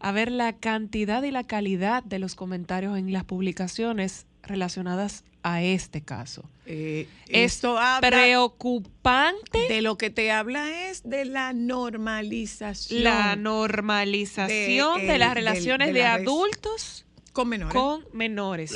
a 0.00 0.12
ver 0.12 0.30
la 0.32 0.52
cantidad 0.54 1.22
y 1.22 1.30
la 1.30 1.44
calidad 1.44 2.02
de 2.02 2.18
los 2.18 2.34
comentarios 2.34 2.98
en 2.98 3.12
las 3.12 3.24
publicaciones 3.24 4.26
relacionadas 4.42 5.24
a 5.42 5.62
este 5.62 6.02
caso. 6.02 6.42
Eh, 6.66 7.06
es 7.28 7.54
esto 7.54 7.78
habla 7.78 8.08
preocupante. 8.10 9.58
De 9.68 9.80
lo 9.82 9.96
que 9.96 10.10
te 10.10 10.30
habla 10.30 10.88
es 10.90 11.02
de 11.08 11.24
la 11.24 11.52
normalización. 11.52 13.04
La 13.04 13.36
normalización 13.36 14.98
de, 15.00 15.12
el- 15.14 15.18
las 15.20 15.28
del- 15.30 15.44
relaciones 15.44 15.94
de 15.94 16.04
adultos 16.04 17.06
con 17.32 17.48
menores. 17.48 17.72
con 17.74 18.04
menores. 18.12 18.74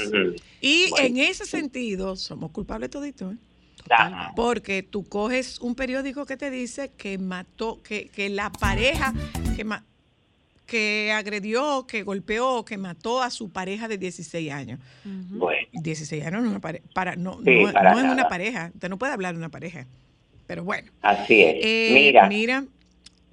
Y 0.61 0.89
Bueno. 0.91 1.07
en 1.07 1.17
ese 1.19 1.45
sentido, 1.47 2.17
somos 2.17 2.51
culpables 2.53 2.91
toditos. 2.91 3.35
¿eh? 3.35 3.37
Porque 4.37 4.83
tú 4.83 5.05
coges 5.05 5.59
un 5.61 5.75
periódico 5.75 6.25
que 6.25 6.37
te 6.37 6.51
dice 6.51 6.93
que 6.97 7.19
mató, 7.19 7.83
que, 7.83 8.09
que 8.09 8.29
la 8.29 8.51
pareja 8.53 9.13
que, 9.57 9.65
ma- 9.65 9.85
que 10.67 11.13
agredió, 11.13 11.87
que 11.87 12.03
golpeó, 12.03 12.65
que 12.65 12.79
mató 12.79 13.23
a 13.23 13.31
su 13.31 13.53
pareja 13.53 13.89
de 13.89 13.99
16 13.99 14.53
años. 14.53 14.79
Bueno. 15.05 15.67
16 15.73 16.25
años 16.25 16.41
no 16.41 16.47
es 16.47 16.51
una 16.51 16.61
pareja. 16.61 16.85
Para, 16.95 17.17
no, 17.17 17.39
Sí, 17.45 17.65
no- 17.65 17.73
para 17.73 17.93
no 17.95 17.99
es 18.01 18.05
una 18.13 18.29
pareja. 18.29 18.71
Usted 18.75 18.89
no 18.89 18.99
puede 18.99 19.13
hablar 19.13 19.35
de 19.35 19.39
una 19.39 19.51
pareja. 19.51 19.87
Pero 20.47 20.65
bueno. 20.65 20.91
Así 21.03 21.43
es. 21.43 21.57
Eh, 21.63 21.91
Mira, 21.93 22.29
mira, 22.29 22.65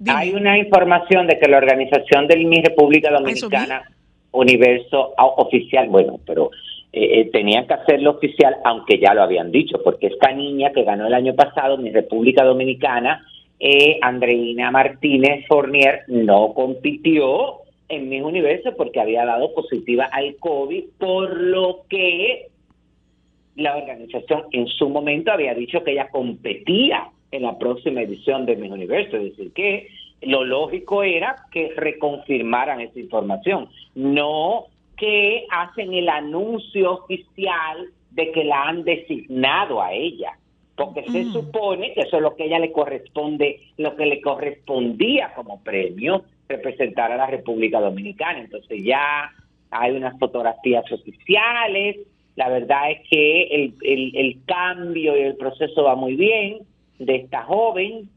hay 0.06 0.32
una 0.32 0.58
información 0.58 1.26
de 1.26 1.38
que 1.38 1.48
la 1.48 1.58
organización 1.58 2.26
del 2.26 2.46
Mi 2.46 2.62
República 2.62 3.10
Dominicana, 3.10 3.82
Universo 4.32 5.14
ah, 5.18 5.26
Oficial, 5.26 5.88
bueno, 5.88 6.20
pero 6.26 6.50
eh, 6.92 7.20
eh, 7.20 7.30
tenían 7.32 7.66
que 7.66 7.74
hacerlo 7.74 8.12
oficial, 8.12 8.56
aunque 8.64 8.98
ya 8.98 9.12
lo 9.14 9.22
habían 9.22 9.50
dicho, 9.50 9.80
porque 9.82 10.08
esta 10.08 10.32
niña 10.32 10.72
que 10.72 10.84
ganó 10.84 11.06
el 11.06 11.14
año 11.14 11.34
pasado, 11.34 11.76
Mi 11.78 11.90
República 11.90 12.44
Dominicana, 12.44 13.24
eh, 13.60 13.98
Andreina 14.00 14.70
Martínez 14.70 15.46
Fournier, 15.46 16.02
no 16.08 16.54
compitió 16.54 17.60
en 17.88 18.08
Mi 18.08 18.20
Universo 18.20 18.74
porque 18.76 19.00
había 19.00 19.24
dado 19.26 19.52
positiva 19.52 20.08
al 20.10 20.36
COVID, 20.36 20.84
por 20.98 21.40
lo 21.40 21.82
que 21.88 22.46
la 23.56 23.76
organización 23.76 24.44
en 24.52 24.66
su 24.66 24.88
momento 24.88 25.32
había 25.32 25.54
dicho 25.54 25.84
que 25.84 25.92
ella 25.92 26.08
competía 26.08 27.08
en 27.30 27.42
la 27.42 27.58
próxima 27.58 28.02
edición 28.02 28.46
de 28.46 28.56
Miss 28.56 28.72
Universo, 28.72 29.16
es 29.16 29.36
decir, 29.36 29.52
que 29.52 29.88
lo 30.22 30.44
lógico 30.44 31.02
era 31.02 31.36
que 31.52 31.72
reconfirmaran 31.76 32.80
esa 32.80 32.98
información, 32.98 33.68
no 33.94 34.66
que 34.96 35.46
hacen 35.50 35.94
el 35.94 36.08
anuncio 36.08 36.92
oficial 36.92 37.88
de 38.10 38.32
que 38.32 38.44
la 38.44 38.68
han 38.68 38.84
designado 38.84 39.80
a 39.80 39.92
ella, 39.92 40.32
porque 40.80 41.04
se 41.10 41.24
supone 41.32 41.92
que 41.92 42.00
eso 42.00 42.16
es 42.16 42.22
lo 42.22 42.34
que 42.36 42.44
ella 42.46 42.58
le 42.58 42.72
corresponde, 42.72 43.60
lo 43.76 43.96
que 43.96 44.06
le 44.06 44.20
correspondía 44.22 45.32
como 45.34 45.62
premio, 45.62 46.24
representar 46.48 47.12
a 47.12 47.16
la 47.18 47.26
República 47.26 47.80
Dominicana. 47.80 48.40
Entonces 48.40 48.82
ya 48.82 49.30
hay 49.70 49.90
unas 49.92 50.18
fotografías 50.18 50.90
oficiales, 50.90 51.98
la 52.36 52.48
verdad 52.48 52.92
es 52.92 53.00
que 53.10 53.42
el, 53.42 53.74
el- 53.82 54.16
el 54.16 54.38
cambio 54.46 55.18
y 55.18 55.20
el 55.20 55.36
proceso 55.36 55.84
va 55.84 55.96
muy 55.96 56.16
bien 56.16 56.60
de 56.98 57.16
esta 57.16 57.42
joven. 57.42 58.08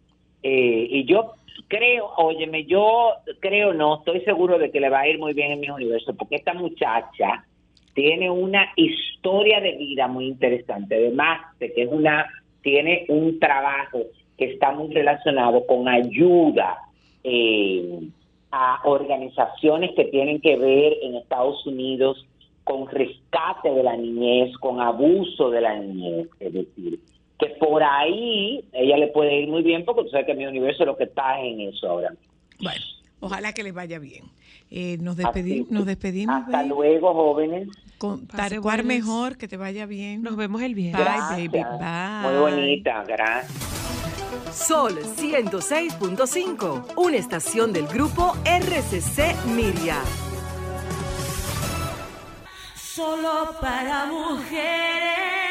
Eh, 0.41 0.87
y 0.89 1.03
yo 1.03 1.33
creo, 1.67 2.11
óyeme, 2.15 2.63
yo 2.63 3.11
creo 3.41 3.73
no, 3.73 3.97
estoy 3.97 4.21
seguro 4.21 4.57
de 4.57 4.71
que 4.71 4.79
le 4.79 4.89
va 4.89 5.01
a 5.01 5.07
ir 5.09 5.19
muy 5.19 5.33
bien 5.33 5.51
en 5.51 5.59
mi 5.59 5.69
universo 5.69 6.13
porque 6.15 6.37
esta 6.37 6.53
muchacha 6.53 7.45
tiene 7.93 8.29
una 8.29 8.69
historia 8.77 9.59
de 9.59 9.73
vida 9.73 10.07
muy 10.07 10.27
interesante, 10.27 10.95
además 10.95 11.41
de 11.59 11.73
que 11.73 11.83
es 11.83 11.89
una 11.91 12.25
tiene 12.63 13.05
un 13.09 13.39
trabajo 13.39 13.99
que 14.37 14.45
está 14.45 14.71
muy 14.71 14.91
relacionado 14.93 15.65
con 15.67 15.87
ayuda 15.87 16.79
eh, 17.23 17.99
a 18.51 18.81
organizaciones 18.85 19.91
que 19.95 20.05
tienen 20.05 20.41
que 20.41 20.55
ver 20.57 20.97
en 21.03 21.15
Estados 21.15 21.65
Unidos 21.67 22.25
con 22.63 22.87
rescate 22.87 23.69
de 23.69 23.83
la 23.83 23.95
niñez, 23.97 24.55
con 24.57 24.79
abuso 24.79 25.49
de 25.49 25.61
la 25.61 25.77
niñez, 25.77 26.27
es 26.39 26.53
decir, 26.53 26.99
que 27.37 27.47
por 27.59 27.83
ahí 27.83 28.63
ella 28.71 28.97
le 28.97 29.07
puede 29.07 29.41
ir 29.41 29.49
muy 29.49 29.63
bien 29.63 29.83
porque 29.83 30.03
tú 30.03 30.09
sabes 30.09 30.25
que 30.25 30.33
mi 30.33 30.45
universo 30.45 30.85
lo 30.85 30.95
que 30.95 31.03
está 31.05 31.41
es 31.41 31.53
en 31.53 31.61
eso 31.61 31.89
ahora. 31.89 32.13
Bueno, 32.61 32.81
ojalá 33.23 33.53
que 33.53 33.63
les 33.63 33.73
vaya 33.73 33.99
bien. 33.99 34.25
Eh, 34.69 34.97
nos, 34.99 35.15
despedi- 35.17 35.65
nos 35.69 35.85
despedimos. 35.85 36.35
Hasta 36.43 36.57
baby. 36.57 36.69
luego, 36.69 37.13
jóvenes. 37.13 37.67
Con 37.97 38.25
buenas. 38.85 39.05
mejor, 39.05 39.37
que 39.37 39.47
te 39.47 39.55
vaya 39.57 39.85
bien. 39.85 40.21
Nos 40.23 40.35
vemos 40.35 40.61
el 40.61 40.75
viernes. 40.75 41.03
Bye, 41.05 41.13
Gracias. 41.15 41.51
baby. 41.51 41.63
Bye. 41.79 42.31
Muy 42.31 42.39
bonita, 42.39 43.03
gracias. 43.07 43.51
Sol 44.51 44.97
106.5, 45.17 46.93
una 46.97 47.17
estación 47.17 47.71
del 47.73 47.87
grupo 47.87 48.35
RCC 48.45 49.35
Miria. 49.55 49.97
Solo 52.75 53.55
para 53.59 54.05
mujeres. 54.05 55.42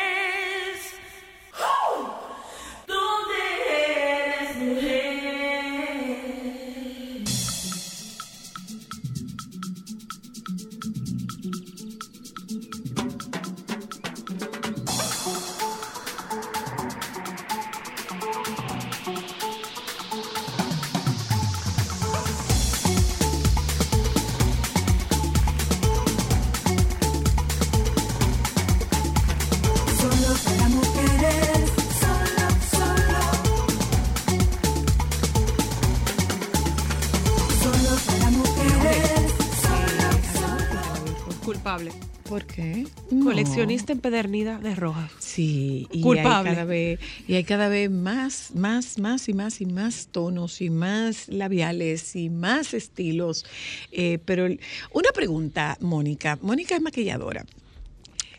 Culpable. 41.62 41.92
¿Por 42.28 42.44
qué? 42.44 42.86
Coleccionista 43.22 43.92
empedernida 43.92 44.58
de 44.58 44.74
roja. 44.74 45.08
Sí, 45.20 45.86
y 45.92 46.00
Culpable. 46.00 46.50
Hay 46.50 46.56
cada 46.56 46.64
vez, 46.64 47.00
y 47.28 47.34
hay 47.34 47.44
cada 47.44 47.68
vez 47.68 47.88
más, 47.88 48.50
más, 48.56 48.98
más 48.98 49.28
y 49.28 49.32
más 49.32 49.60
y 49.60 49.66
más 49.66 50.08
tonos 50.10 50.60
y 50.60 50.70
más 50.70 51.28
labiales 51.28 52.16
y 52.16 52.30
más 52.30 52.74
estilos. 52.74 53.44
Eh, 53.92 54.18
pero 54.24 54.46
una 54.92 55.10
pregunta, 55.14 55.78
Mónica. 55.80 56.36
Mónica 56.42 56.74
es 56.74 56.82
maquilladora. 56.82 57.44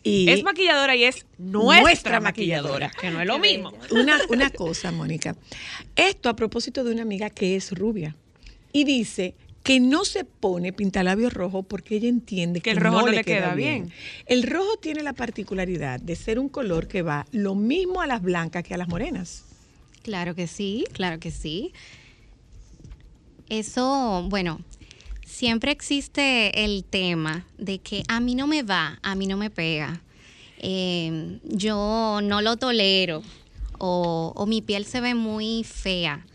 Y 0.05 0.29
es 0.29 0.43
maquilladora 0.43 0.93
y 0.97 1.05
es 1.05 1.25
nuestra, 1.37 1.81
Nuestra 1.81 2.19
maquilladora, 2.19 2.87
maquilladora. 2.87 2.91
que 2.99 3.09
no 3.09 3.21
es 3.21 3.27
lo 3.27 3.39
mismo. 3.39 3.71
una, 3.91 4.19
una 4.27 4.49
cosa, 4.49 4.91
Mónica. 4.91 5.37
Esto 5.95 6.27
a 6.27 6.35
propósito 6.35 6.83
de 6.83 6.91
una 6.91 7.03
amiga 7.03 7.29
que 7.29 7.55
es 7.55 7.71
rubia 7.71 8.17
y 8.73 8.83
dice 8.83 9.33
que 9.63 9.79
no 9.79 10.03
se 10.03 10.25
pone 10.25 10.73
pintalabios 10.73 11.33
rojo 11.33 11.63
porque 11.63 11.95
ella 11.95 12.09
entiende 12.09 12.59
que, 12.59 12.65
Que 12.65 12.71
el 12.71 12.77
rojo 12.77 13.01
no 13.01 13.07
le, 13.07 13.17
le 13.17 13.23
queda 13.23 13.55
bien. 13.55 13.91
El 14.25 14.43
rojo 14.43 14.75
tiene 14.81 15.03
la 15.03 15.13
particularidad 15.13 15.99
de 16.01 16.15
ser 16.17 16.37
un 16.37 16.49
color 16.49 16.87
que 16.87 17.01
va 17.01 17.25
lo 17.31 17.55
mismo 17.55 18.01
a 18.01 18.07
las 18.07 18.21
blancas 18.21 18.63
que 18.63 18.73
a 18.73 18.77
las 18.77 18.89
morenas. 18.89 19.45
Claro 20.01 20.35
que 20.35 20.47
sí, 20.47 20.83
claro 20.91 21.17
que 21.19 21.31
sí. 21.31 21.71
Eso, 23.49 24.25
bueno, 24.29 24.59
siempre 25.25 25.71
existe 25.71 26.63
el 26.63 26.83
tema 26.83 27.45
de 27.57 27.79
que 27.79 28.03
a 28.07 28.19
mí 28.19 28.35
no 28.35 28.47
me 28.47 28.63
va, 28.63 28.99
a 29.03 29.15
mí 29.15 29.27
no 29.27 29.37
me 29.37 29.49
pega. 29.49 30.01
eh, 30.59 31.39
yo 31.43 32.19
no 32.23 32.41
lo 32.41 32.55
tolero 32.57 33.21
o, 33.79 34.31
o 34.35 34.45
mi 34.45 34.61
piel 34.61 34.85
se 34.85 35.01
ve 35.01 35.13
muy 35.13 35.63
fea 35.65 36.25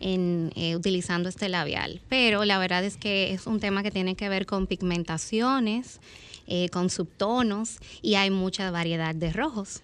en, 0.00 0.52
eh, 0.56 0.76
utilizando 0.76 1.28
este 1.28 1.48
labial. 1.48 2.00
Pero 2.08 2.44
la 2.44 2.58
verdad 2.58 2.84
es 2.84 2.96
que 2.96 3.32
es 3.32 3.46
un 3.46 3.60
tema 3.60 3.82
que 3.82 3.90
tiene 3.90 4.14
que 4.14 4.28
ver 4.28 4.46
con 4.46 4.66
pigmentaciones, 4.66 6.00
eh, 6.46 6.68
con 6.68 6.90
subtonos 6.90 7.78
y 8.02 8.14
hay 8.14 8.30
mucha 8.30 8.70
variedad 8.70 9.14
de 9.14 9.32
rojos. 9.32 9.82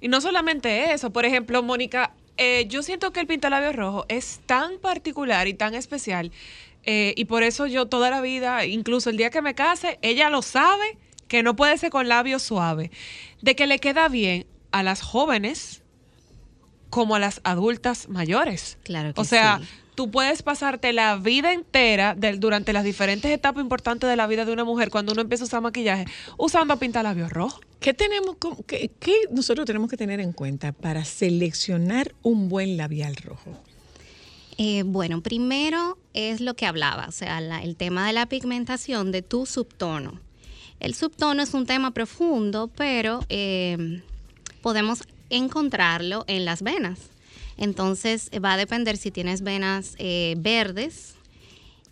Y 0.00 0.08
no 0.08 0.20
solamente 0.20 0.92
eso, 0.92 1.10
por 1.10 1.26
ejemplo, 1.26 1.62
Mónica, 1.62 2.14
eh, 2.38 2.66
yo 2.68 2.82
siento 2.82 3.12
que 3.12 3.20
el 3.20 3.26
pintalabios 3.26 3.76
rojo 3.76 4.06
es 4.08 4.40
tan 4.46 4.78
particular 4.78 5.46
y 5.46 5.52
tan 5.52 5.74
especial, 5.74 6.32
eh, 6.84 7.12
y 7.16 7.26
por 7.26 7.42
eso 7.42 7.66
yo 7.66 7.86
toda 7.86 8.08
la 8.08 8.22
vida, 8.22 8.64
incluso 8.64 9.10
el 9.10 9.18
día 9.18 9.28
que 9.28 9.42
me 9.42 9.54
case, 9.54 9.98
ella 10.00 10.30
lo 10.30 10.40
sabe, 10.40 10.96
que 11.28 11.42
no 11.42 11.54
puede 11.54 11.76
ser 11.76 11.90
con 11.90 12.08
labios 12.08 12.42
suaves, 12.42 12.90
de 13.42 13.54
que 13.54 13.66
le 13.66 13.78
queda 13.78 14.08
bien 14.08 14.46
a 14.72 14.82
las 14.82 15.02
jóvenes 15.02 15.82
como 16.90 17.14
a 17.14 17.18
las 17.18 17.40
adultas 17.44 18.08
mayores. 18.08 18.76
Claro 18.82 19.14
que 19.14 19.20
O 19.20 19.24
sea, 19.24 19.58
sí. 19.62 19.68
tú 19.94 20.10
puedes 20.10 20.42
pasarte 20.42 20.92
la 20.92 21.16
vida 21.16 21.52
entera 21.52 22.14
del- 22.14 22.40
durante 22.40 22.72
las 22.72 22.84
diferentes 22.84 23.30
etapas 23.30 23.62
importantes 23.62 24.10
de 24.10 24.16
la 24.16 24.26
vida 24.26 24.44
de 24.44 24.52
una 24.52 24.64
mujer 24.64 24.90
cuando 24.90 25.12
uno 25.12 25.22
empieza 25.22 25.44
a 25.44 25.46
usar 25.46 25.60
maquillaje 25.62 26.04
usando 26.36 26.76
pintalabios 26.78 27.32
rojo. 27.32 27.60
¿Qué 27.80 27.94
tenemos, 27.94 28.36
qué, 28.66 28.90
qué 29.00 29.14
nosotros 29.30 29.64
tenemos 29.66 29.88
que 29.88 29.96
tener 29.96 30.20
en 30.20 30.32
cuenta 30.32 30.72
para 30.72 31.04
seleccionar 31.04 32.14
un 32.22 32.48
buen 32.48 32.76
labial 32.76 33.16
rojo? 33.16 33.56
Eh, 34.58 34.82
bueno, 34.84 35.22
primero 35.22 35.96
es 36.12 36.40
lo 36.42 36.54
que 36.54 36.66
hablaba, 36.66 37.06
o 37.08 37.12
sea, 37.12 37.40
la- 37.40 37.62
el 37.62 37.76
tema 37.76 38.06
de 38.06 38.12
la 38.12 38.26
pigmentación 38.26 39.10
de 39.12 39.22
tu 39.22 39.46
subtono. 39.46 40.20
El 40.80 40.94
subtono 40.94 41.42
es 41.42 41.54
un 41.54 41.64
tema 41.66 41.92
profundo, 41.92 42.68
pero 42.76 43.20
eh, 43.30 44.02
podemos 44.60 45.04
encontrarlo 45.30 46.24
en 46.26 46.44
las 46.44 46.62
venas. 46.62 46.98
Entonces 47.56 48.28
eh, 48.32 48.38
va 48.38 48.54
a 48.54 48.56
depender 48.56 48.96
si 48.96 49.10
tienes 49.10 49.42
venas 49.42 49.94
eh, 49.98 50.34
verdes, 50.38 51.14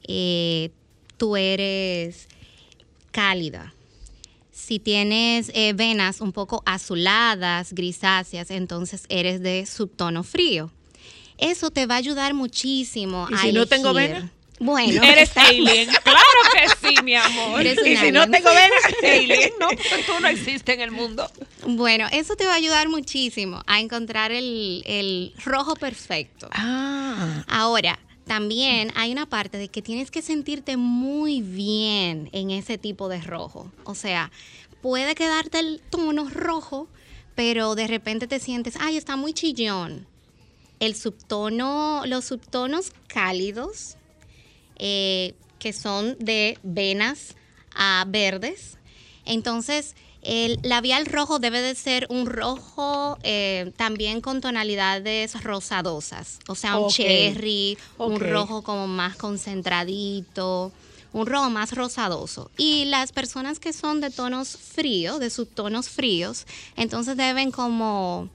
eh, 0.07 0.71
tú 1.17 1.37
eres 1.37 2.29
cálida. 3.11 3.75
Si 4.53 4.79
tienes 4.79 5.51
eh, 5.55 5.73
venas 5.73 6.21
un 6.21 6.33
poco 6.33 6.63
azuladas, 6.67 7.73
grisáceas, 7.73 8.51
entonces 8.51 9.05
eres 9.09 9.41
de 9.41 9.67
subtono 9.67 10.23
frío. 10.23 10.71
Eso 11.39 11.71
te 11.71 11.87
va 11.87 11.95
a 11.95 11.99
ayudar 11.99 12.35
muchísimo 12.35 13.29
¿Y 13.31 13.35
a 13.35 13.39
si 13.39 13.53
no 13.53 13.67
tengo 13.67 13.93
venas? 13.95 14.31
Bueno, 14.61 15.03
Eres 15.05 15.31
alien. 15.37 15.89
Claro 16.03 16.41
que 16.53 16.78
sí, 16.89 17.03
mi 17.03 17.15
amor. 17.15 17.61
Eres 17.61 17.79
y 17.87 17.97
si 17.97 18.13
no 18.13 18.29
tengo 18.31 18.51
venas. 18.51 18.79
No, 19.61 19.69
porque 19.69 20.05
tú 20.07 20.21
no 20.21 20.29
existes 20.29 20.75
en 20.75 20.81
el 20.81 20.91
mundo. 20.91 21.31
Bueno, 21.67 22.07
eso 22.13 22.37
te 22.37 22.47
va 22.47 22.53
a 22.53 22.57
ayudar 22.57 22.89
muchísimo 22.89 23.63
a 23.67 23.81
encontrar 23.81 24.33
el, 24.33 24.83
el 24.87 25.35
rojo 25.45 25.75
perfecto. 25.75 26.49
Ah. 26.53 27.45
Ahora, 27.49 27.99
también 28.27 28.93
hay 28.95 29.11
una 29.11 29.27
parte 29.27 29.59
de 29.59 29.69
que 29.69 29.83
tienes 29.83 30.11
que 30.11 30.23
sentirte 30.23 30.77
muy 30.77 31.41
bien 31.41 32.29
en 32.33 32.51
ese 32.51 32.79
tipo 32.79 33.09
de 33.09 33.21
rojo. 33.21 33.73
O 33.85 33.95
sea, 33.95 34.31
puede 34.83 35.15
quedarte 35.15 35.59
el 35.59 35.81
tono 35.91 36.29
rojo, 36.29 36.89
pero 37.35 37.75
de 37.75 37.87
repente 37.87 38.27
te 38.27 38.39
sientes, 38.39 38.75
ay, 38.81 38.97
está 38.97 39.17
muy 39.17 39.33
chillón. 39.33 40.07
El 40.79 40.95
subtono, 40.95 42.03
los 42.07 42.27
subtonos 42.27 42.93
cálidos, 43.07 43.97
eh, 44.77 45.35
que 45.59 45.73
son 45.73 46.17
de 46.19 46.59
venas 46.63 47.35
a 47.75 48.05
verdes. 48.09 48.79
Entonces, 49.25 49.95
el 50.23 50.59
labial 50.63 51.07
rojo 51.07 51.39
debe 51.39 51.61
de 51.61 51.75
ser 51.75 52.07
un 52.11 52.27
rojo 52.27 53.19
eh, 53.23 53.73
también 53.77 54.21
con 54.21 54.41
tonalidades 54.41 55.43
rosadosas, 55.43 56.41
o 56.49 56.55
sea, 56.55 56.77
un 56.77 56.91
cherry, 56.91 57.79
un 57.99 58.19
rojo 58.19 58.63
como 58.63 58.89
más 58.89 59.17
concentradito, 59.17 60.73
un 61.13 61.27
rojo 61.27 61.51
más 61.51 61.73
rosadoso. 61.73 62.51
Y 62.57 62.87
las 62.87 63.13
personas 63.13 63.59
que 63.61 63.73
son 63.73 64.01
de 64.01 64.11
tonos 64.11 64.57
fríos, 64.57 65.21
de 65.21 65.31
subtonos 65.31 65.89
fríos, 65.89 66.47
entonces 66.77 67.17
deben 67.17 67.51
como... 67.51 68.29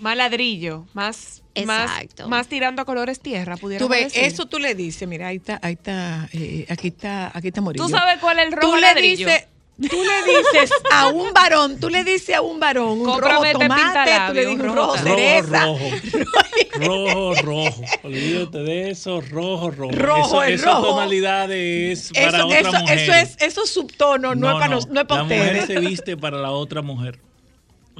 Más 0.00 0.16
ladrillo, 0.16 0.86
más, 0.94 1.42
más, 1.66 1.90
Exacto. 1.90 2.28
más 2.28 2.48
tirando 2.48 2.82
a 2.82 2.84
colores 2.84 3.20
tierra, 3.20 3.56
pudiera 3.56 3.84
eso 4.14 4.46
tú 4.46 4.58
le 4.58 4.74
dices, 4.74 5.06
mira, 5.06 5.28
ahí 5.28 5.36
está, 5.36 5.58
ahí 5.62 5.74
está, 5.74 6.28
eh, 6.32 6.66
aquí 6.68 6.88
está, 6.88 7.30
aquí 7.34 7.48
está 7.48 7.60
Morillo. 7.60 7.84
¿Tú 7.84 7.90
sabes 7.90 8.18
cuál 8.18 8.38
es 8.38 8.46
el 8.46 8.52
rojo 8.52 8.68
Tú 8.70 8.76
le 8.76 8.80
ladrillo? 8.82 9.26
dices, 9.28 9.46
tú 9.90 9.96
le 10.02 10.32
dices 10.32 10.72
a 10.90 11.08
un 11.08 11.32
varón, 11.34 11.78
tú 11.80 11.88
le 11.90 12.02
dices 12.04 12.34
a 12.36 12.40
un 12.40 12.58
varón 12.60 13.00
un 13.00 13.20
rojo 13.20 13.44
este 13.44 13.58
tomate, 13.58 13.82
tú 13.82 14.34
le 14.34 14.46
pintalabio, 14.46 14.48
dices 14.48 14.54
un 14.64 14.70
un 14.70 14.76
rojo 14.76 14.96
rojo 14.96 14.98
cereza. 15.04 15.66
Rojo, 15.66 17.34
rojo, 17.34 17.34
rojo. 17.42 17.84
Olvídate 18.04 18.58
de 18.58 18.90
eso, 18.90 19.20
rojo, 19.20 19.70
rojo. 19.70 19.92
Rojo, 19.92 20.20
eso, 20.22 20.42
el 20.44 20.54
esa 20.54 20.66
rojo. 20.70 20.86
tonalidad 20.88 21.52
es 21.52 22.10
para 22.14 22.28
Eso, 22.38 22.46
otra 22.46 22.58
eso, 22.60 22.72
mujer. 22.72 22.98
eso 22.98 23.12
es, 23.12 23.36
esos 23.40 23.70
subtonos 23.70 24.36
no, 24.36 24.48
es 24.48 24.54
para, 24.54 24.68
nos- 24.68 24.88
no 24.88 25.00
es 25.00 25.06
para 25.06 25.22
la 25.22 25.24
mujer 25.24 25.56
ustedes. 25.60 25.66
se 25.66 25.86
viste 25.86 26.16
para 26.16 26.38
la 26.38 26.50
otra 26.52 26.80
mujer. 26.82 27.18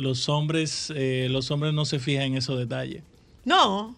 Los 0.00 0.28
hombres, 0.28 0.92
eh, 0.96 1.28
los 1.30 1.50
hombres 1.50 1.72
no 1.74 1.84
se 1.84 1.98
fijan 1.98 2.24
en 2.24 2.36
esos 2.38 2.58
detalles. 2.58 3.02
No, 3.44 3.94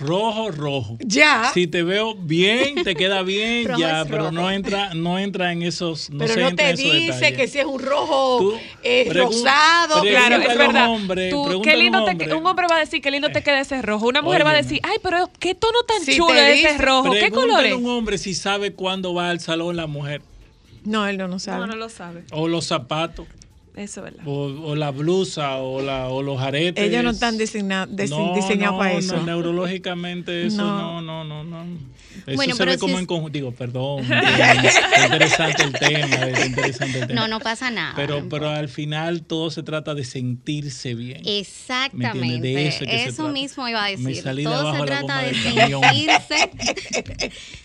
Rojo, 0.00 0.52
rojo. 0.52 0.96
Ya. 1.00 1.50
Si 1.52 1.66
te 1.66 1.82
veo 1.82 2.14
bien, 2.14 2.84
te 2.84 2.94
queda 2.94 3.22
bien, 3.22 3.66
Rojo 3.68 3.80
ya, 3.80 4.02
es 4.02 4.06
pero 4.08 4.18
rojo. 4.24 4.32
no 4.32 4.50
entra, 4.50 4.94
no 4.94 5.18
entra 5.18 5.50
en 5.50 5.62
esos, 5.62 6.08
no 6.10 6.18
pero 6.18 6.34
se 6.34 6.40
no 6.40 6.48
entra 6.50 6.66
te 6.66 6.70
en 6.70 6.78
esos 6.78 6.92
dice 7.20 7.32
que 7.34 7.48
si 7.48 7.58
es 7.58 7.64
un 7.66 7.80
rojo 7.82 8.52
eh, 8.84 9.10
rosado. 9.12 10.02
Claro, 10.02 10.36
es 10.36 10.48
un 10.52 10.58
verdad. 10.58 10.88
hombre, 10.90 11.30
Tú, 11.30 11.62
qué 11.64 11.76
lindo 11.76 12.04
te- 12.04 12.10
hombre. 12.12 12.34
un 12.34 12.46
hombre 12.46 12.66
va 12.70 12.76
a 12.76 12.80
decir 12.80 13.00
qué 13.02 13.10
lindo 13.10 13.28
te 13.30 13.42
queda 13.42 13.58
ese 13.60 13.82
rojo. 13.82 14.06
Una 14.06 14.22
mujer 14.22 14.46
va 14.46 14.50
a 14.50 14.56
decir, 14.56 14.78
ay, 14.84 14.98
pero 15.02 15.30
qué 15.40 15.56
tono 15.56 15.78
tan 15.84 16.04
Si 16.04 16.16
chulo 16.16 16.32
te 16.32 16.52
es 16.52 16.64
ese 16.64 16.78
rojo. 16.78 17.10
¿Qué 17.12 17.30
colores? 17.32 17.72
a 17.72 17.76
un 17.76 17.86
hombre 17.86 18.18
si 18.18 18.34
sabe 18.34 18.74
cuándo 18.74 19.14
va 19.14 19.30
al 19.30 19.40
salón 19.40 19.74
la 19.76 19.88
mujer. 19.88 20.22
No, 20.84 21.08
él 21.08 21.16
no, 21.18 21.26
no 21.26 21.40
sabe. 21.40 21.58
No, 21.58 21.66
no 21.66 21.74
lo 21.76 21.88
sabe. 21.88 22.22
O 22.30 22.46
los 22.46 22.66
zapatos. 22.66 23.26
Eso 23.78 24.04
es 24.06 24.12
verdad. 24.12 24.26
O, 24.26 24.44
o 24.70 24.74
la 24.74 24.90
blusa 24.90 25.56
o, 25.58 25.80
la, 25.80 26.08
o 26.08 26.22
los 26.22 26.40
aretes. 26.40 26.82
Ellos 26.84 27.04
no 27.04 27.10
están 27.10 27.38
diseña- 27.38 27.86
dise- 27.86 28.10
No, 28.10 28.34
diseñados 28.34 28.74
no, 28.74 28.78
para 28.78 28.92
no, 28.94 28.98
eso. 28.98 29.22
neurológicamente 29.24 30.46
eso 30.46 30.56
No. 30.64 31.00
no, 31.00 31.24
no, 31.24 31.44
no, 31.44 31.64
no. 31.64 31.98
Eso 32.26 32.34
Bueno, 32.36 32.54
se 32.54 32.58
pero 32.58 32.70
ve 32.72 32.76
si 32.76 32.80
como 32.80 32.94
es- 32.94 33.00
en 33.00 33.06
conjunto. 33.06 33.32
Digo, 33.32 33.52
perdón. 33.52 34.00
Está 34.10 35.04
interesante 35.04 35.62
el 35.62 35.72
tema. 35.72 36.16
está 36.26 36.46
interesante 36.46 36.98
el 37.00 37.06
tema. 37.06 37.20
No, 37.20 37.28
no 37.28 37.38
pasa 37.40 37.70
nada. 37.70 37.92
Pero, 37.96 38.28
pero 38.28 38.48
al 38.48 38.68
final 38.68 39.22
todo 39.22 39.50
se 39.50 39.62
trata 39.62 39.94
de 39.94 40.04
sentirse 40.04 40.94
bien. 40.94 41.22
¿Me 41.24 41.38
Exactamente. 41.38 42.40
De 42.48 42.66
eso 42.68 42.84
es 42.84 43.16
que 43.16 43.22
mismo 43.32 43.68
iba 43.68 43.84
a 43.84 43.90
Me 43.96 43.96
decir. 44.14 44.24
Todo 44.44 44.54
abajo 44.56 44.78
se 44.78 44.86
trata 44.86 45.22
de 45.22 45.34
sentirse, 45.34 46.50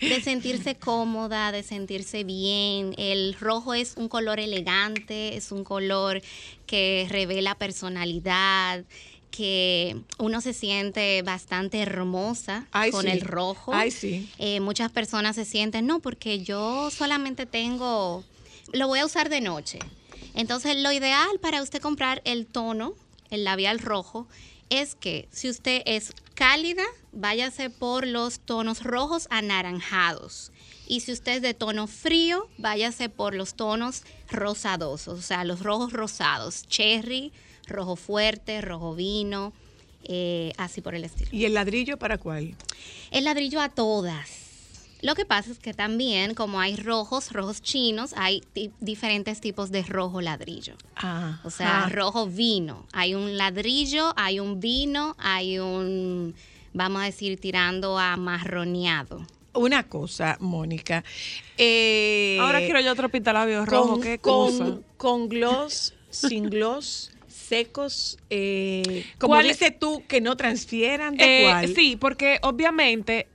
de 0.00 0.20
sentirse 0.22 0.74
cómoda, 0.76 1.50
de 1.52 1.62
sentirse 1.62 2.22
bien. 2.24 2.94
El 2.96 3.34
rojo 3.40 3.74
es 3.74 3.94
un 3.96 4.08
color 4.08 4.38
elegante, 4.40 5.36
es 5.36 5.50
un 5.52 5.64
color 5.64 6.03
que 6.66 7.06
revela 7.10 7.54
personalidad 7.54 8.84
que 9.30 9.96
uno 10.18 10.40
se 10.40 10.52
siente 10.52 11.20
bastante 11.22 11.80
hermosa 11.80 12.68
Ay, 12.70 12.92
con 12.92 13.04
sí. 13.04 13.10
el 13.10 13.20
rojo. 13.20 13.74
Ay, 13.74 13.90
sí. 13.90 14.30
Eh, 14.38 14.60
muchas 14.60 14.92
personas 14.92 15.34
se 15.34 15.44
sienten, 15.44 15.86
no, 15.86 15.98
porque 15.98 16.44
yo 16.44 16.88
solamente 16.92 17.44
tengo, 17.44 18.22
lo 18.72 18.86
voy 18.86 19.00
a 19.00 19.06
usar 19.06 19.30
de 19.30 19.40
noche. 19.40 19.80
Entonces, 20.34 20.76
lo 20.76 20.92
ideal 20.92 21.40
para 21.40 21.62
usted 21.62 21.80
comprar 21.80 22.22
el 22.24 22.46
tono, 22.46 22.94
el 23.30 23.42
labial 23.42 23.80
rojo, 23.80 24.28
es 24.70 24.94
que 24.94 25.28
si 25.32 25.48
usted 25.48 25.82
es 25.84 26.12
cálida, 26.34 26.84
váyase 27.14 27.70
por 27.70 28.06
los 28.06 28.40
tonos 28.40 28.82
rojos 28.82 29.26
anaranjados. 29.30 30.52
Y 30.86 31.00
si 31.00 31.12
usted 31.12 31.36
es 31.36 31.42
de 31.42 31.54
tono 31.54 31.86
frío, 31.86 32.48
váyase 32.58 33.08
por 33.08 33.34
los 33.34 33.54
tonos 33.54 34.02
rosadosos, 34.30 35.18
o 35.18 35.22
sea, 35.22 35.44
los 35.44 35.60
rojos 35.60 35.92
rosados, 35.92 36.66
cherry, 36.66 37.32
rojo 37.66 37.96
fuerte, 37.96 38.60
rojo 38.60 38.94
vino, 38.94 39.52
eh, 40.04 40.52
así 40.58 40.80
por 40.80 40.94
el 40.94 41.04
estilo. 41.04 41.30
¿Y 41.32 41.46
el 41.46 41.54
ladrillo 41.54 41.98
para 41.98 42.18
cuál? 42.18 42.54
El 43.10 43.24
ladrillo 43.24 43.60
a 43.60 43.70
todas. 43.70 44.44
Lo 45.04 45.14
que 45.14 45.26
pasa 45.26 45.50
es 45.50 45.58
que 45.58 45.74
también, 45.74 46.34
como 46.34 46.60
hay 46.60 46.76
rojos, 46.76 47.30
rojos 47.30 47.60
chinos, 47.60 48.14
hay 48.16 48.42
diferentes 48.80 49.40
tipos 49.40 49.70
de 49.70 49.82
rojo 49.82 50.22
ladrillo. 50.22 50.76
Ah, 50.96 51.40
O 51.44 51.50
sea, 51.50 51.84
ah. 51.84 51.88
rojo 51.90 52.26
vino. 52.26 52.86
Hay 52.92 53.14
un 53.14 53.36
ladrillo, 53.36 54.14
hay 54.16 54.40
un 54.40 54.60
vino, 54.60 55.14
hay 55.18 55.58
un, 55.58 56.34
vamos 56.74 57.02
a 57.02 57.06
decir, 57.06 57.40
tirando 57.40 57.98
a 57.98 58.16
marroneado. 58.18 59.26
Una 59.54 59.88
cosa, 59.88 60.36
Mónica. 60.40 61.02
eh, 61.56 62.38
Ahora 62.40 62.60
quiero 62.64 62.80
yo 62.80 62.92
otro 62.92 63.08
pintalabios 63.08 63.66
rojo. 63.66 63.92
con, 63.94 64.00
¿Qué 64.02 64.18
con, 64.18 64.58
cosa? 64.58 64.80
con 64.96 65.28
gloss, 65.28 65.94
sin 66.10 66.50
gloss, 66.50 67.12
secos, 67.28 68.18
eh, 68.30 69.04
como 69.18 69.34
¿Cuál- 69.34 69.46
dices 69.46 69.78
tú, 69.78 70.04
que 70.08 70.20
no 70.20 70.36
transfieran 70.36 71.16
de 71.16 71.24
Eh, 71.24 71.40
cuál. 71.42 71.68
Sí, 71.74 71.96
porque 71.96 72.38
obviamente 72.42 73.28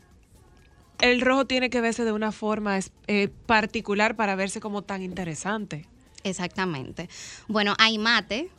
el 1.02 1.22
rojo 1.22 1.46
tiene 1.46 1.70
que 1.70 1.80
verse 1.80 2.04
de 2.04 2.12
una 2.12 2.34
forma 2.34 2.78
eh, 3.08 3.30
particular 3.46 4.18
para 4.18 4.36
verse 4.36 4.60
como 4.60 4.82
tan 4.82 5.02
interesante. 5.02 5.86
Exactamente. 6.24 7.08
Bueno, 7.48 7.74
hay 7.80 7.98
mate. 7.98 8.50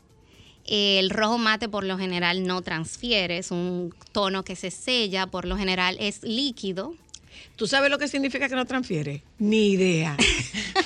El 0.66 1.10
rojo 1.10 1.38
mate 1.38 1.68
por 1.68 1.84
lo 1.84 1.98
general 1.98 2.46
no 2.46 2.62
transfiere, 2.62 3.38
es 3.38 3.50
un 3.50 3.94
tono 4.12 4.44
que 4.44 4.56
se 4.56 4.70
sella, 4.70 5.26
por 5.26 5.44
lo 5.44 5.56
general 5.56 5.96
es 6.00 6.22
líquido. 6.22 6.94
¿Tú 7.56 7.66
sabes 7.66 7.90
lo 7.90 7.98
que 7.98 8.08
significa 8.08 8.48
que 8.48 8.54
no 8.54 8.64
transfiere? 8.66 9.22
Ni 9.38 9.72
idea. 9.72 10.16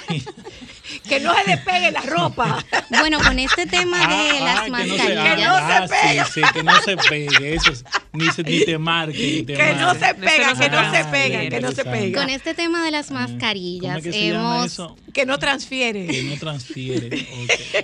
que 1.00 1.20
no 1.20 1.34
se 1.34 1.50
despegue 1.50 1.90
la 1.92 2.00
ropa. 2.02 2.64
Bueno, 2.90 3.18
con 3.20 3.38
este 3.38 3.66
tema 3.66 3.98
de 3.98 4.40
las 4.40 4.58
Ah, 4.60 4.64
que 4.64 4.70
no 4.70 4.76
se, 4.78 4.86
mascarillas. 4.88 5.50
ah, 5.50 5.86
ah, 5.90 6.24
sí, 6.28 6.32
sí, 6.34 6.40
que 6.52 6.62
no 6.62 6.80
se 6.82 6.96
pegue, 6.96 7.54
eso 7.54 7.72
es, 7.72 7.84
ni, 8.12 8.30
se, 8.30 8.42
ni 8.42 8.64
te 8.64 8.78
marque, 8.78 9.18
ni 9.18 9.42
te 9.42 9.54
Que 9.54 9.74
no 9.74 9.92
se 9.94 10.14
pega, 10.14 10.54
que 10.54 10.68
no 10.70 10.90
se 10.90 10.98
Ah, 10.98 11.10
pega, 11.10 11.48
que 11.48 11.60
no 11.60 11.72
se 11.72 11.84
pega. 11.84 12.20
Con 12.20 12.30
este 12.30 12.54
tema 12.54 12.84
de 12.84 12.90
las 12.90 13.08
¿Cómo 13.08 13.20
mascarillas, 13.20 13.98
es 13.98 14.02
que 14.04 14.12
se 14.12 14.28
llama 14.28 14.54
hemos, 14.56 14.66
eso? 14.66 14.96
Que 15.12 15.26
no 15.26 15.38
transfiere. 15.38 16.06
Que 16.06 16.22
no 16.24 16.36
transfiere. 16.36 17.26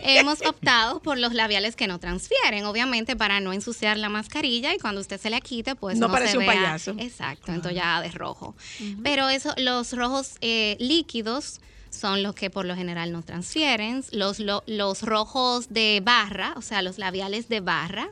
hemos 0.05 0.41
optado 0.43 1.01
por 1.03 1.19
los 1.19 1.33
labiales 1.35 1.77
que 1.77 1.87
no 1.87 1.99
transfieren, 1.99 2.65
obviamente 2.65 3.17
para 3.17 3.41
no 3.41 3.53
ensuciar 3.53 3.97
la 3.99 4.09
mascarilla 4.09 4.75
y 4.75 4.79
cuando 4.79 5.01
usted 5.01 5.21
se 5.21 5.31
la 5.31 5.41
quite, 5.41 5.75
pues 5.75 5.99
No 5.99 6.07
no, 6.09 6.13
parece 6.13 6.33
se 6.33 6.39
un 6.39 6.47
vea- 6.47 6.55
payaso. 6.55 6.95
Exacto, 6.99 7.53
entonces 7.53 7.75
ya 7.81 8.01
de 8.01 8.11
rojo. 8.11 8.55
Pero 9.03 9.29
eso, 9.29 9.55
los 9.57 9.93
rojos 9.93 10.33
eh, 10.41 10.77
líquidos 10.81 11.61
son 11.91 12.23
los 12.23 12.35
que 12.35 12.51
por 12.51 12.65
lo 12.65 12.75
general 12.77 13.13
no 13.13 13.23
transfieren. 13.23 14.03
Los, 14.13 14.39
lo- 14.39 14.63
los 14.67 15.03
rojos 15.03 15.69
de 15.69 16.01
barra, 16.05 16.55
o 16.57 16.63
sea, 16.63 16.83
los 16.83 16.99
labiales 16.99 17.49
de 17.49 17.61
barra, 17.61 18.09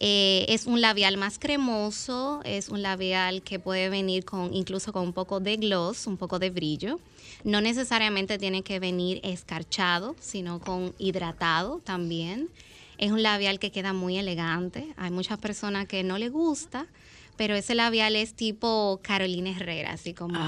eh, 0.00 0.46
es 0.48 0.66
un 0.66 0.80
labial 0.80 1.16
más 1.16 1.38
cremoso, 1.40 2.40
es 2.44 2.68
un 2.68 2.82
labial 2.82 3.42
que 3.42 3.58
puede 3.58 3.88
venir 3.88 4.24
con 4.24 4.54
incluso 4.54 4.92
con 4.92 5.02
un 5.02 5.12
poco 5.12 5.40
de 5.40 5.56
gloss, 5.56 6.06
un 6.06 6.16
poco 6.16 6.38
de 6.38 6.50
brillo. 6.50 7.00
No 7.44 7.60
necesariamente 7.60 8.38
tiene 8.38 8.62
que 8.62 8.78
venir 8.78 9.20
escarchado, 9.24 10.14
sino 10.20 10.60
con 10.60 10.94
hidratado 10.98 11.80
también. 11.84 12.48
Es 12.98 13.10
un 13.12 13.22
labial 13.22 13.58
que 13.58 13.70
queda 13.72 13.92
muy 13.92 14.18
elegante. 14.18 14.88
Hay 14.96 15.10
muchas 15.10 15.38
personas 15.38 15.86
que 15.86 16.02
no 16.02 16.18
le 16.18 16.28
gusta, 16.28 16.86
pero 17.38 17.54
ese 17.56 17.74
labial 17.74 18.14
es 18.16 18.34
tipo 18.34 19.00
Carolina 19.02 19.48
Herrera, 19.50 19.92
así 19.92 20.12
como, 20.12 20.38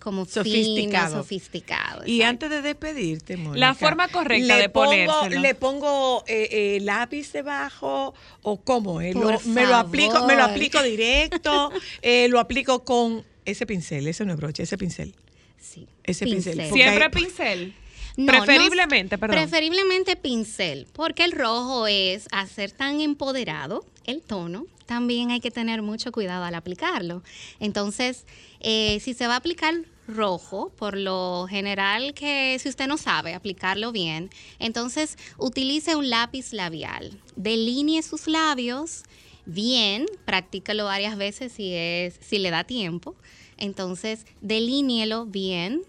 como 0.00 0.24
sofisticado. 0.24 1.08
fino, 1.10 1.22
sofisticado. 1.22 2.06
Y 2.06 2.22
antes 2.22 2.50
de 2.50 2.62
despedirte, 2.62 3.36
Mónica, 3.36 3.60
La 3.60 3.74
forma 3.76 4.08
correcta 4.08 4.56
le 4.56 4.62
de 4.62 4.68
pongo, 4.68 4.86
ponérselo. 4.90 5.40
¿Le 5.40 5.54
pongo 5.54 6.24
eh, 6.26 6.48
eh, 6.50 6.80
lápiz 6.80 7.30
debajo 7.32 8.14
o 8.42 8.60
cómo? 8.60 9.00
Eh, 9.00 9.14
lo- 9.14 9.38
me, 9.44 9.66
lo 9.66 9.76
aplico, 9.76 10.26
me 10.26 10.34
lo 10.34 10.42
aplico 10.42 10.82
directo, 10.82 11.70
eh, 12.02 12.26
lo 12.28 12.40
aplico 12.40 12.82
con 12.82 13.24
ese 13.44 13.64
pincel, 13.66 14.08
ese 14.08 14.24
no 14.24 14.32
es 14.32 14.38
broche, 14.38 14.64
ese 14.64 14.76
pincel. 14.78 15.14
Sí. 15.60 15.86
Ese 16.02 16.24
pincel. 16.24 16.56
Pincel. 16.56 16.72
Siempre 16.74 17.04
hay- 17.04 17.10
pincel. 17.10 17.74
No, 18.16 18.26
Preferiblemente, 18.26 19.16
no, 19.16 19.20
perdón. 19.20 19.36
Preferiblemente 19.38 20.16
pincel, 20.16 20.86
porque 20.92 21.24
el 21.24 21.32
rojo 21.32 21.86
es 21.86 22.28
a 22.30 22.46
ser 22.46 22.70
tan 22.70 23.00
empoderado, 23.00 23.84
el 24.04 24.22
tono, 24.22 24.66
también 24.86 25.30
hay 25.30 25.40
que 25.40 25.50
tener 25.50 25.80
mucho 25.82 26.12
cuidado 26.12 26.44
al 26.44 26.54
aplicarlo. 26.54 27.22
Entonces, 27.60 28.26
eh, 28.60 28.98
si 29.00 29.14
se 29.14 29.26
va 29.26 29.34
a 29.34 29.36
aplicar 29.38 29.74
rojo, 30.06 30.70
por 30.76 30.96
lo 30.96 31.46
general 31.48 32.12
que 32.14 32.58
si 32.60 32.68
usted 32.68 32.86
no 32.86 32.98
sabe 32.98 33.34
aplicarlo 33.34 33.92
bien, 33.92 34.30
entonces 34.58 35.16
utilice 35.38 35.96
un 35.96 36.10
lápiz 36.10 36.52
labial, 36.52 37.18
delinee 37.36 38.02
sus 38.02 38.26
labios 38.26 39.04
bien, 39.46 40.06
practícalo 40.24 40.84
varias 40.84 41.16
veces 41.16 41.52
si, 41.52 41.72
es, 41.74 42.18
si 42.20 42.38
le 42.38 42.50
da 42.50 42.64
tiempo. 42.64 43.16
Entonces, 43.58 44.26
delíneelo 44.40 45.24
bien, 45.26 45.82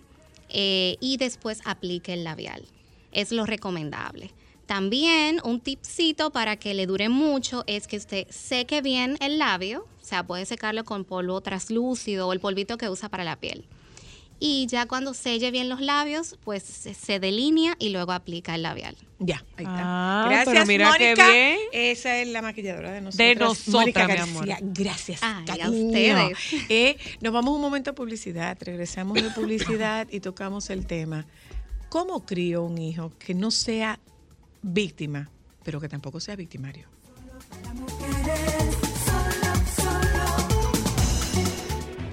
eh, 0.53 0.97
y 0.99 1.17
después 1.17 1.61
aplique 1.65 2.13
el 2.13 2.23
labial. 2.23 2.63
Es 3.11 3.31
lo 3.31 3.45
recomendable. 3.45 4.31
También 4.65 5.41
un 5.43 5.59
tipcito 5.59 6.31
para 6.31 6.55
que 6.55 6.73
le 6.73 6.85
dure 6.85 7.09
mucho 7.09 7.63
es 7.67 7.87
que 7.87 7.97
usted 7.97 8.27
seque 8.29 8.81
bien 8.81 9.17
el 9.19 9.37
labio, 9.37 9.85
o 10.01 10.05
sea, 10.05 10.25
puede 10.25 10.45
secarlo 10.45 10.85
con 10.85 11.03
polvo 11.03 11.41
traslúcido 11.41 12.27
o 12.27 12.33
el 12.33 12.39
polvito 12.39 12.77
que 12.77 12.89
usa 12.89 13.09
para 13.09 13.23
la 13.23 13.35
piel. 13.35 13.65
Y 14.45 14.67
ya 14.67 14.87
cuando 14.87 15.13
selle 15.13 15.51
bien 15.51 15.69
los 15.69 15.79
labios, 15.79 16.37
pues 16.43 16.63
se, 16.63 17.19
delinea 17.21 17.77
y 17.79 17.91
luego 17.91 18.11
aplica 18.11 18.55
el 18.55 18.63
labial. 18.63 18.97
Ya, 19.17 19.37
ahí 19.55 19.63
está. 19.63 19.81
Ah, 19.81 20.25
Gracias, 20.27 20.53
pero 20.53 20.65
mira 20.65 20.91
qué 20.97 21.11
Mónica. 21.11 21.29
bien. 21.29 21.59
Esa 21.71 22.17
es 22.17 22.27
la 22.27 22.41
maquilladora 22.41 22.91
de 22.91 22.99
nosotros. 22.99 23.25
De 23.25 23.35
nosotras, 23.35 24.09
mi 24.09 24.17
amor. 24.17 24.45
Gracias, 24.59 25.21
Ay, 25.23 25.61
a 25.61 25.69
ustedes. 25.69 26.37
Eh, 26.69 26.97
nos 27.21 27.31
vamos 27.31 27.55
un 27.55 27.61
momento 27.61 27.91
a 27.91 27.95
publicidad. 27.95 28.57
Regresamos 28.59 29.13
de 29.13 29.29
publicidad 29.29 30.09
y 30.11 30.19
tocamos 30.19 30.69
el 30.69 30.87
tema. 30.87 31.25
¿Cómo 31.87 32.25
crío 32.25 32.63
un 32.63 32.77
hijo 32.79 33.13
que 33.17 33.33
no 33.33 33.49
sea 33.49 33.97
víctima, 34.61 35.29
pero 35.63 35.79
que 35.79 35.87
tampoco 35.87 36.19
sea 36.19 36.35
victimario? 36.35 36.89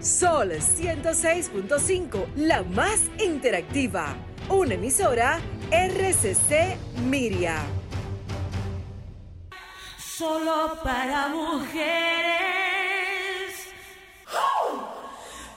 Sol 0.00 0.52
106.5, 0.52 2.34
la 2.36 2.62
más 2.62 3.02
interactiva. 3.22 4.16
Una 4.48 4.72
emisora 4.72 5.38
RCC 5.70 6.78
Miria. 7.04 7.58
Solo 9.98 10.78
para 10.82 11.28
mujeres. 11.28 11.90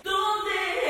¿Dónde 0.04 0.83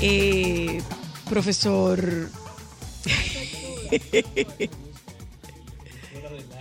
Eh, 0.00 0.80
profesor. 1.28 2.28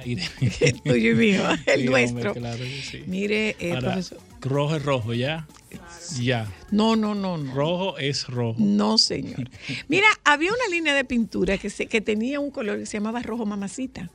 El 0.05 0.81
tuyo 0.81 1.11
y 1.11 1.15
mío, 1.15 1.43
el 1.67 1.81
Sí, 1.81 1.85
nuestro. 1.85 2.31
hombre, 2.31 2.41
claro 2.41 2.57
que 2.63 2.81
sí. 2.81 3.03
Mire, 3.05 3.55
eh, 3.59 3.73
Ahora, 3.73 3.91
profesor. 3.93 4.17
rojo 4.41 4.75
es 4.75 4.83
rojo, 4.83 5.13
ya. 5.13 5.47
Ya. 6.19 6.51
No, 6.71 6.95
no, 6.95 7.13
no, 7.13 7.37
no. 7.37 7.53
Rojo 7.53 7.97
es 7.99 8.27
rojo. 8.27 8.55
No, 8.59 8.97
señor. 8.97 9.49
Mira, 9.87 10.07
había 10.23 10.49
una 10.51 10.67
línea 10.71 10.95
de 10.95 11.03
pintura 11.05 11.57
que, 11.59 11.69
se, 11.69 11.85
que 11.85 12.01
tenía 12.01 12.39
un 12.39 12.49
color 12.49 12.79
que 12.79 12.85
se 12.87 12.97
llamaba 12.97 13.21
rojo 13.21 13.45
mamacita. 13.45 14.09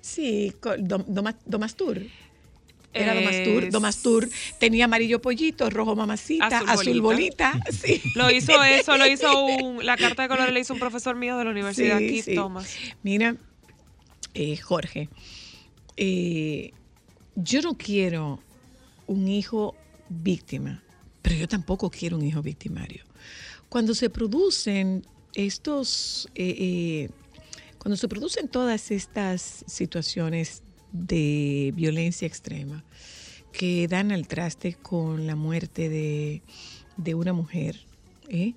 Sí, 0.00 0.52
co- 0.60 0.74
dom- 0.76 1.36
Domastur. 1.46 2.02
Era 2.94 3.14
Domastur. 3.14 3.70
Domastur 3.70 4.28
tenía 4.58 4.84
amarillo 4.84 5.20
pollito, 5.20 5.70
rojo 5.70 5.96
mamacita, 5.96 6.58
azul, 6.58 6.70
Azul 6.70 7.00
bolita. 7.00 7.58
Sí. 7.72 8.02
Lo 8.14 8.30
hizo 8.30 8.62
eso, 8.62 8.96
lo 8.96 9.06
hizo 9.06 9.46
un, 9.46 9.84
la 9.84 9.96
carta 9.96 10.22
de 10.22 10.28
colores 10.28 10.52
le 10.52 10.60
hizo 10.60 10.74
un 10.74 10.80
profesor 10.80 11.16
mío 11.16 11.38
de 11.38 11.44
la 11.44 11.50
Universidad 11.50 11.98
Sí, 11.98 12.08
Keith 12.08 12.24
sí. 12.26 12.34
Thomas. 12.34 12.76
Mira, 13.02 13.36
eh, 14.34 14.56
Jorge, 14.58 15.08
eh, 15.96 16.72
yo 17.34 17.62
no 17.62 17.74
quiero 17.78 18.40
un 19.06 19.28
hijo 19.28 19.74
víctima, 20.08 20.82
pero 21.22 21.36
yo 21.36 21.48
tampoco 21.48 21.90
quiero 21.90 22.16
un 22.16 22.24
hijo 22.24 22.42
victimario. 22.42 23.04
Cuando 23.68 23.94
se 23.94 24.10
producen 24.10 25.06
estos, 25.34 26.28
eh, 26.34 26.54
eh, 26.58 27.10
cuando 27.78 27.96
se 27.96 28.06
producen 28.08 28.48
todas 28.48 28.90
estas 28.90 29.64
situaciones 29.66 30.62
de 30.92 31.72
violencia 31.74 32.26
extrema 32.26 32.84
que 33.52 33.86
dan 33.88 34.12
al 34.12 34.26
traste 34.26 34.74
con 34.74 35.26
la 35.26 35.36
muerte 35.36 35.88
de, 35.88 36.42
de 36.96 37.14
una 37.14 37.32
mujer, 37.32 37.78
¿eh? 38.28 38.54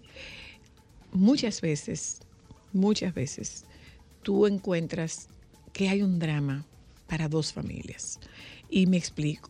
muchas 1.11 1.61
veces, 1.61 2.21
muchas 2.73 3.13
veces, 3.13 3.65
tú 4.23 4.47
encuentras 4.47 5.27
que 5.73 5.89
hay 5.89 6.01
un 6.01 6.19
drama 6.19 6.65
para 7.07 7.27
dos 7.27 7.53
familias. 7.53 8.19
Y 8.69 8.87
me 8.87 8.97
explico. 8.97 9.49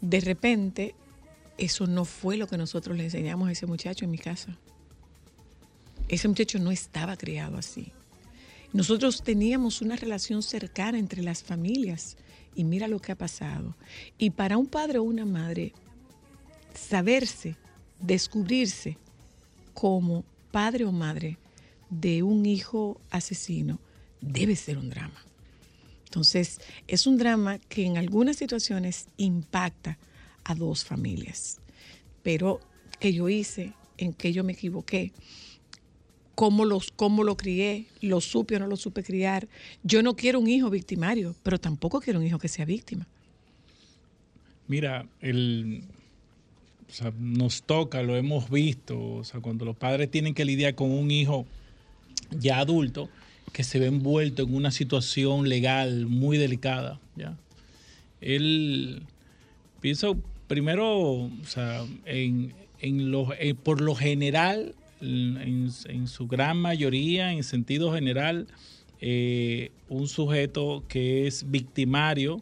De 0.00 0.20
repente, 0.20 0.94
eso 1.58 1.86
no 1.86 2.04
fue 2.04 2.36
lo 2.36 2.46
que 2.46 2.58
nosotros 2.58 2.96
le 2.96 3.04
enseñamos 3.04 3.48
a 3.48 3.52
ese 3.52 3.66
muchacho 3.66 4.04
en 4.04 4.10
mi 4.10 4.18
casa. 4.18 4.56
ese 6.08 6.28
muchacho 6.28 6.58
no 6.58 6.70
estaba 6.70 7.16
criado 7.16 7.56
así. 7.56 7.92
Nosotros 8.76 9.22
teníamos 9.22 9.80
una 9.80 9.96
relación 9.96 10.42
cercana 10.42 10.98
entre 10.98 11.22
las 11.22 11.42
familias 11.42 12.18
y 12.54 12.62
mira 12.64 12.88
lo 12.88 13.00
que 13.00 13.12
ha 13.12 13.16
pasado. 13.16 13.74
Y 14.18 14.28
para 14.28 14.58
un 14.58 14.66
padre 14.66 14.98
o 14.98 15.02
una 15.02 15.24
madre, 15.24 15.72
saberse, 16.74 17.56
descubrirse 18.02 18.98
como 19.72 20.26
padre 20.50 20.84
o 20.84 20.92
madre 20.92 21.38
de 21.88 22.22
un 22.22 22.44
hijo 22.44 23.00
asesino 23.08 23.80
debe 24.20 24.56
ser 24.56 24.76
un 24.76 24.90
drama. 24.90 25.24
Entonces, 26.04 26.60
es 26.86 27.06
un 27.06 27.16
drama 27.16 27.58
que 27.70 27.86
en 27.86 27.96
algunas 27.96 28.36
situaciones 28.36 29.06
impacta 29.16 29.96
a 30.44 30.54
dos 30.54 30.84
familias. 30.84 31.62
Pero, 32.22 32.60
¿qué 33.00 33.14
yo 33.14 33.30
hice? 33.30 33.72
¿En 33.96 34.12
qué 34.12 34.34
yo 34.34 34.44
me 34.44 34.52
equivoqué? 34.52 35.14
¿Cómo, 36.36 36.64
los, 36.66 36.92
¿Cómo 36.92 37.24
lo 37.24 37.36
crié? 37.36 37.86
¿Lo 38.02 38.20
supe 38.20 38.56
o 38.56 38.58
no 38.60 38.68
lo 38.68 38.76
supe 38.76 39.02
criar? 39.02 39.48
Yo 39.82 40.02
no 40.02 40.14
quiero 40.14 40.38
un 40.38 40.48
hijo 40.48 40.70
victimario, 40.70 41.34
pero 41.42 41.58
tampoco 41.58 42.00
quiero 42.00 42.20
un 42.20 42.26
hijo 42.26 42.38
que 42.38 42.48
sea 42.48 42.64
víctima. 42.66 43.06
Mira, 44.68 45.06
el, 45.20 45.82
nos 47.18 47.62
toca, 47.62 48.02
lo 48.02 48.16
hemos 48.16 48.50
visto, 48.50 49.14
o 49.14 49.24
sea, 49.24 49.40
cuando 49.40 49.64
los 49.64 49.76
padres 49.76 50.10
tienen 50.10 50.34
que 50.34 50.44
lidiar 50.44 50.74
con 50.74 50.90
un 50.90 51.10
hijo 51.10 51.46
ya 52.38 52.58
adulto 52.58 53.08
que 53.52 53.64
se 53.64 53.78
ve 53.78 53.86
envuelto 53.86 54.42
en 54.42 54.54
una 54.54 54.70
situación 54.70 55.48
legal 55.48 56.06
muy 56.06 56.36
delicada, 56.36 57.00
¿ya? 57.16 57.36
Él, 58.20 59.02
pienso 59.80 60.18
primero, 60.48 60.98
o 61.00 61.30
sea, 61.46 61.84
en, 62.04 62.52
en 62.80 63.10
lo, 63.10 63.32
eh, 63.34 63.54
por 63.54 63.80
lo 63.80 63.94
general, 63.94 64.74
en, 65.00 65.70
en 65.88 66.06
su 66.08 66.26
gran 66.26 66.58
mayoría, 66.58 67.32
en 67.32 67.42
sentido 67.42 67.92
general, 67.92 68.46
eh, 69.00 69.72
un 69.88 70.08
sujeto 70.08 70.82
que 70.88 71.26
es 71.26 71.50
victimario 71.50 72.40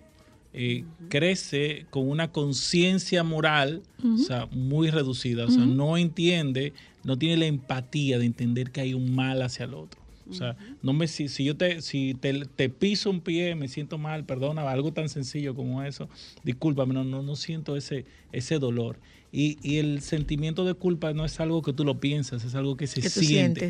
eh, 0.53 0.85
crece 1.09 1.85
con 1.91 2.09
una 2.09 2.31
conciencia 2.31 3.25
moral 3.25 3.83
o 4.05 4.19
sea, 4.19 4.47
muy 4.53 4.89
reducida, 4.89 5.47
o 5.47 5.51
sea, 5.51 5.67
no 5.67 5.97
entiende, 5.97 6.73
no 7.03 7.19
tiene 7.19 7.39
la 7.39 7.47
empatía 7.47 8.21
de 8.21 8.27
entender 8.27 8.71
que 8.71 8.83
hay 8.83 8.95
un 8.95 9.17
mal 9.17 9.43
hacia 9.43 9.65
el 9.65 9.75
otro. 9.75 10.01
O 10.31 10.33
sea, 10.33 10.57
no 10.81 10.93
me, 10.93 11.09
si, 11.09 11.29
si 11.29 11.45
yo 11.45 11.57
te, 11.57 11.83
si 11.83 12.15
te, 12.15 12.47
te 12.47 12.69
piso 12.69 13.11
un 13.11 13.21
pie, 13.21 13.57
me 13.57 13.69
siento 13.69 13.99
mal, 13.99 14.25
perdona, 14.25 14.63
algo 14.71 14.93
tan 14.93 15.09
sencillo 15.09 15.55
como 15.57 15.83
eso, 15.83 16.09
discúlpame, 16.45 16.95
no, 16.95 17.03
no, 17.03 17.23
no 17.23 17.35
siento 17.35 17.77
ese, 17.77 18.07
ese 18.33 18.59
dolor. 18.61 18.99
Y, 19.37 19.59
y 19.63 19.79
el 19.79 20.01
sentimiento 20.01 20.65
de 20.65 20.75
culpa 20.75 21.13
no 21.13 21.25
es 21.25 21.41
algo 21.41 21.61
que 21.61 21.73
tú 21.73 21.85
lo 21.85 21.99
piensas, 21.99 22.45
es 22.45 22.55
algo 22.55 22.77
que 22.77 22.87
se 22.87 23.01
Que 23.01 23.09
siente. 23.11 23.67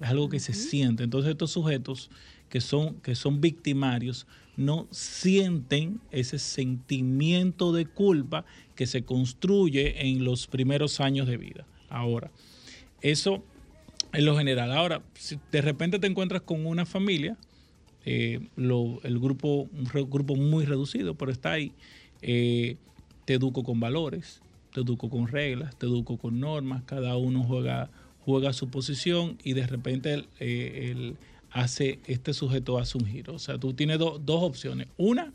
Es 0.00 0.08
algo 0.08 0.28
que 0.28 0.40
se 0.40 0.52
siente. 0.54 1.04
Entonces 1.04 1.30
estos 1.30 1.52
sujetos 1.52 2.10
que 2.48 2.60
son, 2.60 2.94
que 2.96 3.14
son 3.14 3.40
victimarios 3.40 4.26
no 4.56 4.88
sienten 4.90 6.00
ese 6.10 6.40
sentimiento 6.40 7.72
de 7.72 7.86
culpa 7.86 8.44
que 8.74 8.86
se 8.88 9.02
construye 9.04 10.08
en 10.08 10.24
los 10.24 10.46
primeros 10.48 10.98
años 11.00 11.28
de 11.28 11.36
vida. 11.36 11.64
Ahora, 11.88 12.30
eso 13.00 13.44
en 14.12 14.24
lo 14.24 14.36
general. 14.36 14.72
Ahora, 14.72 15.02
si 15.14 15.38
de 15.52 15.60
repente 15.62 15.98
te 16.00 16.06
encuentras 16.08 16.42
con 16.42 16.66
una 16.66 16.86
familia, 16.86 17.36
eh, 18.04 18.40
lo- 18.56 19.00
el 19.04 19.18
grupo, 19.20 19.68
un 19.72 19.86
re- 19.86 20.04
grupo 20.08 20.34
muy 20.34 20.64
reducido, 20.64 21.14
pero 21.14 21.30
está 21.30 21.52
ahí, 21.52 21.72
eh, 22.22 22.76
te 23.26 23.34
educo 23.34 23.62
con 23.62 23.78
valores, 23.78 24.40
te 24.78 24.84
educo 24.84 25.10
con 25.10 25.26
reglas, 25.26 25.76
te 25.76 25.86
educo 25.86 26.16
con 26.18 26.38
normas, 26.38 26.84
cada 26.84 27.16
uno 27.16 27.42
juega, 27.42 27.90
juega 28.20 28.52
su 28.52 28.68
posición 28.68 29.36
y 29.42 29.54
de 29.54 29.66
repente 29.66 30.14
el, 30.14 30.28
eh, 30.38 30.90
el 30.92 31.16
hace, 31.50 31.98
este 32.06 32.32
sujeto 32.32 32.78
hace 32.78 32.96
un 32.98 33.06
giro. 33.06 33.34
O 33.34 33.38
sea, 33.40 33.58
tú 33.58 33.72
tienes 33.72 33.98
do- 33.98 34.20
dos 34.24 34.42
opciones. 34.44 34.86
Una, 34.96 35.32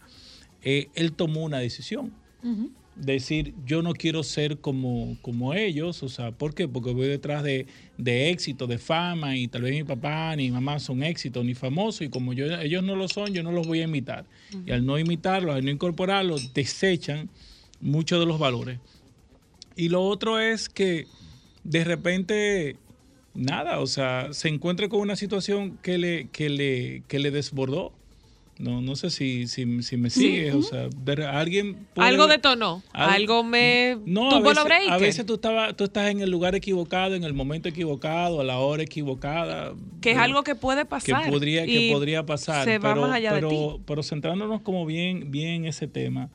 eh, 0.63 0.87
él 0.95 1.11
tomó 1.13 1.43
una 1.43 1.59
decisión 1.59 2.13
decir 2.95 3.53
yo 3.65 3.81
no 3.81 3.93
quiero 3.93 4.21
ser 4.23 4.59
como, 4.59 5.17
como 5.21 5.53
ellos, 5.53 6.03
o 6.03 6.09
sea, 6.09 6.31
¿por 6.31 6.53
qué? 6.53 6.67
Porque 6.67 6.93
voy 6.93 7.07
detrás 7.07 7.41
de, 7.43 7.65
de 7.97 8.29
éxito, 8.29 8.67
de 8.67 8.77
fama 8.77 9.35
y 9.35 9.47
tal 9.47 9.63
vez 9.63 9.73
mi 9.73 9.83
papá 9.83 10.35
ni 10.35 10.43
mi 10.45 10.51
mamá 10.51 10.79
son 10.79 11.03
éxitos 11.03 11.43
ni 11.43 11.53
famosos 11.55 12.01
y 12.03 12.09
como 12.09 12.33
yo, 12.33 12.45
ellos 12.61 12.83
no 12.83 12.95
lo 12.95 13.07
son, 13.09 13.33
yo 13.33 13.41
no 13.43 13.51
los 13.51 13.65
voy 13.67 13.79
a 13.81 13.83
imitar. 13.85 14.25
Y 14.65 14.71
al 14.71 14.85
no 14.85 14.97
imitarlos, 14.99 15.55
al 15.55 15.65
no 15.65 15.71
incorporarlos, 15.71 16.53
desechan 16.53 17.29
muchos 17.81 18.19
de 18.19 18.25
los 18.25 18.39
valores. 18.39 18.79
Y 19.75 19.89
lo 19.89 20.03
otro 20.03 20.39
es 20.39 20.69
que 20.69 21.07
de 21.63 21.83
repente, 21.83 22.75
nada, 23.33 23.79
o 23.79 23.87
sea, 23.87 24.29
se 24.33 24.49
encuentra 24.49 24.87
con 24.89 24.99
una 24.99 25.15
situación 25.15 25.77
que 25.81 25.97
le, 25.97 26.27
que 26.29 26.49
le, 26.49 27.03
que 27.07 27.19
le 27.19 27.31
desbordó. 27.31 27.91
No, 28.59 28.81
no 28.81 28.95
sé 28.95 29.09
si, 29.09 29.47
si, 29.47 29.81
si 29.81 29.97
me 29.97 30.11
sigues, 30.11 30.53
o 30.53 30.61
sea, 30.61 30.87
de- 30.87 31.25
alguien... 31.25 31.87
puede- 31.95 32.07
Algo 32.07 32.27
detonó, 32.27 32.83
Al- 32.93 33.09
algo 33.09 33.43
me 33.43 33.97
no, 34.05 34.27
a 34.27 34.29
tumbó 34.29 34.49
veces, 34.49 34.89
a 34.89 34.97
veces 34.97 35.25
tú, 35.25 35.33
estaba, 35.33 35.73
tú 35.73 35.85
estás 35.85 36.11
en 36.11 36.21
el 36.21 36.29
lugar 36.29 36.53
equivocado, 36.53 37.15
en 37.15 37.23
el 37.23 37.33
momento 37.33 37.67
equivocado, 37.67 38.41
a 38.41 38.43
la 38.43 38.59
hora 38.59 38.83
equivocada. 38.83 39.73
que 40.01 40.11
es 40.11 40.17
Eh, 40.17 40.19
algo 40.19 40.43
que 40.43 40.53
puede 40.53 40.85
pasar. 40.85 41.23
que 41.25 41.31
podría, 41.31 41.65
que 41.65 41.89
podría 41.91 42.27
pasar. 42.27 42.63
Se 42.65 42.77
va 42.77 42.89
pero, 42.93 43.01
más 43.07 43.13
allá 43.15 43.31
pero, 43.33 43.49
de 43.49 43.55
ti. 43.55 43.81
pero 43.87 44.03
centrándonos 44.03 44.61
como 44.61 44.85
bien, 44.85 45.31
bien 45.31 45.49
en 45.49 45.65
ese 45.65 45.87
tema, 45.87 46.29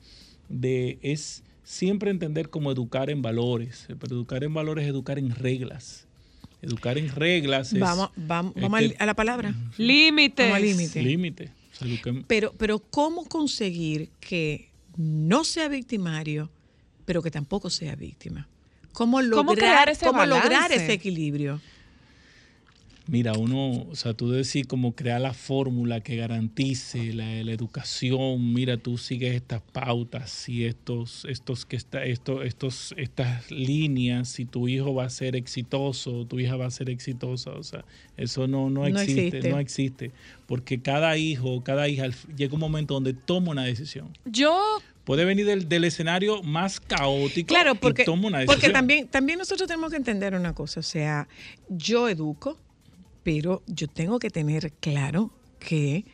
de 0.49 0.99
es 1.03 1.45
siempre 1.69 2.11
entender 2.11 2.49
cómo 2.49 2.73
educar 2.73 3.11
en 3.11 3.21
valores. 3.21 3.85
Pero 4.01 4.17
educar 4.17 4.43
en 4.43 4.55
valores 4.55 4.85
es 4.85 4.91
educar 4.91 5.19
en 5.19 5.35
reglas. 5.35 6.07
Educar 6.63 6.97
en 6.99 7.15
reglas 7.15 7.73
es. 7.73 7.79
Vamos, 7.79 8.11
vamos, 8.17 8.57
es 8.57 8.63
vamos 8.63 8.81
que- 8.81 8.87
al- 8.87 8.97
a 8.99 9.07
la 9.07 9.15
palabra. 9.15 9.55
Límites. 9.77 10.53
Al 10.53 10.63
límite. 10.63 11.03
Pero, 12.27 12.53
pero 12.57 12.79
¿cómo 12.81 13.27
conseguir 13.27 14.09
que 14.19 14.71
no 14.97 15.45
sea 15.45 15.69
victimario, 15.69 16.51
pero 17.05 17.23
que 17.23 17.31
tampoco 17.31 17.69
sea 17.71 17.95
víctima? 17.95 18.49
¿Cómo 18.93 19.21
lograr, 19.21 19.37
¿Cómo 19.45 19.55
crear 19.55 19.89
ese 19.91 20.07
cómo 20.07 20.25
lograr 20.27 20.73
ese 20.73 20.93
equilibrio? 20.93 21.61
Mira, 23.11 23.33
uno, 23.33 23.87
o 23.91 23.97
sea, 23.97 24.13
tú 24.13 24.31
decís 24.31 24.67
como 24.67 24.95
crear 24.95 25.19
la 25.19 25.33
fórmula 25.33 26.03
que 26.03 26.17
garantice 26.17 27.15
la, 27.15 27.43
la 27.43 27.53
educación. 27.53 28.53
Mira, 28.53 28.77
tú 28.77 28.99
sigues 28.99 29.35
estas 29.35 29.63
pautas 29.63 30.47
y 30.47 30.67
estos, 30.67 31.25
estos 31.25 31.65
que 31.65 31.77
está, 31.77 32.05
esto, 32.05 32.43
estos, 32.43 32.95
estas 32.99 33.51
líneas. 33.51 34.39
Y 34.39 34.45
tu 34.45 34.69
hijo 34.69 34.93
va 34.93 35.05
a 35.05 35.11
ser 35.11 35.37
exitoso, 35.37 36.27
tu 36.27 36.39
hija 36.39 36.57
va 36.57 36.67
a 36.67 36.71
ser 36.71 36.91
exitosa. 36.91 37.53
O 37.53 37.63
sea, 37.63 37.83
eso 38.19 38.47
no, 38.47 38.69
no, 38.69 38.87
No 38.87 39.01
existe, 39.01 39.51
no 39.51 39.59
existe, 39.59 40.11
porque 40.47 40.83
cada 40.83 41.17
hijo, 41.17 41.65
cada 41.65 41.89
hija 41.89 42.11
llega 42.37 42.53
un 42.53 42.61
momento 42.61 42.93
donde 42.93 43.15
toma 43.15 43.53
una 43.53 43.65
decisión. 43.65 44.09
Yo 44.27 44.61
Puede 45.09 45.25
venir 45.25 45.47
del, 45.47 45.71
del 45.71 45.85
escenario 45.85 46.43
más 46.43 46.79
caótico 46.79 47.49
Claro, 47.49 47.75
porque, 47.75 48.03
y 48.03 48.05
toma 48.05 48.29
una 48.29 48.41
decisión. 48.41 48.61
porque 48.61 48.71
también, 48.71 49.09
también 49.09 49.39
nosotros 49.39 49.67
tenemos 49.67 49.91
que 49.91 49.97
entender 49.97 50.35
una 50.35 50.55
cosa, 50.55 50.81
o 50.81 50.83
sea, 50.83 51.27
yo 51.71 52.11
educo, 52.11 52.59
pero 53.29 53.63
yo 53.67 53.89
tengo 53.89 54.19
que 54.19 54.31
tener 54.31 54.73
claro 54.81 55.31
que 55.59 56.07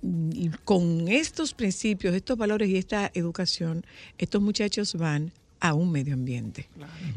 mm, 0.00 0.46
con 0.64 1.08
estos 1.08 1.52
principios, 1.52 2.14
estos 2.14 2.38
valores 2.38 2.70
y 2.70 2.78
esta 2.78 3.10
educación, 3.12 3.84
estos 4.16 4.40
muchachos 4.40 4.94
van 4.94 5.30
a 5.60 5.74
un 5.74 5.92
medio 5.92 6.14
ambiente 6.14 6.70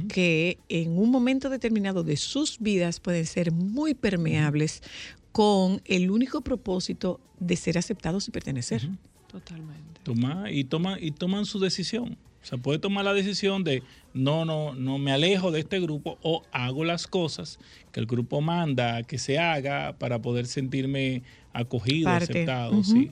que 0.10 0.58
en 0.68 0.98
un 0.98 1.12
momento 1.12 1.50
determinado 1.50 2.04
de 2.04 2.18
sus 2.18 2.60
vidas 2.60 3.00
pueden 3.00 3.26
ser 3.26 3.54
muy 3.54 3.94
permeables 3.94 4.84
con 5.32 5.82
el 5.86 6.12
único 6.12 6.42
propósito 6.42 7.22
de 7.40 7.56
ser 7.56 7.78
aceptados 7.78 8.28
y 8.28 8.32
pertenecer. 8.32 8.90
Totalmente. 9.32 10.02
Toma, 10.04 10.52
y, 10.52 10.66
toman, 10.66 11.02
y 11.02 11.12
toman 11.12 11.46
su 11.46 11.60
decisión. 11.60 12.18
O 12.46 12.48
sea, 12.48 12.60
puede 12.60 12.78
tomar 12.78 13.04
la 13.06 13.14
decisión 13.16 13.64
de 13.64 13.82
no, 14.14 14.46
no, 14.46 14.76
no 14.76 15.00
me 15.00 15.12
alejo 15.12 15.50
de 15.52 15.62
este 15.62 15.80
grupo 15.80 16.20
o 16.22 16.44
hago 16.52 16.86
las 16.86 17.08
cosas 17.08 17.58
que 17.92 18.00
el 18.00 18.06
grupo 18.06 18.40
manda 18.40 19.02
que 19.02 19.18
se 19.18 19.40
haga 19.40 19.96
para 19.98 20.22
poder 20.22 20.46
sentirme 20.46 21.24
acogido, 21.54 22.06
Parte. 22.06 22.26
aceptado. 22.32 22.84
Sí. 22.84 23.10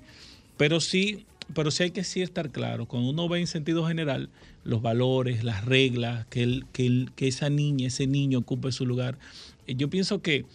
Pero 0.55 0.79
sí, 0.79 1.25
pero 1.55 1.71
sí 1.71 1.81
hay 1.83 1.89
que 1.91 2.03
sí 2.03 2.21
estar 2.21 2.51
claro. 2.51 2.85
Cuando 2.85 3.09
uno 3.09 3.27
ve 3.27 3.39
en 3.39 3.47
sentido 3.47 3.87
general 3.87 4.29
los 4.63 4.83
valores, 4.83 5.43
las 5.43 5.65
reglas, 5.65 6.27
que, 6.27 6.43
el, 6.43 6.65
que, 6.71 6.85
el- 6.85 7.11
que 7.15 7.27
esa 7.27 7.49
niña, 7.49 7.87
ese 7.87 8.05
niño 8.05 8.37
ocupe 8.37 8.71
su 8.71 8.85
lugar. 8.85 9.17
eh, 9.65 9.73
Yo 9.75 9.89
pienso 9.89 10.21
que 10.21 10.45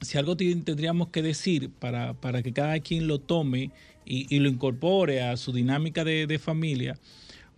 si 0.00 0.18
algo 0.18 0.36
tendríamos 0.36 1.08
que 1.10 1.22
decir 1.22 1.70
para, 1.70 2.14
para 2.14 2.42
que 2.42 2.52
cada 2.52 2.80
quien 2.80 3.06
lo 3.06 3.20
tome 3.20 3.70
y, 4.04 4.26
y 4.34 4.40
lo 4.40 4.48
incorpore 4.48 5.22
a 5.22 5.36
su 5.36 5.52
dinámica 5.52 6.02
de, 6.02 6.26
de 6.26 6.38
familia, 6.40 6.98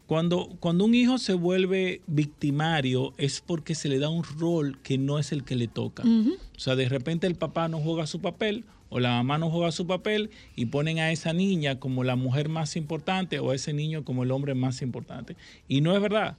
cuando, 0.06 0.48
cuando 0.60 0.84
un 0.84 0.94
hijo 0.94 1.18
se 1.18 1.32
vuelve 1.34 2.02
victimario 2.06 3.14
es 3.16 3.40
porque 3.40 3.74
se 3.74 3.88
le 3.88 3.98
da 3.98 4.08
un 4.10 4.22
rol 4.22 4.78
que 4.82 4.98
no 4.98 5.18
es 5.18 5.32
el 5.32 5.44
que 5.44 5.56
le 5.56 5.68
toca. 5.68 6.02
O 6.02 6.58
sea, 6.60 6.76
de 6.76 6.88
repente 6.88 7.26
el 7.26 7.36
papá 7.36 7.68
no 7.68 7.78
juega 7.78 8.06
su 8.06 8.20
papel 8.20 8.64
o 8.90 9.00
la 9.00 9.10
mamá 9.10 9.38
no 9.38 9.50
juega 9.50 9.72
su 9.72 9.86
papel 9.86 10.30
y 10.56 10.66
ponen 10.66 10.98
a 10.98 11.10
esa 11.10 11.32
niña 11.32 11.80
como 11.80 12.04
la 12.04 12.16
mujer 12.16 12.48
más 12.48 12.76
importante 12.76 13.38
o 13.38 13.50
a 13.50 13.54
ese 13.54 13.72
niño 13.72 14.04
como 14.04 14.22
el 14.24 14.30
hombre 14.30 14.54
más 14.54 14.82
importante. 14.82 15.36
Y 15.68 15.80
no 15.80 15.94
es 15.96 16.02
verdad. 16.02 16.36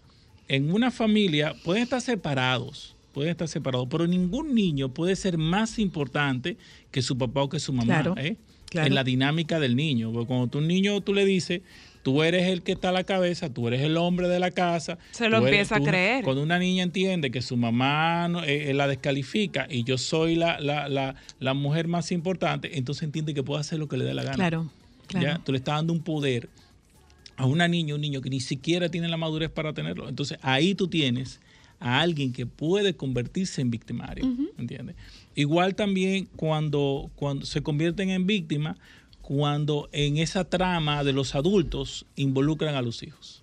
En 0.47 0.71
una 0.71 0.91
familia 0.91 1.55
pueden 1.63 1.83
estar 1.83 2.01
separados, 2.01 2.95
pueden 3.13 3.31
estar 3.31 3.47
separados, 3.47 3.87
pero 3.89 4.05
ningún 4.05 4.53
niño 4.53 4.89
puede 4.93 5.15
ser 5.15 5.39
más 5.39 5.79
importante 5.79 6.55
que 6.91 7.01
su 7.01 7.17
papá 7.17 7.41
o 7.41 7.49
que 7.49 7.59
su 7.59 7.73
mamá, 7.73 8.01
Claro, 8.01 8.15
¿eh? 8.17 8.37
claro. 8.69 8.87
En 8.87 8.93
la 8.93 9.03
dinámica 9.03 9.59
del 9.59 9.75
niño. 9.75 10.11
Porque 10.13 10.27
cuando 10.27 10.47
tú 10.47 10.59
un 10.59 10.67
niño 10.67 11.01
tú 11.01 11.15
le 11.15 11.25
dices, 11.25 11.61
tú 12.05 12.21
eres 12.21 12.43
el 12.49 12.61
que 12.61 12.73
está 12.73 12.89
a 12.89 12.91
la 12.91 13.03
cabeza, 13.03 13.51
tú 13.51 13.67
eres 13.67 13.81
el 13.81 13.97
hombre 13.97 14.27
de 14.27 14.37
la 14.39 14.51
casa. 14.51 14.99
Se 15.09 15.27
lo 15.27 15.37
eres- 15.37 15.47
empieza 15.49 15.77
a 15.77 15.79
creer. 15.81 16.23
Cuando 16.23 16.43
una 16.43 16.59
niña 16.59 16.83
entiende 16.83 17.31
que 17.31 17.41
su 17.41 17.57
mamá 17.57 18.27
no- 18.27 18.43
eh, 18.43 18.69
eh, 18.69 18.73
la 18.75 18.87
descalifica 18.87 19.65
y 19.67 19.83
yo 19.85 19.97
soy 19.97 20.35
la, 20.35 20.59
la, 20.59 20.87
la, 20.87 21.15
la 21.39 21.53
mujer 21.55 21.87
más 21.87 22.11
importante, 22.11 22.77
entonces 22.77 23.01
entiende 23.01 23.33
que 23.33 23.41
puede 23.41 23.61
hacer 23.61 23.79
lo 23.79 23.87
que 23.87 23.97
le 23.97 24.05
dé 24.05 24.13
la 24.13 24.21
gana. 24.21 24.35
Claro, 24.35 24.69
claro. 25.07 25.25
¿Ya? 25.25 25.39
Tú 25.43 25.51
le 25.51 25.57
estás 25.57 25.77
dando 25.77 25.93
un 25.93 26.03
poder 26.03 26.47
a 27.37 27.47
una 27.47 27.67
niña, 27.67 27.95
un 27.95 28.01
niño 28.01 28.21
que 28.21 28.29
ni 28.29 28.39
siquiera 28.39 28.87
tiene 28.89 29.07
la 29.07 29.17
madurez 29.17 29.49
para 29.49 29.73
tenerlo. 29.73 30.07
Entonces 30.07 30.37
ahí 30.43 30.75
tú 30.75 30.87
tienes 30.87 31.39
a 31.79 32.01
alguien 32.01 32.33
que 32.33 32.45
puede 32.45 32.93
convertirse 32.95 33.61
en 33.61 33.71
victimario, 33.71 34.25
¿entiendes? 34.59 34.95
Igual 35.33 35.73
también 35.73 36.29
cuando, 36.35 37.09
cuando 37.15 37.45
se 37.47 37.61
convierten 37.63 38.11
en 38.11 38.27
víctimas, 38.27 38.77
cuando 39.27 39.89
en 39.91 40.17
esa 40.17 40.43
trama 40.43 41.03
de 41.03 41.11
los 41.11 41.33
adultos 41.33 42.05
involucran 42.15 42.75
a 42.75 42.83
los 42.83 43.01
hijos. 43.01 43.41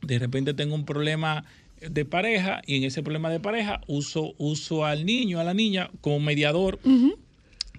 De 0.00 0.18
repente 0.18 0.54
tengo 0.54 0.74
un 0.74 0.86
problema 0.86 1.44
de 1.80 2.06
pareja 2.06 2.62
y 2.66 2.76
en 2.78 2.84
ese 2.84 3.02
problema 3.02 3.28
de 3.28 3.38
pareja 3.38 3.82
uso, 3.86 4.32
uso 4.38 4.86
al 4.86 5.04
niño, 5.04 5.40
a 5.40 5.44
la 5.44 5.52
niña 5.52 5.90
como 6.00 6.20
mediador 6.20 6.78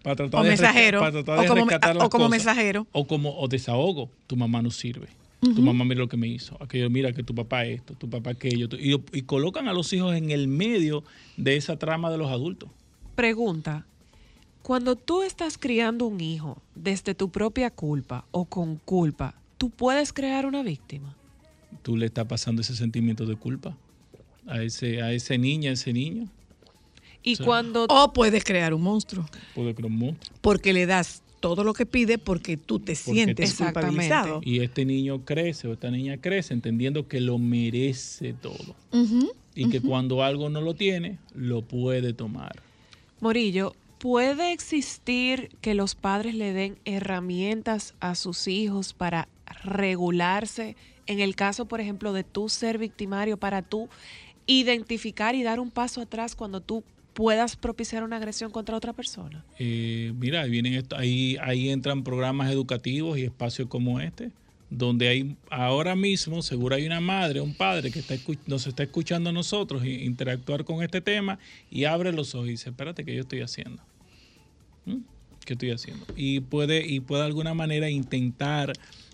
para 0.04 0.16
tratar 0.16 0.42
O 0.42 0.44
de, 0.44 0.50
mensajero, 0.50 1.00
para 1.00 1.12
tratar 1.14 1.40
o 1.40 1.42
de 1.42 1.48
como- 1.48 1.62
rescatar 1.66 1.96
o 1.96 2.00
las 2.00 2.10
como 2.10 2.26
cosas. 2.26 2.30
mensajero. 2.46 2.86
O 2.92 3.08
como 3.08 3.40
o 3.40 3.48
desahogo. 3.48 4.12
Tu 4.28 4.36
mamá 4.36 4.62
no 4.62 4.70
sirve. 4.70 5.08
Tu 5.42 5.62
mamá 5.64 5.84
mira 5.84 6.00
lo 6.00 6.08
que 6.08 6.16
me 6.16 6.28
hizo. 6.28 6.56
Aquello, 6.62 6.90
mira 6.92 7.12
que 7.12 7.24
tu 7.24 7.34
papá 7.34 7.66
esto, 7.66 7.96
tu 7.96 8.08
papá 8.10 8.30
aquello. 8.30 8.70
y 8.80 9.22
colocan 9.24 9.68
a 9.68 9.74
los 9.74 9.92
hijos 9.94 10.16
en 10.16 10.30
el 10.30 10.48
medio 10.48 11.04
de 11.38 11.56
esa 11.58 11.78
trama 11.78 12.12
de 12.12 12.18
los 12.20 12.30
adultos. 12.30 12.70
Pregunta. 13.16 13.86
Cuando 14.64 14.96
tú 14.96 15.24
estás 15.24 15.58
criando 15.58 16.06
un 16.06 16.22
hijo 16.22 16.58
desde 16.74 17.14
tu 17.14 17.30
propia 17.30 17.70
culpa 17.70 18.26
o 18.32 18.46
con 18.46 18.78
culpa, 18.78 19.36
¿tú 19.58 19.70
puedes 19.70 20.14
crear 20.14 20.46
una 20.46 20.64
víctima? 20.64 21.18
Tú 21.82 21.98
le 21.98 22.06
estás 22.06 22.26
pasando 22.26 22.62
ese 22.62 22.74
sentimiento 22.74 23.26
de 23.26 23.36
culpa 23.36 23.76
a 24.48 24.64
ese, 24.64 25.02
a 25.02 25.12
ese 25.12 25.38
niño, 25.38 25.70
a 25.70 25.74
ese 25.74 25.92
niño. 25.92 26.30
Y 27.24 27.34
O 27.34 27.36
sea, 27.36 27.46
cuando... 27.46 27.86
O 27.90 28.14
puedes 28.14 28.46
crear 28.46 28.74
un 28.74 28.82
monstruo. 28.82 29.26
Puede 29.54 29.76
crear 29.76 29.92
un 29.92 29.98
monstruo. 29.98 30.38
Porque 30.40 30.72
le 30.72 30.86
das 30.86 31.24
todo 31.42 31.66
lo 31.66 31.74
que 31.74 31.86
pide 31.86 32.18
porque 32.18 32.56
tú 32.56 32.80
te 32.80 32.96
Porque 32.96 32.96
sientes 32.96 33.56
culpabilizado. 33.56 34.40
Y 34.46 34.62
este 34.62 34.86
niño 34.86 35.26
crece 35.26 35.68
o 35.68 35.74
esta 35.74 35.92
niña 35.92 36.22
crece 36.22 36.54
entendiendo 36.54 37.10
que 37.10 37.20
lo 37.20 37.38
merece 37.38 38.32
todo. 38.32 38.76
Y 39.56 39.70
que 39.70 39.82
cuando 39.82 40.24
algo 40.24 40.50
no 40.50 40.62
lo 40.62 40.74
tiene, 40.74 41.20
lo 41.36 41.64
puede 41.64 42.14
tomar. 42.14 42.62
Morillo, 43.20 43.74
¿puede 44.04 44.52
existir 44.52 45.48
que 45.62 45.74
los 45.76 45.96
padres 45.96 46.36
le 46.36 46.52
den 46.52 46.78
herramientas 46.84 47.94
a 48.02 48.16
sus 48.16 48.50
hijos 48.50 48.92
para 48.92 49.30
regularse? 49.64 50.76
En 51.08 51.22
el 51.22 51.38
caso, 51.38 51.68
por 51.68 51.80
ejemplo, 51.80 52.12
de 52.12 52.26
tú 52.26 52.50
ser 52.50 52.78
victimario, 52.78 53.38
para 53.38 53.62
tú 53.62 53.88
identificar 54.46 55.36
y 55.36 55.44
dar 55.44 55.62
un 55.62 55.72
paso 55.72 56.02
atrás 56.02 56.36
cuando 56.36 56.60
tú 56.60 56.84
puedas 57.14 57.56
propiciar 57.56 58.04
una 58.04 58.18
agresión 58.18 58.52
contra 58.52 58.76
otra 58.76 58.92
persona. 58.92 59.46
Eh, 59.58 60.12
mira, 60.18 60.42
ahí 60.42 60.50
vienen 60.50 60.74
esto, 60.74 60.98
ahí, 60.98 61.38
ahí 61.42 61.70
entran 61.70 62.04
programas 62.04 62.52
educativos 62.52 63.18
y 63.18 63.24
espacios 63.24 63.70
como 63.70 64.02
este, 64.02 64.32
donde 64.70 65.08
hay 65.08 65.38
ahora 65.50 65.96
mismo, 65.96 66.42
seguro 66.42 66.76
hay 66.76 66.86
una 66.86 67.00
madre, 67.00 67.40
un 67.40 67.54
padre 67.56 67.90
que 67.90 68.00
está 68.00 68.16
nos 68.48 68.68
está 68.68 68.84
escuchando 68.84 69.30
a 69.30 69.34
nosotros 69.34 69.86
interactuar 69.86 70.66
con 70.66 70.84
este 70.84 71.00
tema 71.00 71.40
y 71.72 71.86
abre 71.86 72.12
los 72.12 72.36
ojos 72.36 72.48
y 72.48 72.52
dice, 72.52 72.72
espérate, 72.72 73.06
¿qué 73.06 73.16
yo 73.16 73.22
estoy 73.22 73.40
haciendo? 73.40 73.82
¿Mm? 74.86 74.98
¿Qué 75.46 75.54
estoy 75.54 75.72
haciendo? 75.72 76.06
Y 76.16 76.40
puede, 76.40 76.86
y 76.88 77.00
puede 77.02 77.22
de 77.24 77.28
alguna 77.28 77.54
manera 77.54 77.90
intentar 77.90 78.72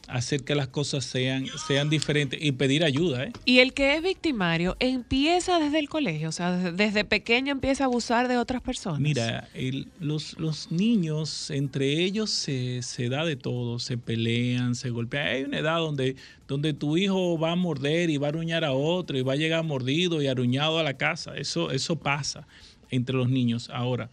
hacer 0.07 0.43
que 0.43 0.55
las 0.55 0.67
cosas 0.67 1.05
sean, 1.05 1.45
sean 1.67 1.89
diferentes 1.89 2.39
y 2.41 2.51
pedir 2.51 2.84
ayuda, 2.84 3.26
¿eh? 3.26 3.32
Y 3.45 3.59
el 3.59 3.74
que 3.74 3.95
es 3.95 4.01
victimario 4.01 4.76
empieza 4.80 5.59
desde 5.59 5.78
el 5.80 5.88
colegio, 5.88 6.30
o 6.30 6.32
sea, 6.32 6.51
desde, 6.55 6.72
desde 6.72 7.05
pequeño 7.05 7.51
empieza 7.51 7.84
a 7.84 7.88
abusar 7.88 8.28
de 8.28 8.38
otras 8.38 8.61
personas. 8.63 8.99
Mira, 8.99 9.49
el- 9.53 9.88
los, 9.99 10.38
los 10.39 10.72
niños, 10.72 11.51
entre 11.51 12.03
ellos 12.03 12.32
se, 12.32 12.82
se 12.82 13.09
da 13.09 13.24
de 13.24 13.36
todo, 13.36 13.78
se 13.78 13.97
pelean, 13.99 14.74
se 14.74 14.89
golpean. 14.89 15.28
Hay 15.28 15.43
una 15.43 15.59
edad 15.59 15.78
donde, 15.78 16.15
donde 16.47 16.74
tu 16.74 16.97
hijo 16.97 17.38
va 17.38 17.51
a 17.51 17.55
morder 17.55 18.09
y 18.09 18.17
va 18.17 18.28
a 18.28 18.30
aruñar 18.30 18.65
a 18.65 18.74
otro 18.74 19.15
y 19.17 19.22
va 19.22 19.34
a 19.34 19.38
llegar 19.38 19.63
mordido 19.63 20.22
y 20.24 20.28
aruñado 20.28 20.80
a 20.80 20.84
la 20.84 20.95
casa. 20.97 21.36
Eso, 21.38 21.70
eso 21.70 21.95
pasa 21.97 22.47
entre 22.89 23.15
los 23.15 23.30
niños. 23.30 23.70
Ahora, 23.72 24.09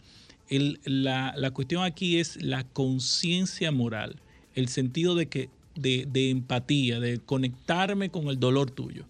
la, 0.49 1.33
la 1.35 1.51
cuestión 1.51 1.83
aquí 1.83 2.19
es 2.19 2.41
la 2.41 2.63
conciencia 2.63 3.71
moral, 3.71 4.21
el 4.55 4.67
sentido 4.67 5.15
de 5.15 5.27
que 5.27 5.49
de 5.75 6.29
empatía, 6.31 6.99
de 6.99 7.19
conectarme 7.19 8.09
con 8.09 8.27
el 8.29 8.39
dolor 8.39 8.71
tuyo. 8.71 9.05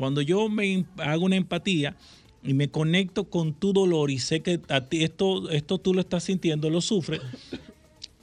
Cuando 0.00 0.22
yo 0.22 0.48
me 0.48 0.72
em- 0.72 0.84
hago 0.96 1.26
una 1.26 1.36
empatía 1.36 1.94
y 2.42 2.54
me 2.54 2.70
conecto 2.70 3.24
con 3.24 3.52
tu 3.52 3.74
dolor 3.74 4.10
y 4.10 4.18
sé 4.18 4.40
que 4.40 4.58
a 4.68 4.80
ti 4.80 5.04
esto, 5.04 5.50
esto 5.50 5.76
tú 5.76 5.92
lo 5.92 6.00
estás 6.00 6.24
sintiendo, 6.24 6.70
lo 6.70 6.80
sufres, 6.80 7.20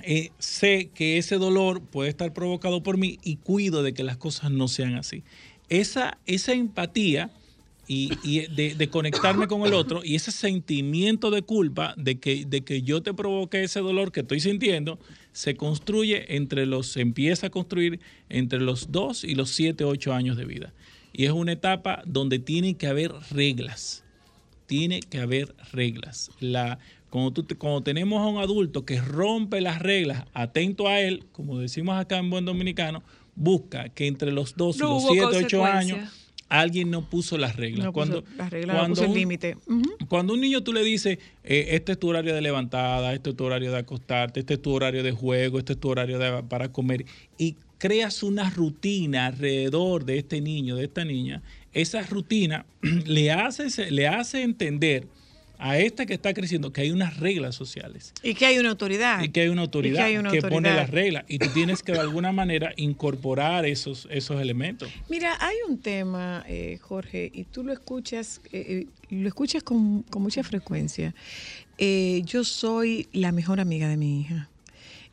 eh, 0.02 0.32
sé 0.40 0.90
que 0.96 1.20
ese 1.20 1.38
dolor 1.38 1.82
puede 1.82 2.10
estar 2.10 2.34
provocado 2.34 2.82
por 2.82 2.98
mí 2.98 3.20
y 3.24 3.36
cuido 3.36 3.84
de 3.84 3.94
que 3.94 4.04
las 4.04 4.18
cosas 4.18 4.50
no 4.50 4.68
sean 4.68 4.96
así. 4.96 5.24
Esa, 5.70 6.18
esa 6.26 6.54
empatía 6.54 7.30
y, 7.88 8.12
y 8.24 8.48
de, 8.48 8.76
de 8.76 8.90
conectarme 8.90 9.48
con 9.48 9.66
el 9.66 9.74
otro 9.74 10.02
y 10.04 10.16
ese 10.16 10.32
sentimiento 10.32 11.32
de 11.32 11.42
culpa 11.42 11.94
de 11.98 12.20
que, 12.20 12.46
de 12.46 12.64
que 12.64 12.82
yo 12.82 13.02
te 13.02 13.14
provoqué 13.14 13.64
ese 13.64 13.80
dolor 13.80 14.12
que 14.12 14.20
estoy 14.20 14.40
sintiendo, 14.42 15.00
se 15.32 15.56
construye 15.56 16.36
entre 16.36 16.66
los, 16.66 16.88
se 16.88 17.02
empieza 17.02 17.48
a 17.48 17.50
construir 17.50 18.00
entre 18.30 18.60
los 18.60 18.92
2 18.92 19.24
y 19.24 19.36
los 19.36 19.52
7, 19.52 19.86
8 19.86 20.14
años 20.14 20.38
de 20.38 20.46
vida. 20.46 20.74
Y 21.14 21.26
es 21.26 21.32
una 21.32 21.54
etapa 21.54 22.04
donde 22.06 22.40
tiene 22.40 22.76
que 22.76 22.88
haber 22.88 23.14
reglas 23.32 24.04
tiene 24.68 25.00
que 25.00 25.20
haber 25.20 25.56
reglas. 25.72 26.30
La, 26.40 26.78
cuando, 27.10 27.32
tú 27.32 27.48
cuando 27.58 27.82
tenemos 27.82 28.22
a 28.22 28.28
un 28.28 28.38
adulto 28.38 28.86
que 28.86 29.02
rompe 29.02 29.62
las 29.62 29.80
reglas, 29.80 30.26
atento 30.34 30.88
a 30.88 31.00
él, 31.00 31.26
como 31.32 31.58
decimos 31.58 31.98
acá 31.98 32.18
en 32.18 32.30
buen 32.30 32.46
dominicano, 32.46 33.02
busca 33.36 33.90
que 33.90 34.08
entre 34.08 34.32
los 34.32 34.56
dos 34.56 34.78
y 34.78 34.80
No 34.80 34.90
los 34.90 35.04
hubo 35.06 35.14
7, 35.14 35.26
8 35.26 35.32
consecuencia. 35.40 35.96
años 35.96 36.27
alguien 36.50 36.90
no 36.92 37.10
puso 37.10 37.38
las 37.38 37.56
reglas. 37.56 37.86
No 37.86 37.94
puso 37.94 37.94
cuando, 37.94 38.24
las 38.38 38.50
reglas, 38.50 38.78
no 38.82 38.88
puso 38.90 39.04
el 39.04 39.10
un- 39.10 39.16
límite. 39.16 39.58
Cuando 40.08 40.34
un 40.34 40.42
niño 40.42 40.64
tú 40.64 40.74
le 40.74 40.84
dices, 40.84 41.18
eh, 41.44 41.68
este 41.72 41.92
es 41.94 42.00
tu 42.00 42.08
horario 42.10 42.34
de 42.34 42.42
levantada, 42.42 43.14
este 43.14 43.32
es 43.32 43.36
tu 43.36 43.44
horario 43.44 43.72
de 43.72 43.78
acostarte, 43.80 44.40
este 44.42 44.56
es 44.56 44.62
tu 44.62 44.72
horario 44.72 45.04
de 45.04 45.12
juego, 45.12 45.60
este 45.60 45.74
es 45.74 45.80
tu 45.80 45.90
horario 45.90 46.20
de- 46.20 46.44
para 46.44 46.72
comer, 46.72 47.06
y 47.38 47.56
creas 47.78 48.24
una 48.24 48.50
rutina 48.50 49.28
alrededor 49.28 50.06
de 50.06 50.18
este 50.20 50.42
niño, 50.42 50.76
de 50.78 50.86
esta 50.86 51.04
niña, 51.06 51.42
esa 51.74 52.02
rutina 52.04 52.66
le 53.06 53.32
hace, 53.32 53.92
le 53.92 54.08
hace 54.08 54.42
entender 54.42 55.08
a 55.60 55.78
este 55.78 56.06
que 56.06 56.14
está 56.14 56.34
creciendo 56.34 56.72
que 56.72 56.82
hay 56.82 56.92
unas 56.92 57.18
reglas 57.18 57.56
sociales. 57.56 58.14
Y 58.24 58.34
que 58.34 58.46
hay 58.46 58.60
una 58.60 58.70
autoridad. 58.70 59.22
Y 59.24 59.30
que 59.30 59.42
hay 59.42 59.50
una 59.50 59.62
autoridad 59.62 60.00
que 60.00 60.04
hay 60.04 60.18
una 60.18 60.32
que 60.32 60.42
pone 60.42 60.74
las 60.74 60.90
reglas. 60.90 61.26
Y 61.28 61.40
tú 61.40 61.50
tienes 61.54 61.84
que 61.84 61.94
de 61.94 62.00
alguna 62.00 62.32
manera 62.32 62.74
incorporar 62.78 63.66
esos, 63.66 64.08
esos 64.12 64.42
elementos. 64.42 64.90
Mira, 65.10 65.38
hay 65.40 65.56
un 65.68 65.80
tema, 65.80 66.44
eh, 66.48 66.78
Jorge, 66.82 67.32
y 67.34 67.44
tú 67.46 67.64
lo 67.64 67.74
escuchas, 67.74 68.42
eh, 68.52 68.88
eh, 69.10 69.16
lo 69.16 69.28
escuchas 69.28 69.64
con, 69.64 70.04
con 70.04 70.22
mucha 70.22 70.44
frecuencia. 70.44 71.14
Eh, 71.78 72.22
yo 72.26 72.44
soy 72.44 73.08
la 73.12 73.32
mejor 73.32 73.60
amiga 73.60 73.88
de 73.88 73.98
mi 73.98 74.22
hija. 74.22 74.50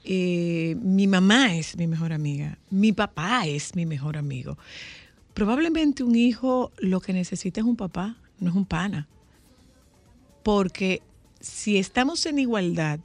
Eh, 0.04 0.76
mi 0.82 1.06
mamá 1.06 1.56
es 1.56 1.76
mi 1.76 1.86
mejor 1.86 2.12
amiga. 2.12 2.58
Mi 2.70 2.92
papá 2.92 3.46
es 3.46 3.74
mi 3.74 3.86
mejor 3.86 4.16
amigo. 4.16 4.58
Probablemente 5.32 6.02
un 6.02 6.14
hijo 6.14 6.72
lo 6.78 7.00
que 7.00 7.12
necesita 7.12 7.60
es 7.60 7.66
un 7.66 7.76
papá, 7.76 8.16
no 8.38 8.50
es 8.50 8.56
un 8.56 8.66
pana. 8.66 9.08
Porque 10.44 11.02
si 11.40 11.78
estamos 11.78 12.24
en 12.26 12.38
igualdad, 12.38 13.00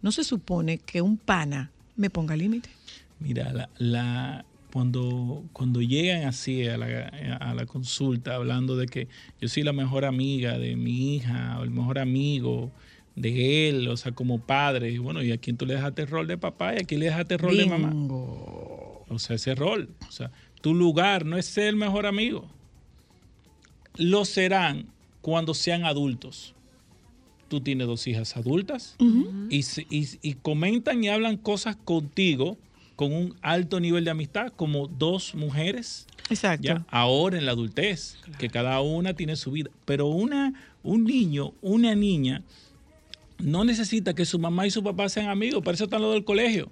no 0.00 0.10
se 0.12 0.24
supone 0.24 0.78
que 0.78 1.02
un 1.02 1.18
pana 1.18 1.70
me 1.96 2.08
ponga 2.08 2.34
límite. 2.36 2.70
Mira, 3.20 3.52
la, 3.52 3.68
la- 3.78 4.44
cuando, 4.72 5.44
cuando 5.52 5.80
llegan 5.82 6.24
así 6.24 6.66
a 6.66 6.76
la, 6.76 6.86
a 7.40 7.54
la 7.54 7.64
consulta 7.66 8.34
hablando 8.34 8.76
de 8.76 8.86
que 8.86 9.06
yo 9.40 9.48
soy 9.48 9.62
la 9.62 9.72
mejor 9.72 10.04
amiga 10.04 10.58
de 10.58 10.74
mi 10.74 11.14
hija 11.14 11.58
o 11.60 11.62
el 11.62 11.70
mejor 11.70 11.98
amigo 12.00 12.72
de 13.14 13.68
él, 13.68 13.86
o 13.86 13.96
sea, 13.96 14.10
como 14.10 14.40
padre, 14.40 14.98
bueno, 14.98 15.22
¿y 15.22 15.30
a 15.30 15.38
quién 15.38 15.56
tú 15.56 15.64
le 15.64 15.74
dejaste 15.74 16.02
el 16.02 16.08
rol 16.08 16.26
de 16.26 16.38
papá 16.38 16.74
y 16.74 16.78
a 16.78 16.84
quién 16.84 16.98
le 17.00 17.06
dejaste 17.06 17.34
el 17.34 17.40
rol 17.40 17.56
de 17.56 17.66
mamá? 17.66 17.88
O 19.08 19.18
sea, 19.20 19.36
ese 19.36 19.54
rol. 19.54 19.94
O 20.08 20.10
sea, 20.12 20.32
tu 20.60 20.74
lugar 20.74 21.24
no 21.24 21.36
es 21.38 21.46
ser 21.46 21.68
el 21.68 21.76
mejor 21.76 22.06
amigo. 22.06 22.50
Lo 23.96 24.24
serán 24.24 24.86
cuando 25.20 25.54
sean 25.54 25.84
adultos. 25.84 26.54
Tú 27.54 27.60
tienes 27.60 27.86
dos 27.86 28.04
hijas 28.08 28.36
adultas 28.36 28.96
y, 29.48 29.62
se- 29.62 29.86
y- 29.90 30.08
y 30.22 30.34
comentan 30.34 31.04
y 31.04 31.08
hablan 31.08 31.36
cosas 31.36 31.76
contigo 31.76 32.56
con 32.96 33.12
un 33.12 33.34
alto 33.42 33.78
nivel 33.78 34.04
de 34.04 34.10
amistad, 34.10 34.52
como 34.56 34.88
dos 34.88 35.34
mujeres. 35.36 36.06
Exacto. 36.30 36.64
ya, 36.66 36.84
ahora 36.88 37.38
en 37.38 37.46
la 37.46 37.52
adultez, 37.52 38.16
que 38.38 38.48
cada 38.48 38.80
una 38.80 39.14
tiene 39.14 39.36
su 39.36 39.52
vida. 39.52 39.70
Pero 39.84 40.06
una, 40.08 40.52
Un 40.82 41.04
niño, 41.04 41.52
una 41.62 41.94
niña, 41.94 42.42
no 43.38 43.64
necesita 43.64 44.14
que 44.14 44.24
su 44.24 44.38
mamá 44.38 44.66
y 44.66 44.70
su 44.70 44.82
papá 44.82 45.08
sean 45.08 45.28
amigos, 45.28 45.62
para 45.64 45.74
eso 45.76 45.84
están 45.84 46.02
los 46.02 46.12
del 46.12 46.24
colegio. 46.24 46.68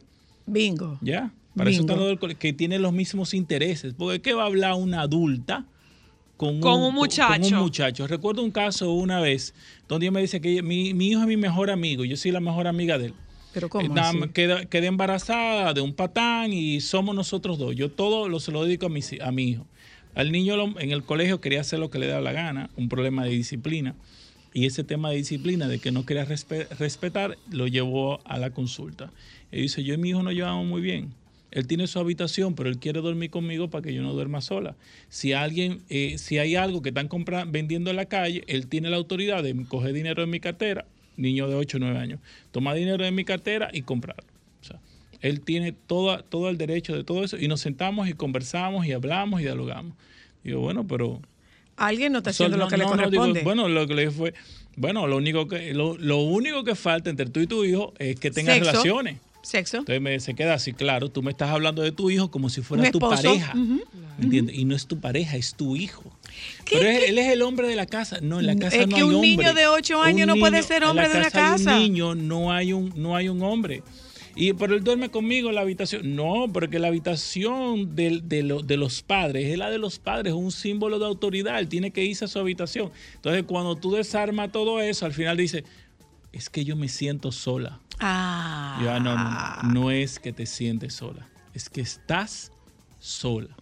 Bingo. 0.47 0.99
¿Ya? 1.01 1.33
Para 1.57 1.71
eso 1.71 1.81
están 1.83 1.99
los 1.99 2.09
del 2.09 2.19
colegio, 2.19 2.39
que 2.41 2.53
tienen 2.53 2.83
los 2.83 2.93
mismos 2.93 3.35
intereses. 3.35 3.95
Porque 3.97 4.21
¿qué 4.21 4.33
va 4.35 4.43
a 4.43 4.47
hablar 4.47 4.75
una 4.75 5.03
adulta 5.03 5.65
con, 6.43 6.59
Con 6.61 6.83
un 6.83 6.95
muchacho. 6.95 7.41
Con 7.41 7.55
un 7.55 7.61
muchacho. 7.61 8.07
Recuerdo 8.09 8.43
un 8.43 8.51
caso 8.51 8.91
una 8.93 9.21
vez 9.21 9.55
donde 9.87 10.07
ella 10.07 10.11
me 10.13 10.21
dice 10.23 10.41
que 10.41 10.61
mi, 10.61 10.93
mi 10.93 11.11
hijo 11.11 11.21
es 11.21 11.29
mi 11.29 11.37
mejor 11.37 11.71
amigo, 11.71 12.05
yo 12.05 12.17
soy 12.17 12.33
la 12.33 12.41
mejor 12.41 12.67
amiga 12.67 12.99
de 12.99 13.07
él. 13.07 13.15
Pero 13.55 13.69
¿cómo 13.69 13.85
Eh, 13.97 14.31
queda- 14.33 14.65
quedé 14.65 14.89
embarazada 14.89 15.73
de 15.73 15.81
un 15.83 15.95
patán 15.95 16.53
y 16.53 16.81
somos 16.81 17.15
nosotros 17.15 17.59
dos. 17.61 17.77
Yo 17.77 17.93
todo 17.93 18.29
lo, 18.29 18.41
se 18.41 18.51
lo 18.51 18.65
dedico 18.65 18.87
a 18.87 18.89
mi, 18.89 19.01
a 19.21 19.31
mi 19.31 19.45
hijo. 19.51 19.67
Al 20.17 20.33
niño 20.33 20.57
lo- 20.57 20.81
en 20.81 20.91
el 20.91 21.05
colegio 21.05 21.41
quería 21.41 21.61
hacer 21.61 21.79
lo 21.79 21.91
que 21.91 22.01
le 22.01 22.09
daba 22.09 22.23
la 22.23 22.33
gana, 22.33 22.71
un 22.77 22.89
problema 22.89 23.23
de 23.25 23.31
disciplina. 23.31 23.95
Y 24.53 24.67
ese 24.67 24.83
tema 24.83 25.11
de 25.11 25.17
disciplina, 25.19 25.69
de 25.69 25.79
que 25.79 25.93
no 25.93 26.05
quería 26.05 26.27
respe- 26.27 26.69
respetar, 26.77 27.39
lo 27.53 27.69
llevó 27.69 28.21
a 28.25 28.37
la 28.39 28.51
consulta. 28.51 29.13
Y 29.53 29.61
dice, 29.63 29.85
yo 29.85 29.95
y 29.95 29.97
mi 29.97 30.09
hijo 30.11 30.25
nos 30.25 30.33
llevamos 30.35 30.67
muy 30.67 30.81
bien. 30.83 31.15
Él 31.53 31.67
tiene 31.67 31.87
su 31.87 31.99
habitación, 31.99 32.55
pero 32.55 32.69
él 32.69 32.79
quiere 32.79 33.01
dormir 33.01 33.31
conmigo 33.31 33.69
para 33.71 33.83
que 33.83 33.95
yo 33.95 34.03
no 34.03 34.13
duerma 34.13 34.41
sola. 34.41 34.75
Si 35.09 35.33
alguien, 35.33 35.83
eh, 35.89 36.17
si 36.19 36.39
hay 36.39 36.57
algo 36.57 36.83
que 36.83 36.89
están 36.89 37.09
compra- 37.09 37.45
vendiendo 37.45 37.91
en 37.91 37.97
la 37.97 38.07
calle, 38.07 38.43
él 38.47 38.67
tiene 38.67 38.91
la 38.91 38.97
autoridad 38.97 39.43
de 39.43 39.55
coger 39.69 39.93
dinero 39.93 40.23
de 40.23 40.27
mi 40.27 40.41
cartera, 40.41 40.87
niño 41.17 41.47
de 41.49 41.55
8 41.55 41.77
o 41.77 41.81
9 41.81 41.99
años, 41.99 42.21
toma 42.51 42.75
dinero 42.75 43.05
de 43.05 43.11
mi 43.13 43.25
cartera 43.25 43.71
y 43.73 43.83
comprarlo. 43.83 44.25
O 44.61 44.65
sea, 44.65 44.81
él 45.21 45.41
tiene 45.43 45.73
toda, 45.73 46.23
todo 46.23 46.49
el 46.49 46.57
derecho 46.59 46.97
de 46.97 47.05
todo 47.05 47.23
eso 47.23 47.37
y 47.39 47.49
nos 47.49 47.61
sentamos 47.61 48.09
y 48.09 48.15
conversamos 48.15 48.87
y 48.87 48.93
hablamos 48.93 49.41
y 49.41 49.45
dialogamos. 49.45 49.95
Digo, 50.43 50.61
bueno, 50.61 50.87
pero 50.87 51.21
Alguien 51.77 52.13
no 52.13 52.19
está 52.19 52.31
haciendo 52.31 52.57
lo 52.57 52.65
no, 52.65 52.71
que 52.71 52.77
le 52.77 52.85
no, 52.85 52.91
no, 52.91 52.97
digo, 52.97 53.23
corresponde. 53.23 53.43
bueno, 53.43 53.69
lo 53.69 53.87
que 53.87 53.95
le 53.95 54.11
fue, 54.11 54.35
bueno, 54.77 55.07
lo 55.07 55.17
único 55.17 55.49
que 55.49 55.73
lo, 55.75 55.97
lo 55.99 56.19
único 56.19 56.65
que 56.65 56.75
falta 56.75 57.09
entre 57.11 57.27
tú 57.27 57.41
y 57.41 57.47
tu 57.47 57.65
hijo 57.65 57.95
es 57.99 58.19
que 58.21 58.31
tengas 58.31 58.57
Sexo. 58.57 58.71
relaciones. 58.71 59.19
Sexo. 59.43 59.79
Entonces 59.79 60.01
me, 60.01 60.19
se 60.21 60.35
queda 60.35 60.55
así, 60.55 60.73
claro, 60.73 61.11
tú 61.11 61.23
me 61.23 61.31
estás 61.33 61.51
hablando 61.51 61.83
de 61.83 61.91
tu 61.93 62.11
hijo 62.11 62.31
como 62.31 62.49
si 62.49 62.63
fuera 62.63 62.85
Un 62.85 62.91
tu 62.93 62.99
pareja. 63.01 63.53
Ujú. 63.57 63.81
¿me 64.19 64.25
entiendes? 64.25 64.57
Y 64.57 64.65
no 64.65 64.77
es 64.77 64.87
tu 64.87 65.01
pareja, 65.01 65.37
es 65.37 65.55
tu 65.55 65.75
hijo. 65.77 66.05
Pero 66.71 66.87
es- 66.89 67.09
él 67.09 67.19
es 67.19 67.33
el 67.33 67.43
hombre 67.43 67.67
de 67.67 67.75
la 67.77 67.87
casa. 67.87 68.19
No, 68.23 68.39
en 68.41 68.47
la 68.47 68.55
casa 68.57 68.77
Es 68.77 68.87
no 68.89 68.95
que 68.97 69.03
hay 69.03 69.09
un 69.09 69.15
hombre. 69.17 69.29
niño 69.31 69.55
de 69.55 69.67
ocho 69.67 70.01
años 70.03 70.27
no 70.29 70.37
puede 70.37 70.63
ser 70.63 70.83
en 70.85 70.89
hombre 70.91 71.09
de 71.09 71.17
una 71.17 71.27
hay 71.27 71.31
casa. 71.33 71.75
un 71.77 71.83
niño, 71.83 72.15
no 72.15 72.53
hay 72.53 72.73
un, 72.73 72.93
no 72.97 73.17
hay 73.17 73.29
un 73.29 73.43
hombre. 73.43 73.83
Y 74.35 74.53
pero 74.55 74.75
él 74.77 74.83
duerme 74.85 75.11
conmigo 75.11 75.49
en 75.51 75.57
la 75.57 75.61
habitación. 75.61 76.15
No, 76.17 76.47
porque 76.53 76.79
la 76.79 76.89
habitación 76.89 77.95
de, 77.97 78.43
lo- 78.43 78.63
de 78.63 78.77
los 78.77 79.03
padres 79.03 79.47
es 79.51 79.59
la 79.59 79.71
de 79.71 79.79
los 79.79 79.99
padres, 79.99 80.33
es 80.33 80.39
un 80.39 80.53
símbolo 80.53 80.99
de 80.99 81.07
autoridad. 81.07 81.59
Él 81.59 81.69
tiene 81.69 81.91
que 81.91 82.05
irse 82.05 82.25
a 82.25 82.29
su 82.29 82.39
habitación. 82.39 82.91
Entonces, 83.17 83.43
cuando 83.47 83.77
tú 83.77 83.93
desarmas 83.93 84.51
todo 84.53 84.81
eso, 84.81 85.05
al 85.05 85.13
final 85.13 85.37
dice, 85.37 85.65
es 86.33 86.49
que 86.49 86.65
yo 86.65 86.77
me 86.77 86.89
siento 86.89 87.31
sola. 87.33 87.81
Ah. 88.03 88.79
Yo, 88.83 88.91
ah, 88.93 89.01
no, 89.01 89.17
no, 89.17 89.81
no, 89.81 89.91
es 89.91 90.19
que 90.19 90.33
te 90.33 90.45
sientes 90.47 90.95
sola, 90.95 91.29
es 91.55 91.69
que 91.69 91.81
estás 91.81 92.51
sola. 92.99 93.57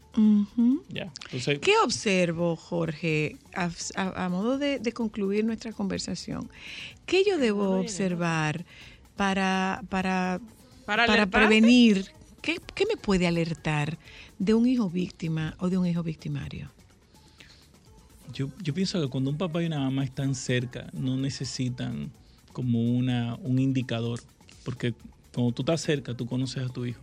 Ya. 0.88 1.12
Entonces, 1.26 1.58
¿Qué 1.60 1.72
observo, 1.84 2.56
Jorge, 2.56 3.36
a, 3.54 3.70
a- 3.96 4.24
a 4.24 4.28
modo 4.28 4.58
de, 4.58 4.78
de 4.78 4.92
concluir 4.92 5.44
nuestra 5.44 5.72
conversación? 5.72 6.50
¿Qué 7.06 7.22
yo 7.24 7.38
debo 7.38 7.78
observar 7.78 8.64
para, 9.16 9.82
para, 9.88 10.40
Para 10.84 11.26
prevenir? 11.26 12.06
¿Qué, 12.42 12.56
qué 12.74 12.86
me 12.86 12.96
puede 12.96 13.26
alertar 13.26 13.98
de 14.38 14.54
un 14.54 14.66
hijo 14.66 14.88
víctima 14.90 15.54
o 15.58 15.68
de 15.68 15.76
un 15.78 15.86
hijo 15.86 16.02
victimario? 16.02 16.72
yo, 18.32 18.48
yo 18.62 18.72
pienso 18.74 19.00
que 19.00 19.08
cuando 19.08 19.30
un 19.30 19.36
papá 19.38 19.62
y 19.62 19.66
una 19.66 19.80
mamá 19.80 20.04
están 20.04 20.34
cerca, 20.34 20.88
no 20.92 21.16
necesitan 21.16 22.12
como 22.52 22.80
una, 22.82 23.36
un 23.42 23.58
indicador, 23.58 24.20
porque 24.64 24.94
cuando 25.34 25.52
tú 25.52 25.62
estás 25.62 25.80
cerca, 25.80 26.14
tú 26.14 26.26
conoces 26.26 26.64
a 26.64 26.68
tu 26.68 26.84
hijo. 26.84 27.00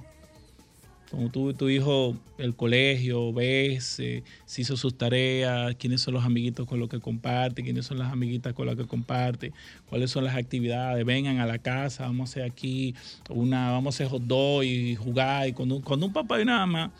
Cuando 1.09 1.29
tú 1.29 1.53
tu 1.53 1.69
hijo, 1.69 2.17
el 2.37 2.53
colegio, 2.53 3.31
ves 3.31 3.97
eh, 3.99 4.23
si 4.45 4.63
hizo 4.63 4.75
sus 4.75 4.97
tareas, 4.97 5.75
quiénes 5.75 6.01
son 6.01 6.13
los 6.13 6.25
amiguitos 6.25 6.67
con 6.67 6.81
los 6.81 6.89
que 6.89 6.99
comparte, 6.99 7.63
quiénes 7.63 7.85
son 7.85 7.97
las 7.97 8.11
amiguitas 8.11 8.53
con 8.53 8.65
las 8.65 8.75
que 8.75 8.85
comparte, 8.85 9.53
cuáles 9.89 10.11
son 10.11 10.25
las 10.25 10.35
actividades, 10.35 11.05
vengan 11.05 11.39
a 11.39 11.45
la 11.45 11.59
casa, 11.59 12.03
vamos 12.03 12.29
a 12.29 12.31
hacer 12.31 12.43
aquí 12.43 12.93
una, 13.29 13.71
vamos 13.71 13.95
a 13.95 14.03
hacer 14.03 14.09
hot 14.09 14.23
dog 14.23 14.63
y 14.63 14.95
jugar. 14.95 15.47
Y 15.47 15.53
cuando, 15.53 15.81
cuando 15.81 16.07
un 16.07 16.13
papá 16.13 16.39
y 16.39 16.41
una 16.43 16.57
mamá 16.65 16.91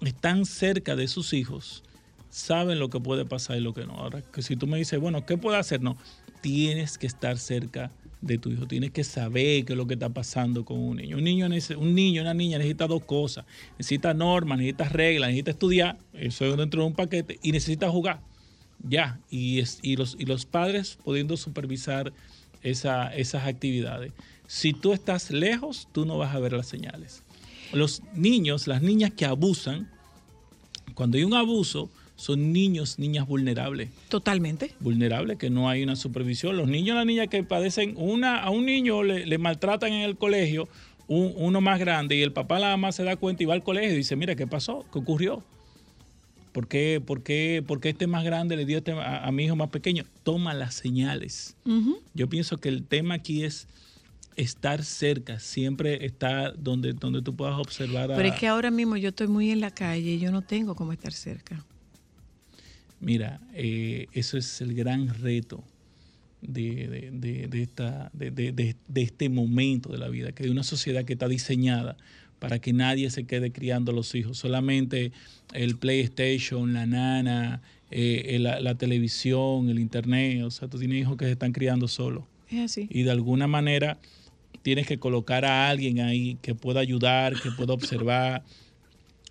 están 0.00 0.44
cerca 0.44 0.96
de 0.96 1.06
sus 1.06 1.32
hijos, 1.32 1.84
saben 2.30 2.80
lo 2.80 2.90
que 2.90 2.98
puede 2.98 3.24
pasar 3.24 3.56
y 3.56 3.60
lo 3.60 3.72
que 3.72 3.86
no. 3.86 3.94
Ahora, 3.94 4.20
que 4.20 4.42
si 4.42 4.56
tú 4.56 4.66
me 4.66 4.78
dices, 4.78 4.98
bueno, 4.98 5.24
¿qué 5.26 5.38
puedo 5.38 5.56
hacer? 5.56 5.80
No, 5.80 5.96
tienes 6.40 6.98
que 6.98 7.06
estar 7.06 7.38
cerca 7.38 7.90
de 8.20 8.36
tu 8.38 8.50
hijo, 8.50 8.66
tienes 8.66 8.90
que 8.90 9.04
saber 9.04 9.64
qué 9.64 9.74
es 9.74 9.76
lo 9.76 9.86
que 9.86 9.94
está 9.94 10.08
pasando 10.08 10.64
con 10.64 10.78
un 10.78 10.96
niño. 10.96 11.18
Un 11.18 11.24
niño, 11.24 11.46
un 11.78 11.94
niño 11.94 12.22
una 12.22 12.34
niña 12.34 12.58
necesita 12.58 12.86
dos 12.88 13.04
cosas, 13.04 13.44
necesita 13.78 14.12
normas, 14.12 14.58
necesita 14.58 14.88
reglas, 14.88 15.28
necesita 15.28 15.52
estudiar, 15.52 15.98
eso 16.14 16.44
es 16.46 16.56
dentro 16.56 16.82
de 16.82 16.88
un 16.88 16.94
paquete, 16.94 17.38
y 17.42 17.52
necesita 17.52 17.88
jugar. 17.90 18.20
Ya, 18.82 19.20
y, 19.30 19.60
los, 19.96 20.16
y 20.18 20.24
los 20.24 20.46
padres 20.46 20.98
pudiendo 21.04 21.36
supervisar 21.36 22.12
esa- 22.62 23.14
esas 23.14 23.46
actividades. 23.46 24.12
Si 24.46 24.72
tú 24.72 24.92
estás 24.92 25.30
lejos, 25.30 25.88
tú 25.92 26.04
no 26.06 26.18
vas 26.18 26.34
a 26.34 26.38
ver 26.38 26.52
las 26.52 26.66
señales. 26.66 27.22
Los 27.72 28.02
niños, 28.14 28.66
las 28.66 28.82
niñas 28.82 29.12
que 29.12 29.26
abusan, 29.26 29.90
cuando 30.94 31.18
hay 31.18 31.24
un 31.24 31.34
abuso, 31.34 31.90
son 32.18 32.52
niños, 32.52 32.98
niñas 32.98 33.26
vulnerables. 33.28 33.90
Totalmente. 34.08 34.72
Vulnerables, 34.80 35.38
que 35.38 35.50
no 35.50 35.68
hay 35.70 35.84
una 35.84 35.94
supervisión. 35.94 36.56
Los 36.56 36.66
niños 36.68 36.94
y 36.94 36.96
las 36.98 37.06
niñas 37.06 37.28
que 37.28 37.44
padecen, 37.44 37.94
una, 37.96 38.42
a 38.42 38.50
un 38.50 38.66
niño 38.66 39.04
le, 39.04 39.24
le 39.24 39.38
maltratan 39.38 39.92
en 39.92 40.02
el 40.02 40.16
colegio, 40.16 40.68
un- 41.06 41.32
uno 41.36 41.60
más 41.60 41.78
grande, 41.78 42.16
y 42.16 42.22
el 42.22 42.32
papá 42.32 42.58
la 42.58 42.70
mamá 42.70 42.90
se 42.92 43.04
da 43.04 43.14
cuenta 43.16 43.44
y 43.44 43.46
va 43.46 43.54
al 43.54 43.62
colegio 43.62 43.92
y 43.92 43.96
dice, 43.96 44.16
mira, 44.16 44.34
¿qué 44.34 44.46
pasó? 44.48 44.84
¿Qué 44.92 44.98
ocurrió? 44.98 45.44
¿Por 46.52 46.66
qué, 46.66 47.00
por 47.04 47.22
qué, 47.22 47.62
por 47.64 47.78
qué 47.80 47.90
este 47.90 48.08
más 48.08 48.24
grande 48.24 48.56
le 48.56 48.64
dio 48.64 48.78
este 48.78 48.90
a, 48.92 49.24
a 49.24 49.30
mi 49.30 49.44
hijo 49.44 49.54
más 49.54 49.68
pequeño? 49.70 50.04
Toma 50.24 50.54
las 50.54 50.74
señales. 50.74 51.54
Yo 52.14 52.28
pienso 52.28 52.56
que 52.58 52.68
el 52.68 52.82
tema 52.82 53.14
aquí 53.14 53.44
es 53.44 53.68
estar 54.34 54.82
cerca, 54.84 55.38
siempre 55.38 56.04
estar 56.04 56.54
donde, 56.60 56.94
donde 56.94 57.22
tú 57.22 57.36
puedas 57.36 57.58
observar 57.58 58.10
a... 58.10 58.16
Pero 58.16 58.28
es 58.28 58.34
que 58.34 58.48
ahora 58.48 58.70
mismo 58.72 58.96
yo 58.96 59.10
estoy 59.10 59.28
muy 59.28 59.50
en 59.50 59.60
la 59.60 59.70
calle 59.70 60.12
y 60.14 60.18
yo 60.18 60.32
no 60.32 60.42
tengo 60.42 60.74
cómo 60.74 60.92
estar 60.92 61.12
cerca. 61.12 61.64
Mira, 63.00 63.40
eh, 63.54 64.06
eso 64.12 64.36
es 64.38 64.60
el 64.60 64.74
gran 64.74 65.08
reto 65.20 65.62
de, 66.42 66.88
de- 66.88 67.10
de- 67.12 67.48
de 67.48 67.62
esta, 67.62 68.10
de, 68.12 68.30
de- 68.30 68.52
de- 68.52 68.76
de 68.88 69.02
este 69.02 69.28
momento 69.28 69.90
de 69.92 69.98
la 69.98 70.08
vida, 70.08 70.32
que 70.32 70.44
hay 70.44 70.50
una 70.50 70.62
sociedad 70.64 71.04
que 71.04 71.12
está 71.14 71.28
diseñada 71.28 71.96
para 72.38 72.60
que 72.60 72.72
nadie 72.72 73.10
se 73.10 73.24
quede 73.24 73.50
criando 73.50 73.90
a 73.92 73.94
los 73.94 74.14
hijos, 74.14 74.38
solamente 74.38 75.10
el 75.54 75.76
PlayStation, 75.76 76.72
la 76.72 76.86
nana, 76.86 77.60
eh, 77.90 78.36
la, 78.40 78.60
la 78.60 78.74
televisión, 78.76 79.68
el 79.68 79.78
internet, 79.80 80.42
o 80.44 80.50
sea, 80.50 80.68
tú 80.68 80.78
tienes 80.78 81.00
hijos 81.00 81.16
que 81.16 81.24
se 81.24 81.32
están 81.32 81.52
criando 81.52 81.88
solos. 81.88 82.24
Es 82.50 82.60
así. 82.60 82.86
Y 82.90 83.02
de 83.02 83.10
alguna 83.10 83.46
manera 83.48 83.98
tienes 84.62 84.86
que 84.86 84.98
colocar 84.98 85.44
a 85.44 85.68
alguien 85.68 86.00
ahí 86.00 86.36
que 86.42 86.54
pueda 86.54 86.80
ayudar, 86.80 87.40
que 87.40 87.50
pueda 87.50 87.72
observar. 87.74 88.44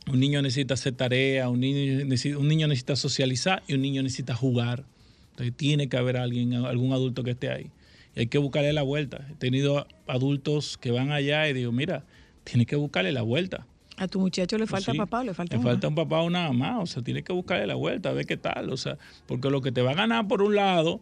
Un 0.10 0.20
niño 0.20 0.42
necesita 0.42 0.76
hacer 0.76 0.94
tarea, 0.94 1.50
un 1.50 1.60
niño 1.60 2.06
necesita, 2.06 2.38
un 2.38 2.48
niño 2.48 2.68
necesita 2.68 2.96
socializar 2.96 3.64
y 3.68 3.74
un 3.74 3.82
niño 3.82 4.02
necesita 4.04 4.36
jugar. 4.36 4.86
Entonces 5.32 5.56
tiene 5.56 5.90
que 5.90 5.98
haber 5.98 6.18
alguien, 6.18 6.54
algún 6.54 6.94
adulto 6.94 7.24
que 7.24 7.32
esté 7.32 7.50
ahí. 7.50 7.72
Y 8.16 8.22
hay 8.22 8.28
que 8.28 8.38
buscarle 8.38 8.74
la 8.74 8.82
vuelta. 8.84 9.28
He 9.30 9.36
tenido 9.36 9.86
adultos 10.08 10.78
que 10.78 10.92
van 10.92 11.12
allá 11.12 11.48
y 11.50 11.54
digo, 11.54 11.72
mira, 11.72 12.06
tienes 12.44 12.68
que 12.68 12.76
buscarle 12.76 13.12
la 13.12 13.22
vuelta. 13.22 13.68
A 13.98 14.08
tu 14.08 14.20
muchacho 14.20 14.58
le 14.58 14.68
falta 14.68 14.92
Sí, 14.92 14.98
papá 14.98 15.24
le 15.24 15.34
falta 15.34 15.56
le 15.56 15.60
mamá. 15.60 15.72
falta 15.72 15.88
un 15.88 15.96
papá 15.96 16.22
o 16.22 16.26
una 16.26 16.44
mamá, 16.52 16.80
o 16.80 16.86
sea, 16.86 17.04
tienes 17.04 17.24
que 17.24 17.34
buscarle 17.34 17.66
la 17.68 17.76
vuelta, 17.76 18.10
a 18.10 18.14
ver 18.14 18.26
qué 18.26 18.38
tal, 18.38 18.70
o 18.72 18.78
sea, 18.78 18.98
porque 19.26 19.50
lo 19.50 19.62
que 19.62 19.72
te 19.72 19.82
va 19.82 19.92
a 19.92 19.96
ganar 19.96 20.28
por 20.28 20.42
un 20.44 20.56
lado 20.56 21.02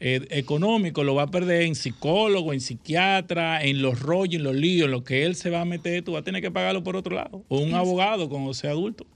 eh, 0.00 0.26
económico 0.30 1.02
lo 1.02 1.14
va 1.14 1.24
a 1.24 1.30
perder 1.30 1.62
en 1.62 1.74
psicólogo, 1.74 2.52
en 2.52 2.60
psiquiatra, 2.60 3.62
en 3.64 3.82
los 3.82 4.00
rollos, 4.00 4.36
en 4.36 4.44
los 4.44 4.54
líos, 4.54 4.86
en 4.86 4.92
lo 4.92 5.02
que 5.02 5.24
él 5.24 5.34
se 5.34 5.50
va 5.50 5.62
a 5.62 5.64
meter, 5.64 6.04
tú 6.04 6.12
vas 6.12 6.20
a 6.20 6.24
tener 6.24 6.40
que 6.40 6.50
pagarlo 6.50 6.84
por 6.84 6.96
otro 6.96 7.16
lado, 7.16 7.44
o 7.48 7.58
un 7.58 7.74
abogado 7.74 8.28
cuando 8.28 8.54
sea 8.54 8.70
adulto. 8.70 9.06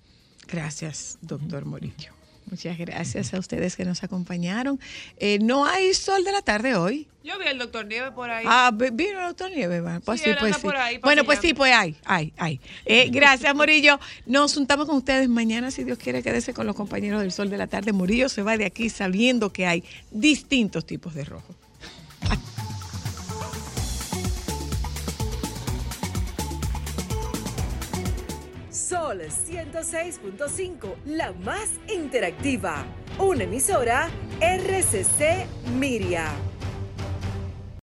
Gracias, 0.48 1.18
doctor 1.22 1.64
Morillo. 1.64 2.12
Muchas 2.50 2.76
gracias 2.76 3.32
a 3.32 3.38
ustedes 3.38 3.76
que 3.76 3.84
nos 3.84 4.02
acompañaron. 4.02 4.78
Eh, 5.16 5.38
no 5.40 5.64
hay 5.64 5.94
sol 5.94 6.24
de 6.24 6.32
la 6.32 6.42
tarde 6.42 6.74
hoy. 6.74 7.06
Yo 7.24 7.38
vi 7.38 7.46
al 7.46 7.56
doctor 7.58 7.86
Nieve 7.86 8.10
por 8.10 8.30
ahí. 8.30 8.44
Ah, 8.48 8.70
vi- 8.74 8.90
vino 8.90 9.20
el 9.20 9.26
doctor 9.28 9.50
Nieves. 9.50 9.82
Pues 10.04 10.20
Sí, 10.20 10.30
pues 10.40 10.56
sí. 10.56 10.62
por 10.62 10.76
ahí 10.76 10.98
bueno, 10.98 11.24
pues 11.24 11.38
sí, 11.38 11.54
pues 11.54 11.72
hay, 11.72 11.96
hay, 12.04 12.32
hay. 12.36 12.60
Eh, 12.84 13.08
gracias, 13.10 13.54
Morillo. 13.54 14.00
Nos 14.26 14.54
juntamos 14.54 14.86
con 14.86 14.96
ustedes 14.96 15.28
mañana, 15.28 15.70
si 15.70 15.84
Dios 15.84 15.98
quiere, 15.98 16.22
quédese 16.22 16.52
con 16.52 16.66
los 16.66 16.74
compañeros 16.74 17.20
del 17.20 17.30
sol 17.30 17.48
de 17.48 17.58
la 17.58 17.68
tarde. 17.68 17.92
Morillo 17.92 18.28
se 18.28 18.42
va 18.42 18.56
de 18.56 18.64
aquí 18.64 18.90
sabiendo 18.90 19.52
que 19.52 19.66
hay 19.66 19.84
distintos 20.10 20.84
tipos 20.84 21.14
de 21.14 21.24
rojo. 21.24 21.54
Sol 28.70 29.20
106.5, 29.20 30.94
la 31.06 31.32
más 31.32 31.68
interactiva. 31.92 32.84
una 33.18 33.44
emisora 33.44 34.08
RCC 34.40 35.46
Miria. 35.78 36.28